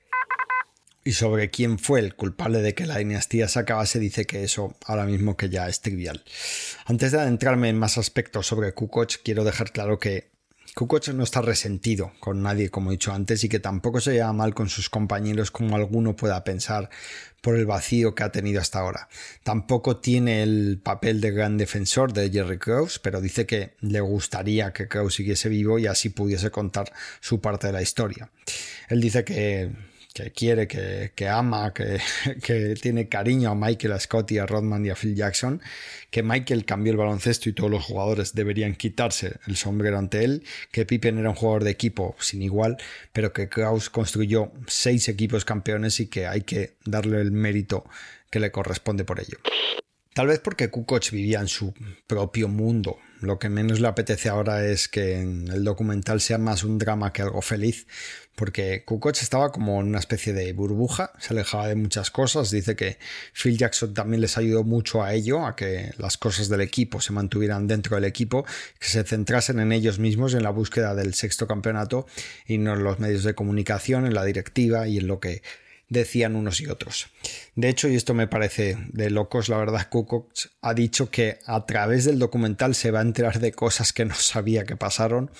Y 1.03 1.13
sobre 1.13 1.51
quién 1.51 1.77
fue 1.77 1.99
el 1.99 2.15
culpable 2.15 2.61
de 2.61 2.73
que 2.73 2.87
la 2.87 2.97
dinastía 2.97 3.47
se 3.47 3.59
acabase, 3.59 3.99
dice 3.99 4.25
que 4.25 4.43
eso 4.43 4.75
ahora 4.85 5.05
mismo 5.05 5.37
que 5.37 5.49
ya 5.49 5.67
es 5.67 5.81
trivial. 5.81 6.23
Antes 6.85 7.11
de 7.11 7.19
adentrarme 7.19 7.69
en 7.69 7.77
más 7.77 7.99
aspectos 7.99 8.47
sobre 8.47 8.73
Kukoc, 8.73 9.17
quiero 9.23 9.43
dejar 9.43 9.71
claro 9.71 9.99
que 9.99 10.30
Kukoc 10.73 11.09
no 11.09 11.23
está 11.23 11.41
resentido 11.41 12.13
con 12.19 12.41
nadie, 12.41 12.69
como 12.69 12.91
he 12.91 12.93
dicho 12.93 13.11
antes, 13.11 13.43
y 13.43 13.49
que 13.49 13.59
tampoco 13.59 13.99
se 13.99 14.13
lleva 14.13 14.31
mal 14.31 14.53
con 14.53 14.69
sus 14.69 14.89
compañeros 14.89 15.51
como 15.51 15.75
alguno 15.75 16.15
pueda 16.15 16.43
pensar 16.45 16.89
por 17.41 17.57
el 17.57 17.65
vacío 17.65 18.15
que 18.15 18.23
ha 18.23 18.31
tenido 18.31 18.61
hasta 18.61 18.79
ahora. 18.79 19.09
Tampoco 19.43 19.97
tiene 19.97 20.43
el 20.43 20.79
papel 20.81 21.19
de 21.19 21.31
gran 21.31 21.57
defensor 21.57 22.13
de 22.13 22.29
Jerry 22.29 22.57
Krause, 22.57 22.99
pero 22.99 23.19
dice 23.19 23.45
que 23.45 23.73
le 23.81 23.99
gustaría 23.99 24.71
que 24.71 24.87
Krause 24.87 25.15
siguiese 25.15 25.49
vivo 25.49 25.77
y 25.77 25.87
así 25.87 26.09
pudiese 26.09 26.51
contar 26.51 26.93
su 27.19 27.41
parte 27.41 27.67
de 27.67 27.73
la 27.73 27.81
historia. 27.81 28.29
Él 28.87 29.01
dice 29.01 29.25
que 29.25 29.71
que 30.13 30.31
quiere, 30.31 30.67
que, 30.67 31.27
ama, 31.29 31.73
que, 31.73 31.99
que, 32.43 32.75
tiene 32.75 33.07
cariño 33.07 33.51
a 33.51 33.55
Michael, 33.55 33.93
a 33.93 33.99
Scotty, 33.99 34.37
a 34.37 34.45
Rodman 34.45 34.85
y 34.85 34.89
a 34.89 34.95
Phil 34.95 35.15
Jackson, 35.15 35.61
que 36.09 36.23
Michael 36.23 36.65
cambió 36.65 36.91
el 36.91 36.97
baloncesto 36.97 37.49
y 37.49 37.53
todos 37.53 37.71
los 37.71 37.83
jugadores 37.83 38.33
deberían 38.33 38.75
quitarse 38.75 39.37
el 39.47 39.55
sombrero 39.55 39.97
ante 39.97 40.23
él, 40.23 40.43
que 40.71 40.85
Pippen 40.85 41.17
era 41.17 41.29
un 41.29 41.35
jugador 41.35 41.63
de 41.63 41.71
equipo 41.71 42.15
sin 42.19 42.41
igual, 42.41 42.77
pero 43.13 43.31
que 43.31 43.47
Kraus 43.47 43.89
construyó 43.89 44.51
seis 44.67 45.07
equipos 45.07 45.45
campeones 45.45 45.99
y 45.99 46.07
que 46.07 46.27
hay 46.27 46.41
que 46.41 46.75
darle 46.85 47.21
el 47.21 47.31
mérito 47.31 47.85
que 48.29 48.39
le 48.39 48.51
corresponde 48.51 49.05
por 49.05 49.19
ello. 49.19 49.37
Tal 50.13 50.27
vez 50.27 50.39
porque 50.39 50.69
Kukoc 50.69 51.09
vivía 51.11 51.39
en 51.39 51.47
su 51.47 51.73
propio 52.05 52.49
mundo. 52.49 52.97
Lo 53.21 53.37
que 53.37 53.49
menos 53.49 53.79
le 53.79 53.87
apetece 53.87 54.29
ahora 54.29 54.65
es 54.65 54.87
que 54.87 55.21
el 55.21 55.63
documental 55.63 56.21
sea 56.21 56.39
más 56.39 56.63
un 56.63 56.79
drama 56.79 57.13
que 57.13 57.21
algo 57.21 57.43
feliz, 57.43 57.85
porque 58.35 58.83
Kukoc 58.83 59.15
estaba 59.21 59.51
como 59.51 59.79
en 59.79 59.89
una 59.89 59.99
especie 59.99 60.33
de 60.33 60.51
burbuja, 60.53 61.11
se 61.19 61.33
alejaba 61.33 61.67
de 61.67 61.75
muchas 61.75 62.09
cosas. 62.09 62.49
Dice 62.49 62.75
que 62.75 62.97
Phil 63.33 63.59
Jackson 63.59 63.93
también 63.93 64.21
les 64.21 64.39
ayudó 64.39 64.63
mucho 64.63 65.03
a 65.03 65.13
ello, 65.13 65.45
a 65.45 65.55
que 65.55 65.91
las 65.99 66.17
cosas 66.17 66.49
del 66.49 66.61
equipo 66.61 66.99
se 66.99 67.13
mantuvieran 67.13 67.67
dentro 67.67 67.95
del 67.95 68.05
equipo, 68.05 68.43
que 68.79 68.87
se 68.87 69.03
centrasen 69.03 69.59
en 69.59 69.71
ellos 69.71 69.99
mismos, 69.99 70.33
en 70.33 70.41
la 70.41 70.49
búsqueda 70.49 70.95
del 70.95 71.13
sexto 71.13 71.45
campeonato 71.45 72.07
y 72.47 72.57
no 72.57 72.73
en 72.73 72.83
los 72.83 72.97
medios 72.97 73.23
de 73.23 73.35
comunicación, 73.35 74.07
en 74.07 74.15
la 74.15 74.25
directiva 74.25 74.87
y 74.87 74.97
en 74.97 75.05
lo 75.05 75.19
que 75.19 75.43
decían 75.91 76.37
unos 76.37 76.61
y 76.61 76.67
otros. 76.67 77.07
De 77.55 77.67
hecho, 77.67 77.89
y 77.89 77.95
esto 77.95 78.13
me 78.13 78.25
parece 78.25 78.77
de 78.93 79.09
locos, 79.09 79.49
la 79.49 79.57
verdad, 79.57 79.89
Kukoc 79.89 80.31
ha 80.61 80.73
dicho 80.73 81.11
que 81.11 81.39
a 81.45 81.65
través 81.65 82.05
del 82.05 82.17
documental 82.17 82.75
se 82.75 82.91
va 82.91 82.99
a 82.99 83.01
enterar 83.01 83.41
de 83.41 83.51
cosas 83.51 83.91
que 83.91 84.05
no 84.05 84.15
sabía 84.15 84.63
que 84.63 84.77
pasaron, 84.77 85.31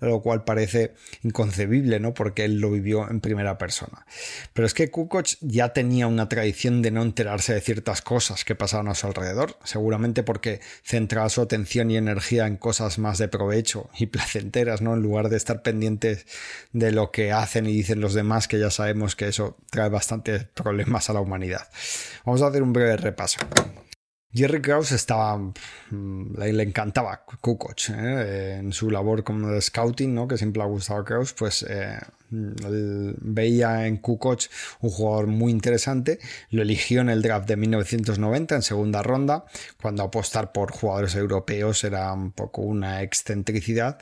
lo 0.00 0.20
cual 0.20 0.42
parece 0.42 0.94
inconcebible, 1.22 2.00
¿no? 2.00 2.12
Porque 2.12 2.44
él 2.44 2.58
lo 2.58 2.72
vivió 2.72 3.08
en 3.08 3.20
primera 3.20 3.56
persona. 3.56 4.04
Pero 4.52 4.66
es 4.66 4.74
que 4.74 4.90
Kukoc 4.90 5.28
ya 5.42 5.72
tenía 5.72 6.08
una 6.08 6.28
tradición 6.28 6.82
de 6.82 6.90
no 6.90 7.02
enterarse 7.02 7.54
de 7.54 7.60
ciertas 7.60 8.02
cosas 8.02 8.44
que 8.44 8.56
pasaban 8.56 8.88
a 8.88 8.96
su 8.96 9.06
alrededor, 9.06 9.58
seguramente 9.62 10.24
porque 10.24 10.60
centraba 10.82 11.28
su 11.28 11.40
atención 11.40 11.88
y 11.92 11.96
energía 11.96 12.48
en 12.48 12.56
cosas 12.56 12.98
más 12.98 13.18
de 13.18 13.28
provecho 13.28 13.88
y 13.96 14.06
placenteras, 14.06 14.82
¿no? 14.82 14.94
En 14.94 15.02
lugar 15.02 15.28
de 15.28 15.36
estar 15.36 15.62
pendientes 15.62 16.26
de 16.72 16.90
lo 16.90 17.12
que 17.12 17.30
hacen 17.30 17.66
y 17.66 17.72
dicen 17.72 18.00
los 18.00 18.14
demás, 18.14 18.48
que 18.48 18.58
ya 18.58 18.70
sabemos 18.70 19.14
que 19.14 19.28
eso 19.28 19.56
trae 19.70 19.88
bastantes 20.00 20.44
problemas 20.46 21.10
a 21.10 21.12
la 21.12 21.20
humanidad. 21.20 21.68
Vamos 22.24 22.40
a 22.40 22.46
hacer 22.46 22.62
un 22.62 22.72
breve 22.72 22.96
repaso. 22.96 23.38
Jerry 24.32 24.62
Krause 24.62 24.92
estaba, 24.92 25.36
mm, 25.36 26.38
le, 26.38 26.62
encantaba 26.62 27.24
Kukoc 27.24 27.90
¿eh? 27.90 28.58
en 28.60 28.72
su 28.72 28.88
labor 28.88 29.24
como 29.24 29.48
de 29.48 29.60
scouting, 29.60 30.14
¿no? 30.14 30.28
que 30.28 30.38
siempre 30.38 30.62
ha 30.62 30.66
gustado 30.66 31.00
a 31.00 31.04
Krause, 31.04 31.32
pues 31.32 31.66
eh, 31.68 31.98
veía 32.30 33.88
en 33.88 33.96
Kukoc 33.96 34.42
un 34.82 34.90
jugador 34.90 35.26
muy 35.26 35.50
interesante, 35.50 36.20
lo 36.50 36.62
eligió 36.62 37.00
en 37.00 37.10
el 37.10 37.22
draft 37.22 37.48
de 37.48 37.56
1990 37.56 38.54
en 38.54 38.62
segunda 38.62 39.02
ronda, 39.02 39.44
cuando 39.82 40.04
apostar 40.04 40.52
por 40.52 40.70
jugadores 40.70 41.16
europeos 41.16 41.82
era 41.82 42.12
un 42.12 42.30
poco 42.30 42.62
una 42.62 43.02
excentricidad, 43.02 43.98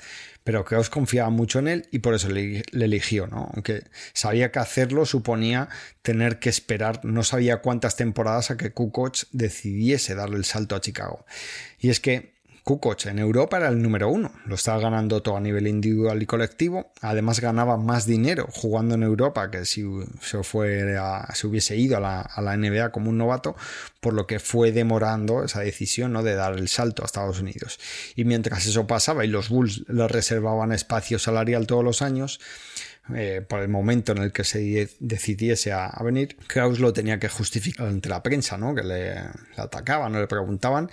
pero 0.49 0.65
Kraus 0.65 0.89
confiaba 0.89 1.29
mucho 1.29 1.59
en 1.59 1.69
él 1.69 1.89
y 1.91 1.99
por 1.99 2.15
eso 2.15 2.31
le, 2.31 2.63
eligió, 2.73 3.27
¿no? 3.27 3.51
Aunque 3.53 3.85
sabía 4.15 4.51
que 4.51 4.59
hacerlo 4.59 5.05
suponía 5.05 5.69
tener 6.01 6.39
que 6.39 6.49
esperar, 6.49 7.05
no 7.05 7.23
sabía 7.23 7.59
cuántas 7.59 7.97
temporadas 7.97 8.51
a 8.51 8.57
que 8.57 8.73
Kukoc 8.73 9.25
decidiese 9.33 10.15
darle 10.15 10.39
el 10.39 10.47
salto 10.47 10.75
a 10.75 10.81
Chicago. 10.81 11.27
Y 11.79 11.91
es 11.91 12.01
que 12.01 12.38
Kukoc 12.69 13.07
en 13.07 13.19
Europa 13.19 13.57
era 13.57 13.69
el 13.69 13.81
número 13.81 14.11
uno, 14.11 14.31
lo 14.45 14.57
estaba 14.57 14.79
ganando 14.79 15.23
todo 15.23 15.39
a 15.39 15.41
nivel 15.41 15.67
individual 15.67 16.23
y 16.23 16.27
colectivo, 16.27 16.93
además 17.01 17.41
ganaba 17.41 17.79
más 17.79 18.05
dinero 18.05 18.47
jugando 18.53 18.95
en 18.95 19.05
Europa 19.05 19.51
que 19.51 19.65
si 19.65 19.87
se, 20.21 20.43
se 20.43 21.47
hubiese 21.47 21.77
ido 21.79 21.97
a 21.97 22.01
la, 22.43 22.57
NBA 22.59 22.93
como 22.93 23.09
un 23.09 23.17
novato, 23.17 23.57
por 24.01 24.13
lo 24.13 24.27
que 24.27 24.39
fue 24.39 24.71
demorando 24.71 25.45
esa 25.45 25.61
decisión 25.61 26.13
¿no? 26.13 26.23
de 26.23 26.35
dar 26.35 26.59
el 26.59 26.69
salto 26.69 27.03
a 27.03 27.07
Estados 27.07 27.41
Unidos. 27.41 27.81
Y 28.17 28.27
mientras 28.27 28.67
eso 28.67 28.87
pasaba 28.87 29.25
y 29.25 29.29
los 29.29 29.49
Bulls 29.49 29.85
le 29.89 30.07
reservaban 30.07 30.71
espacio 30.73 31.19
salarial 31.19 31.67
todos 31.67 31.83
los 31.83 32.03
años, 32.03 32.39
eh, 33.15 33.45
por 33.47 33.61
el 33.61 33.69
momento 33.69 34.13
en 34.13 34.19
el 34.19 34.33
que 34.33 34.45
se 34.45 34.91
decidiese 35.01 35.73
a, 35.73 35.99
venir, 36.05 36.37
Kraus 36.47 36.79
lo 36.79 36.93
tenía 36.93 37.19
que 37.19 37.29
justificar 37.29 37.87
ante 37.87 38.09
la 38.09 38.23
prensa, 38.23 38.59
¿no? 38.59 38.75
que 38.75 38.83
le, 38.83 39.15
atacaban 39.57 40.15
o 40.15 40.21
le 40.21 40.27
preguntaban, 40.27 40.91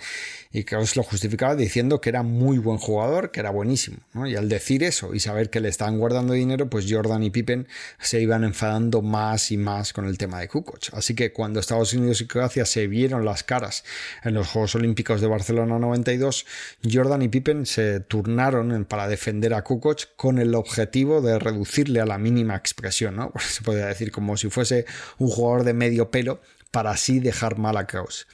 y 0.52 0.64
Kraus 0.64 0.96
lo 0.96 1.02
justificaba 1.02 1.54
diciendo 1.54 2.00
que 2.00 2.08
era 2.08 2.22
muy 2.22 2.58
buen 2.58 2.78
jugador, 2.78 3.30
que 3.30 3.40
era 3.40 3.50
buenísimo. 3.50 3.98
Y 4.26 4.36
al 4.36 4.48
decir 4.48 4.82
eso 4.82 5.14
y 5.14 5.20
saber 5.20 5.50
que 5.50 5.60
le 5.60 5.68
estaban 5.68 5.98
guardando 5.98 6.32
dinero, 6.32 6.70
pues 6.70 6.86
Jordan 6.88 7.22
y 7.22 7.30
Pippen 7.30 7.68
se 8.00 8.20
iban 8.20 8.44
enfadando 8.44 9.02
más 9.02 9.50
y 9.50 9.56
más 9.58 9.92
con 9.92 10.06
el 10.06 10.16
tema 10.16 10.40
de 10.40 10.48
Kukoc. 10.48 10.94
Así 10.94 11.14
que 11.14 11.32
cuando 11.32 11.60
Estados 11.60 11.92
Unidos 11.92 12.20
y 12.20 12.26
Croacia 12.26 12.64
se 12.64 12.86
vieron 12.86 13.24
las 13.24 13.42
caras 13.42 13.84
en 14.24 14.34
los 14.34 14.48
Juegos 14.48 14.74
Olímpicos 14.74 15.20
de 15.20 15.26
Barcelona 15.26 15.78
92, 15.78 16.46
Jordan 16.90 17.22
y 17.22 17.28
Pippen 17.28 17.66
se 17.66 18.00
turnaron 18.00 18.86
para 18.86 19.08
defender 19.08 19.52
a 19.54 19.62
Kukoc 19.62 20.16
con 20.16 20.38
el 20.38 20.54
objetivo 20.54 21.20
de 21.20 21.38
reducirle 21.38 22.00
a 22.00 22.05
la 22.06 22.18
mínima 22.18 22.56
expresión, 22.56 23.16
¿no? 23.16 23.32
Se 23.38 23.62
podría 23.62 23.86
decir 23.86 24.10
como 24.10 24.36
si 24.36 24.48
fuese 24.48 24.86
un 25.18 25.28
jugador 25.28 25.64
de 25.64 25.74
medio 25.74 26.10
pelo 26.10 26.40
para 26.70 26.90
así 26.90 27.20
dejar 27.20 27.58
mal 27.58 27.76
a 27.76 27.86
Kraus. 27.86 28.26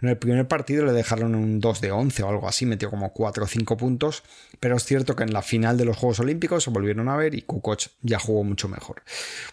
En 0.00 0.08
el 0.08 0.18
primer 0.18 0.46
partido 0.46 0.84
le 0.84 0.92
dejaron 0.92 1.34
un 1.34 1.60
2 1.60 1.80
de 1.80 1.90
11 1.92 2.22
o 2.22 2.28
algo 2.28 2.48
así, 2.48 2.66
metió 2.66 2.90
como 2.90 3.12
4 3.12 3.44
o 3.44 3.46
5 3.46 3.76
puntos, 3.76 4.22
pero 4.60 4.76
es 4.76 4.84
cierto 4.84 5.16
que 5.16 5.22
en 5.22 5.32
la 5.32 5.42
final 5.42 5.78
de 5.78 5.86
los 5.86 5.96
Juegos 5.96 6.20
Olímpicos 6.20 6.64
se 6.64 6.70
volvieron 6.70 7.08
a 7.08 7.16
ver 7.16 7.34
y 7.34 7.42
Kukoc 7.42 7.84
ya 8.02 8.18
jugó 8.18 8.44
mucho 8.44 8.68
mejor. 8.68 9.02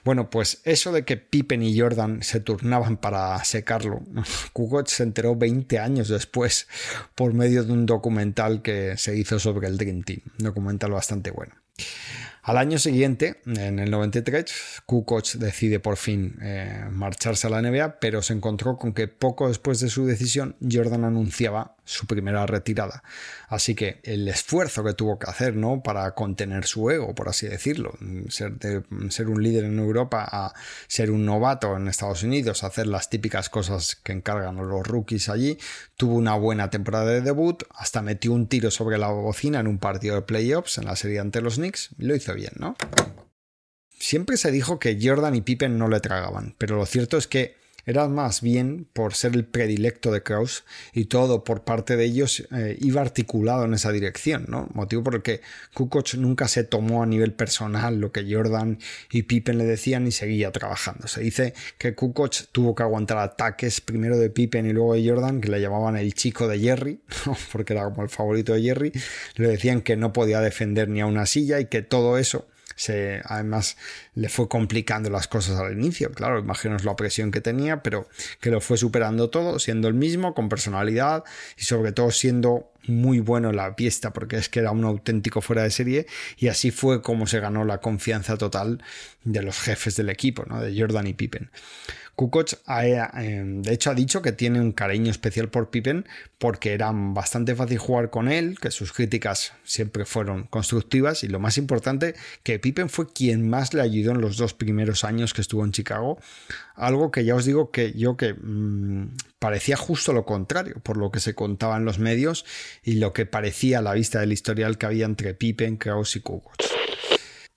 Bueno, 0.03 0.29
pues 0.29 0.61
eso 0.65 0.91
de 0.91 1.05
que 1.05 1.17
Pippen 1.17 1.63
y 1.63 1.79
Jordan 1.79 2.21
se 2.21 2.41
turnaban 2.41 2.97
para 2.97 3.41
secarlo, 3.45 4.01
Kukoc 4.53 4.87
se 4.87 5.03
enteró 5.03 5.35
20 5.35 5.79
años 5.79 6.09
después 6.09 6.67
por 7.15 7.33
medio 7.33 7.63
de 7.63 7.71
un 7.71 7.85
documental 7.85 8.61
que 8.61 8.97
se 8.97 9.17
hizo 9.17 9.39
sobre 9.39 9.67
el 9.67 9.77
Dream 9.77 10.03
Team, 10.03 10.21
un 10.37 10.45
documental 10.45 10.91
bastante 10.91 11.31
bueno. 11.31 11.53
Al 12.43 12.57
año 12.57 12.79
siguiente, 12.79 13.39
en 13.45 13.77
el 13.77 13.91
93, 13.91 14.81
Kukoc 14.87 15.33
decide 15.33 15.79
por 15.79 15.97
fin 15.97 16.39
eh, 16.41 16.85
marcharse 16.89 17.45
a 17.45 17.49
la 17.51 17.61
NBA, 17.61 17.99
pero 17.99 18.23
se 18.23 18.33
encontró 18.33 18.77
con 18.77 18.93
que 18.93 19.07
poco 19.07 19.47
después 19.47 19.79
de 19.79 19.89
su 19.89 20.07
decisión, 20.07 20.55
Jordan 20.59 21.03
anunciaba 21.03 21.75
su 21.83 22.07
primera 22.07 22.45
retirada. 22.45 23.03
Así 23.47 23.75
que 23.75 23.99
el 24.03 24.27
esfuerzo 24.27 24.83
que 24.83 24.93
tuvo 24.93 25.19
que 25.19 25.29
hacer 25.29 25.55
¿no? 25.55 25.83
para 25.83 26.15
contener 26.15 26.65
su 26.65 26.89
ego, 26.89 27.13
por 27.13 27.27
así 27.27 27.47
decirlo, 27.47 27.93
ser, 28.29 28.53
de, 28.53 28.83
ser 29.09 29.27
un 29.27 29.43
líder 29.43 29.65
en 29.65 29.77
Europa 29.77 30.25
a 30.31 30.53
ser 30.87 31.11
un 31.11 31.25
novato 31.25 31.75
en 31.75 31.87
Estados 31.87 32.23
Unidos, 32.23 32.63
hacer 32.63 32.87
las 32.87 33.09
típicas 33.09 33.49
cosas 33.49 33.95
que 33.95 34.13
encargan 34.13 34.55
los 34.55 34.87
rookies 34.87 35.29
allí, 35.29 35.57
tuvo 35.97 36.15
una 36.15 36.35
buena 36.35 36.69
temporada 36.69 37.05
de 37.05 37.21
debut, 37.21 37.63
hasta 37.75 38.01
metió 38.01 38.31
un 38.31 38.47
tiro 38.47 38.71
sobre 38.71 38.97
la 38.97 39.09
bocina 39.09 39.59
en 39.59 39.67
un 39.67 39.77
partido 39.77 40.15
de 40.15 40.21
playoffs 40.21 40.77
en 40.77 40.85
la 40.85 40.95
serie 40.95 41.19
ante 41.19 41.41
los 41.41 41.55
Knicks 41.55 41.89
y 41.99 42.05
lo 42.05 42.15
hizo 42.15 42.30
bien, 42.33 42.53
¿no? 42.57 42.75
Siempre 43.89 44.37
se 44.37 44.51
dijo 44.51 44.79
que 44.79 44.97
Jordan 45.01 45.35
y 45.35 45.41
Pippen 45.41 45.77
no 45.77 45.87
le 45.87 45.99
tragaban, 45.99 46.55
pero 46.57 46.75
lo 46.75 46.85
cierto 46.85 47.17
es 47.17 47.27
que 47.27 47.60
era 47.91 48.07
más 48.07 48.41
bien 48.41 48.87
por 48.93 49.13
ser 49.13 49.35
el 49.35 49.45
predilecto 49.45 50.11
de 50.11 50.23
Kraus 50.23 50.63
y 50.93 51.05
todo 51.05 51.43
por 51.43 51.63
parte 51.63 51.95
de 51.95 52.05
ellos 52.05 52.47
eh, 52.51 52.77
iba 52.81 53.01
articulado 53.01 53.65
en 53.65 53.73
esa 53.73 53.91
dirección, 53.91 54.45
¿no? 54.47 54.67
Motivo 54.73 55.03
por 55.03 55.15
el 55.15 55.21
que 55.21 55.41
Kukoc 55.73 56.15
nunca 56.15 56.47
se 56.47 56.63
tomó 56.63 57.03
a 57.03 57.05
nivel 57.05 57.33
personal 57.33 57.99
lo 57.99 58.11
que 58.11 58.25
Jordan 58.33 58.79
y 59.11 59.23
Pippen 59.23 59.57
le 59.57 59.65
decían 59.65 60.07
y 60.07 60.11
seguía 60.11 60.51
trabajando. 60.51 61.07
Se 61.07 61.21
dice 61.21 61.53
que 61.77 61.93
Kukoc 61.93 62.47
tuvo 62.51 62.75
que 62.75 62.83
aguantar 62.83 63.17
ataques 63.17 63.81
primero 63.81 64.17
de 64.17 64.29
Pippen 64.29 64.65
y 64.65 64.73
luego 64.73 64.93
de 64.93 65.07
Jordan, 65.07 65.41
que 65.41 65.49
le 65.49 65.61
llamaban 65.61 65.97
el 65.97 66.13
chico 66.13 66.47
de 66.47 66.59
Jerry, 66.59 66.99
porque 67.51 67.73
era 67.73 67.83
como 67.85 68.03
el 68.03 68.09
favorito 68.09 68.53
de 68.53 68.61
Jerry, 68.61 68.91
le 69.35 69.47
decían 69.47 69.81
que 69.81 69.95
no 69.97 70.13
podía 70.13 70.39
defender 70.39 70.89
ni 70.89 71.01
a 71.01 71.05
una 71.05 71.25
silla 71.25 71.59
y 71.59 71.65
que 71.65 71.81
todo 71.81 72.17
eso 72.17 72.47
Se, 72.75 73.21
además, 73.25 73.77
le 74.15 74.29
fue 74.29 74.47
complicando 74.47 75.09
las 75.09 75.27
cosas 75.27 75.59
al 75.59 75.73
inicio. 75.73 76.11
Claro, 76.11 76.39
imaginaos 76.39 76.85
la 76.85 76.95
presión 76.95 77.31
que 77.31 77.41
tenía, 77.41 77.83
pero 77.83 78.07
que 78.39 78.49
lo 78.49 78.61
fue 78.61 78.77
superando 78.77 79.29
todo, 79.29 79.59
siendo 79.59 79.87
el 79.87 79.93
mismo, 79.93 80.33
con 80.33 80.49
personalidad 80.49 81.23
y 81.57 81.63
sobre 81.63 81.91
todo 81.91 82.11
siendo 82.11 82.71
muy 82.87 83.19
bueno 83.19 83.49
en 83.49 83.57
la 83.57 83.73
fiesta, 83.73 84.13
porque 84.13 84.37
es 84.37 84.49
que 84.49 84.59
era 84.59 84.71
un 84.71 84.83
auténtico 84.83 85.41
fuera 85.41 85.63
de 85.63 85.71
serie. 85.71 86.07
Y 86.37 86.47
así 86.47 86.71
fue 86.71 87.01
como 87.01 87.27
se 87.27 87.39
ganó 87.39 87.65
la 87.65 87.79
confianza 87.79 88.37
total 88.37 88.83
de 89.23 89.41
los 89.41 89.59
jefes 89.59 89.95
del 89.95 90.09
equipo, 90.09 90.45
¿no? 90.47 90.61
de 90.61 90.79
Jordan 90.79 91.07
y 91.07 91.13
Pippen. 91.13 91.49
Kukoc, 92.15 92.53
eh, 92.67 93.43
de 93.45 93.73
hecho, 93.73 93.89
ha 93.89 93.95
dicho 93.95 94.21
que 94.21 94.31
tiene 94.31 94.59
un 94.59 94.73
cariño 94.73 95.09
especial 95.09 95.49
por 95.49 95.69
Pippen 95.69 96.05
porque 96.37 96.73
era 96.73 96.91
bastante 96.93 97.55
fácil 97.55 97.77
jugar 97.77 98.09
con 98.09 98.29
él, 98.29 98.59
que 98.59 98.69
sus 98.69 98.93
críticas 98.93 99.53
siempre 99.63 100.05
fueron 100.05 100.43
constructivas 100.43 101.23
y 101.23 101.27
lo 101.29 101.39
más 101.39 101.57
importante, 101.57 102.15
que 102.43 102.59
Pippen 102.59 102.89
fue 102.89 103.11
quien 103.11 103.49
más 103.49 103.73
le 103.73 103.81
ayudó 103.81 104.11
en 104.11 104.21
los 104.21 104.37
dos 104.37 104.53
primeros 104.53 105.03
años 105.03 105.33
que 105.33 105.41
estuvo 105.41 105.63
en 105.65 105.71
Chicago. 105.71 106.19
Algo 106.81 107.11
que 107.11 107.23
ya 107.23 107.35
os 107.35 107.45
digo 107.45 107.69
que 107.69 107.93
yo 107.93 108.17
que 108.17 108.33
mm, 108.33 109.15
parecía 109.37 109.77
justo 109.77 110.13
lo 110.13 110.25
contrario, 110.25 110.81
por 110.81 110.97
lo 110.97 111.11
que 111.11 111.19
se 111.19 111.35
contaba 111.35 111.77
en 111.77 111.85
los 111.85 111.99
medios 111.99 112.43
y 112.81 112.95
lo 112.95 113.13
que 113.13 113.27
parecía 113.27 113.77
a 113.77 113.81
la 113.83 113.93
vista 113.93 114.19
del 114.19 114.33
historial 114.33 114.79
que 114.79 114.87
había 114.87 115.05
entre 115.05 115.35
Pippen, 115.35 115.77
Kraus 115.77 116.15
y 116.15 116.21
Kukoc. 116.21 116.55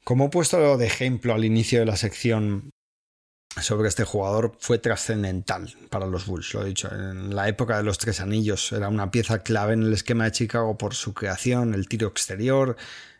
Como 0.04 0.26
he 0.26 0.28
puesto 0.28 0.76
de 0.76 0.86
ejemplo 0.86 1.32
al 1.32 1.46
inicio 1.46 1.80
de 1.80 1.86
la 1.86 1.96
sección 1.96 2.68
sobre 3.62 3.88
este 3.88 4.04
jugador 4.04 4.52
fue 4.58 4.78
trascendental 4.78 5.74
para 5.88 6.06
los 6.06 6.26
Bulls, 6.26 6.52
lo 6.52 6.62
he 6.62 6.66
dicho. 6.66 6.92
En 6.92 7.34
la 7.34 7.48
época 7.48 7.78
de 7.78 7.82
los 7.82 7.96
tres 7.96 8.20
anillos 8.20 8.72
era 8.72 8.88
una 8.88 9.10
pieza 9.10 9.38
clave 9.38 9.72
en 9.72 9.84
el 9.84 9.94
esquema 9.94 10.24
de 10.24 10.32
Chicago 10.32 10.76
por 10.76 10.94
su 10.94 11.14
creación, 11.14 11.72
el 11.72 11.88
tiro 11.88 12.08
exterior, 12.08 12.76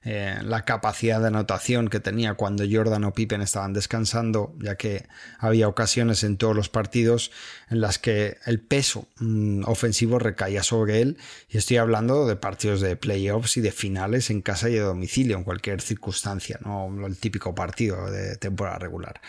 eh, 0.07 0.39
la 0.43 0.67
capacidad 0.67 1.19
de 1.19 1.29
anotación 1.29 1.89
que 1.89 1.99
tenía 1.99 2.35
cuando 2.35 2.65
Jordan 2.71 3.05
o 3.05 3.15
Pippen 3.15 3.41
estaban 3.41 3.73
descansando, 3.73 4.55
ya 4.59 4.77
que 4.77 5.07
había 5.39 5.67
ocasiones 5.67 6.25
en 6.25 6.37
todos 6.37 6.55
los 6.55 6.69
partidos 6.69 7.31
en 7.71 7.81
las 7.81 7.99
que 7.99 8.37
el 8.45 8.61
peso 8.61 9.09
mm, 9.21 9.65
ofensivo 9.65 10.19
recaía 10.19 10.63
sobre 10.63 11.01
él. 11.01 11.17
Y 11.49 11.57
estoy 11.57 11.79
hablando 11.79 12.27
de 12.27 12.37
partidos 12.37 12.83
de 12.83 12.97
playoffs 12.97 13.57
y 13.57 13.63
de 13.63 13.73
finales 13.73 14.29
en 14.29 14.43
casa 14.43 14.69
y 14.69 14.75
de 14.75 14.81
domicilio, 14.81 15.39
en 15.39 15.45
cualquier 15.45 15.81
circunstancia, 15.81 16.59
no 16.63 17.07
el 17.07 17.17
típico 17.17 17.55
partido 17.55 18.11
de 18.11 18.37
temporada 18.37 18.79
regular. 18.79 19.23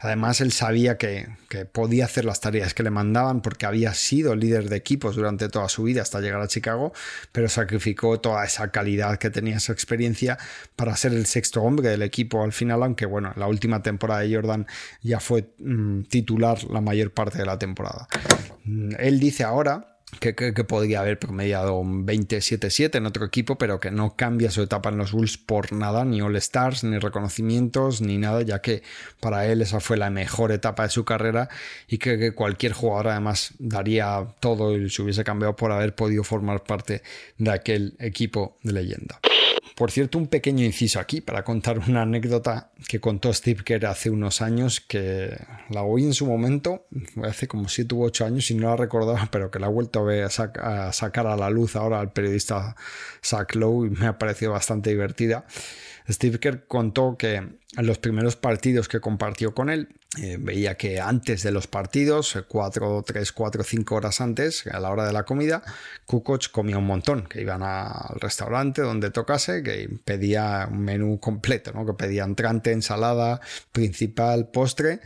Además, 0.00 0.42
él 0.42 0.52
sabía 0.52 0.98
que, 0.98 1.26
que 1.48 1.64
podía 1.64 2.04
hacer 2.04 2.26
las 2.26 2.40
tareas 2.40 2.74
que 2.74 2.82
le 2.82 2.90
mandaban 2.90 3.40
porque 3.40 3.64
había 3.64 3.94
sido 3.94 4.36
líder 4.36 4.68
de 4.68 4.76
equipos 4.76 5.16
durante 5.16 5.48
toda 5.48 5.70
su 5.70 5.84
vida 5.84 6.02
hasta 6.02 6.20
llegar 6.20 6.42
a 6.42 6.48
Chicago, 6.48 6.92
pero 7.32 7.48
sacrificó 7.48 8.20
toda 8.20 8.44
esa 8.44 8.70
calidad 8.70 9.18
que 9.18 9.30
tenía 9.30 9.58
su 9.58 9.72
experiencia 9.72 10.17
para 10.76 10.96
ser 10.96 11.12
el 11.12 11.26
sexto 11.26 11.62
hombre 11.62 11.88
del 11.88 12.02
equipo 12.02 12.42
al 12.42 12.52
final, 12.52 12.82
aunque 12.82 13.06
bueno, 13.06 13.32
la 13.36 13.46
última 13.46 13.82
temporada 13.82 14.20
de 14.20 14.34
Jordan 14.34 14.66
ya 15.02 15.20
fue 15.20 15.50
mm, 15.58 16.02
titular 16.02 16.62
la 16.64 16.80
mayor 16.80 17.12
parte 17.12 17.38
de 17.38 17.46
la 17.46 17.58
temporada. 17.58 18.08
Mm, 18.64 18.94
él 18.98 19.20
dice 19.20 19.44
ahora 19.44 19.98
que, 20.20 20.32
podría 20.64 21.00
haber 21.00 21.18
promediado 21.18 21.78
un 21.78 22.06
27-7 22.06 22.96
en 22.96 23.06
otro 23.06 23.26
equipo, 23.26 23.58
pero 23.58 23.78
que 23.78 23.90
no 23.90 24.16
cambia 24.16 24.50
su 24.50 24.62
etapa 24.62 24.88
en 24.88 24.96
los 24.96 25.12
Bulls 25.12 25.36
por 25.36 25.72
nada, 25.72 26.04
ni 26.04 26.20
All-Stars, 26.20 26.84
ni 26.84 26.98
reconocimientos, 26.98 28.00
ni 28.00 28.16
nada, 28.16 28.42
ya 28.42 28.60
que 28.60 28.82
para 29.20 29.46
él 29.46 29.60
esa 29.62 29.80
fue 29.80 29.96
la 29.96 30.10
mejor 30.10 30.50
etapa 30.50 30.84
de 30.84 30.88
su 30.90 31.04
carrera 31.04 31.48
y 31.86 31.98
que, 31.98 32.32
cualquier 32.32 32.72
jugador 32.72 33.08
además 33.08 33.54
daría 33.58 34.26
todo 34.40 34.76
y 34.76 34.90
se 34.90 35.02
hubiese 35.02 35.24
cambiado 35.24 35.56
por 35.56 35.72
haber 35.72 35.94
podido 35.94 36.24
formar 36.24 36.62
parte 36.64 37.02
de 37.36 37.50
aquel 37.50 37.96
equipo 37.98 38.58
de 38.62 38.72
leyenda. 38.72 39.20
Por 39.74 39.90
cierto, 39.90 40.18
un 40.18 40.26
pequeño 40.26 40.64
inciso 40.64 41.00
aquí 41.00 41.20
para 41.20 41.44
contar 41.44 41.78
una 41.78 42.02
anécdota 42.02 42.70
que 42.88 43.00
contó 43.00 43.32
Steve 43.32 43.62
Kerr 43.64 43.86
hace 43.86 44.10
unos 44.10 44.42
años 44.42 44.80
que 44.80 45.36
la 45.70 45.82
oí 45.82 46.04
en 46.04 46.14
su 46.14 46.26
momento, 46.26 46.86
hace 47.22 47.48
como 47.48 47.68
7 47.68 47.94
u 47.94 48.04
8 48.04 48.24
años 48.24 48.50
y 48.50 48.54
no 48.54 48.68
la 48.68 48.76
recordaba, 48.76 49.28
pero 49.30 49.50
que 49.50 49.58
la 49.58 49.66
ha 49.66 49.70
vuelto 49.70 50.06
a, 50.08 50.92
sacar 50.92 51.26
a 51.26 51.36
la 51.36 51.50
luz 51.50 51.76
ahora 51.76 52.00
al 52.00 52.12
periodista 52.12 52.76
Zach 53.24 53.54
Lowe 53.54 53.86
y 53.86 53.90
me 53.90 54.06
ha 54.06 54.18
parecido 54.18 54.52
bastante 54.52 54.90
divertida. 54.90 55.46
Steve 56.08 56.38
Kerr 56.38 56.66
contó 56.66 57.16
que 57.18 57.34
en 57.34 57.86
los 57.86 57.98
primeros 57.98 58.36
partidos 58.36 58.88
que 58.88 59.00
compartió 59.00 59.54
con 59.54 59.68
él, 59.68 59.88
eh, 60.16 60.38
veía 60.40 60.76
que 60.76 61.00
antes 61.00 61.42
de 61.42 61.50
los 61.50 61.66
partidos, 61.66 62.38
4, 62.48 63.04
3, 63.06 63.30
4, 63.30 63.62
5 63.62 63.94
horas 63.94 64.22
antes, 64.22 64.66
a 64.66 64.80
la 64.80 64.90
hora 64.90 65.06
de 65.06 65.12
la 65.12 65.24
comida, 65.24 65.62
Kukoc 66.06 66.50
comía 66.50 66.78
un 66.78 66.86
montón, 66.86 67.26
que 67.26 67.42
iban 67.42 67.62
al 67.62 68.18
restaurante 68.18 68.80
donde 68.80 69.10
tocase, 69.10 69.62
que 69.62 69.90
pedía 70.06 70.66
un 70.70 70.80
menú 70.80 71.20
completo, 71.20 71.72
¿no? 71.72 71.84
que 71.84 71.92
pedía 71.92 72.24
entrante, 72.24 72.72
ensalada, 72.72 73.42
principal, 73.72 74.48
postre 74.48 75.00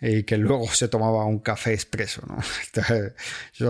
y 0.00 0.22
que 0.22 0.38
luego 0.38 0.66
se 0.68 0.88
tomaba 0.88 1.24
un 1.24 1.40
café 1.40 1.72
expreso. 1.72 2.22
¿no? 2.26 2.38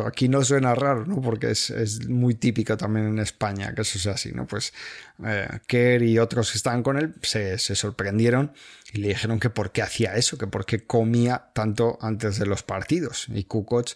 aquí 0.06 0.28
no 0.28 0.44
suena 0.44 0.74
raro, 0.74 1.04
¿no? 1.06 1.20
porque 1.20 1.50
es, 1.50 1.70
es, 1.70 2.08
muy 2.08 2.34
típico 2.34 2.76
también 2.76 3.06
en 3.06 3.18
España 3.18 3.74
que 3.74 3.82
eso 3.82 3.98
sea 3.98 4.14
así. 4.14 4.32
¿no? 4.32 4.46
Pues 4.46 4.72
eh, 5.24 5.48
Kerr 5.66 6.02
y 6.02 6.18
otros 6.18 6.52
que 6.52 6.58
estaban 6.58 6.82
con 6.82 6.98
él 6.98 7.14
se, 7.22 7.58
se, 7.58 7.74
sorprendieron 7.74 8.52
y 8.92 8.98
le 8.98 9.08
dijeron 9.08 9.40
que 9.40 9.50
por 9.50 9.72
qué 9.72 9.82
hacía 9.82 10.14
eso, 10.16 10.38
que 10.38 10.46
por 10.46 10.66
qué 10.66 10.84
comía 10.84 11.50
tanto 11.52 11.98
antes 12.00 12.38
de 12.38 12.46
los 12.46 12.62
partidos. 12.62 13.26
Y 13.28 13.44
Kukoc 13.44 13.90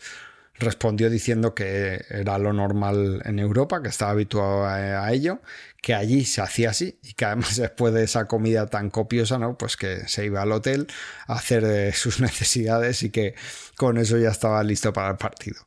respondió 0.59 1.11
diciendo 1.11 1.55
que 1.55 2.05
era 2.09 2.39
lo 2.39 2.53
normal 2.53 3.23
en 3.25 3.39
Europa, 3.39 3.83
que 3.83 3.89
estaba 3.89 4.13
habituado 4.13 4.67
a, 4.67 5.13
ello, 5.13 5.41
que 5.83 5.95
allí 5.95 6.25
se 6.25 6.41
hacía 6.41 6.71
así 6.71 6.99
y 7.03 7.15
que 7.15 7.25
además 7.25 7.57
después 7.59 7.93
de 7.95 8.05
esa 8.05 8.27
comida 8.27 8.67
tan 8.67 8.91
copiosa, 8.91 9.39
¿no? 9.39 9.59
Pues 9.59 9.77
que 9.77 10.09
se 10.09 10.25
iba 10.25 10.43
al 10.43 10.53
hotel 10.53 10.87
a 11.27 11.35
hacer 11.35 11.65
eh, 11.65 11.93
sus 11.95 12.21
necesidades 12.21 13.03
y 13.03 13.11
que 13.11 13.35
con 13.77 13.99
eso 13.99 14.17
ya 14.19 14.31
estaba 14.31 14.63
listo 14.63 14.93
para 14.93 15.11
el 15.11 15.17
partido. 15.17 15.61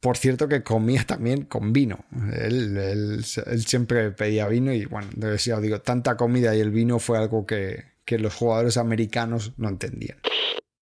Por 0.00 0.18
cierto 0.18 0.48
que 0.48 0.62
comía 0.62 1.04
también 1.04 1.44
con 1.44 1.72
vino. 1.72 2.04
Él, 2.34 2.76
él, 2.76 3.24
siempre 3.24 4.10
pedía 4.10 4.46
vino 4.48 4.70
y 4.74 4.84
bueno, 4.84 5.08
ya 5.36 5.60
digo, 5.60 5.80
tanta 5.80 6.18
comida 6.18 6.54
y 6.54 6.60
el 6.60 6.70
vino 6.70 6.98
fue 6.98 7.16
algo 7.16 7.46
que, 7.46 7.84
que 8.04 8.18
los 8.18 8.34
jugadores 8.34 8.76
americanos 8.76 9.54
no 9.56 9.70
entendían. 9.70 10.18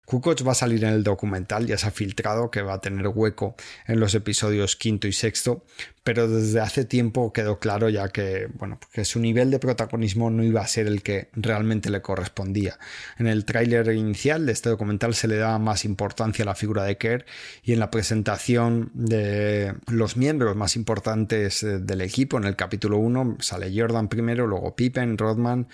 Kukoc 0.08 0.42
va 0.48 0.54
a 0.54 0.56
salir 0.56 0.86
en 0.86 0.94
el 0.94 1.04
documental, 1.04 1.68
ya 1.68 1.78
se 1.78 1.86
ha 1.86 1.92
filtrado 1.92 2.50
que 2.50 2.62
va 2.62 2.76
a 2.76 2.80
tener 2.80 3.10
hueco 3.10 3.58
en 3.88 4.00
los 4.00 4.16
episodios 4.16 4.78
quinto 4.78 5.06
y 5.06 5.12
sexto, 5.12 5.66
pero 6.08 6.30
desde 6.30 6.62
hace 6.62 6.86
tiempo 6.86 7.34
quedó 7.34 7.60
claro 7.60 7.90
ya 7.90 8.08
que, 8.08 8.48
bueno, 8.54 8.80
su 9.04 9.20
nivel 9.20 9.52
de 9.52 9.60
protagonismo 9.60 10.30
no 10.30 10.42
iba 10.42 10.62
a 10.62 10.68
ser 10.68 10.88
el 10.88 11.04
que 11.04 11.28
realmente 11.34 11.90
le 11.90 12.02
correspondía. 12.02 12.80
En 13.18 13.28
el 13.28 13.44
tráiler 13.44 13.92
inicial 13.92 14.46
de 14.46 14.54
este 14.54 14.70
documental 14.70 15.16
se 15.16 15.28
le 15.28 15.36
daba 15.36 15.60
más 15.60 15.84
importancia 15.84 16.44
a 16.44 16.46
la 16.46 16.56
figura 16.56 16.86
de 16.86 16.98
Kerr 16.98 17.26
y 17.62 17.74
en 17.74 17.80
la 17.80 17.92
presentación 17.92 18.90
de 18.94 19.76
los 19.88 20.16
miembros 20.16 20.56
más 20.56 20.78
importantes 20.78 21.62
eh, 21.64 21.80
del 21.80 22.00
equipo, 22.00 22.38
en 22.38 22.46
el 22.46 22.56
capítulo 22.56 23.00
1 23.00 23.40
sale 23.42 23.70
Jordan 23.76 24.08
primero, 24.08 24.48
luego 24.48 24.78
Pippen, 24.78 25.18
Rodman, 25.18 25.68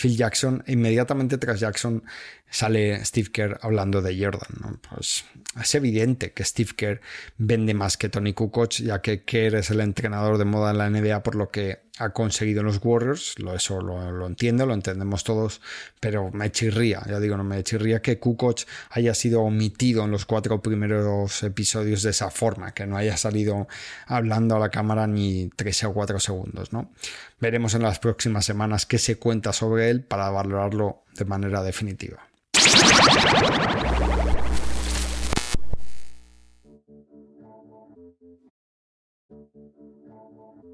Phil 0.00 0.16
Jackson, 0.16 0.62
e 0.66 0.72
inmediatamente 0.72 1.36
tras 1.36 1.60
Jackson 1.60 2.04
sale 2.48 3.04
Steve 3.04 3.30
Kerr 3.30 3.58
hablando 3.62 4.02
de 4.02 4.18
Jordan. 4.18 4.80
Pues 4.88 5.24
es 5.60 5.74
evidente 5.74 6.32
que 6.32 6.44
Steve 6.44 6.70
Kerr 6.76 7.00
vende 7.38 7.74
más 7.74 7.96
que 7.96 8.08
Tony 8.08 8.32
Kukoc, 8.32 8.72
ya 8.82 9.00
que 9.00 9.22
Kerr 9.22 9.56
es 9.56 9.70
el 9.70 9.79
entrenador 9.82 10.38
de 10.38 10.44
moda 10.44 10.70
en 10.70 10.78
la 10.78 10.90
NBA, 10.90 11.22
por 11.22 11.34
lo 11.34 11.50
que 11.50 11.80
ha 11.98 12.10
conseguido 12.10 12.60
en 12.60 12.66
los 12.66 12.80
Warriors, 12.82 13.38
lo, 13.38 13.54
eso 13.54 13.80
lo, 13.80 14.26
entiendo, 14.26 14.64
lo 14.64 14.72
entendemos 14.72 15.22
todos, 15.22 15.60
pero 16.00 16.30
me 16.30 16.50
chirría, 16.50 17.02
ya 17.06 17.20
digo, 17.20 17.36
no 17.36 17.44
me 17.44 17.62
chirría 17.62 18.00
que 18.00 18.18
Kukoc 18.18 18.60
haya 18.90 19.14
sido 19.14 19.42
omitido 19.42 20.04
en 20.04 20.10
los 20.10 20.24
cuatro 20.24 20.62
primeros 20.62 21.42
episodios 21.42 22.02
de 22.02 22.10
esa 22.10 22.30
forma, 22.30 22.72
que 22.72 22.86
no 22.86 22.96
haya 22.96 23.16
salido 23.18 23.68
hablando 24.06 24.56
a 24.56 24.58
la 24.58 24.70
cámara 24.70 25.06
ni 25.06 25.50
tres 25.54 25.84
o 25.84 25.92
cuatro 25.92 26.18
segundos, 26.18 26.72
¿no? 26.72 26.90
Veremos 27.38 27.74
en 27.74 27.82
las 27.82 27.98
próximas 27.98 28.46
semanas 28.46 28.86
qué 28.86 28.98
se 28.98 29.16
cuenta 29.16 29.52
sobre 29.52 29.90
él 29.90 30.02
para 30.02 30.30
valorarlo 30.30 31.02
de 31.16 31.24
manera 31.26 31.62
definitiva. 31.62 32.30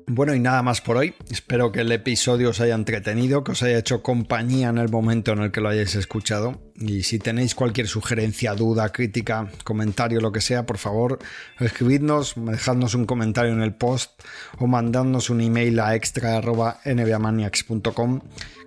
Bueno, 0.08 0.36
y 0.36 0.38
nada 0.38 0.62
más 0.62 0.80
por 0.80 0.98
hoy. 0.98 1.14
Espero 1.30 1.72
que 1.72 1.80
el 1.80 1.90
episodio 1.90 2.50
os 2.50 2.60
haya 2.60 2.76
entretenido, 2.76 3.42
que 3.42 3.50
os 3.52 3.62
haya 3.64 3.78
hecho 3.78 4.04
compañía 4.04 4.68
en 4.68 4.78
el 4.78 4.88
momento 4.88 5.32
en 5.32 5.40
el 5.40 5.50
que 5.50 5.60
lo 5.60 5.68
hayáis 5.68 5.96
escuchado. 5.96 6.62
Y 6.76 7.02
si 7.02 7.18
tenéis 7.18 7.56
cualquier 7.56 7.88
sugerencia, 7.88 8.54
duda, 8.54 8.92
crítica, 8.92 9.50
comentario, 9.64 10.20
lo 10.20 10.30
que 10.30 10.40
sea, 10.40 10.64
por 10.64 10.78
favor, 10.78 11.18
escribidnos, 11.58 12.34
dejadnos 12.36 12.94
un 12.94 13.04
comentario 13.04 13.52
en 13.52 13.62
el 13.62 13.74
post 13.74 14.12
o 14.58 14.68
mandadnos 14.68 15.28
un 15.28 15.40
email 15.40 15.80
a 15.80 15.96
extra.nbamaniacs.com, 15.96 18.20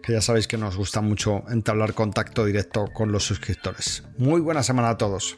que 0.03 0.11
ya 0.11 0.19
sabéis 0.19 0.47
que 0.47 0.57
nos 0.57 0.75
gusta 0.75 0.99
mucho 0.99 1.45
entablar 1.49 1.93
contacto 1.93 2.43
directo 2.43 2.87
con 2.93 3.13
los 3.13 3.23
suscriptores. 3.23 4.03
Muy 4.17 4.41
buena 4.41 4.61
semana 4.61 4.89
a 4.89 4.97
todos. 4.97 5.37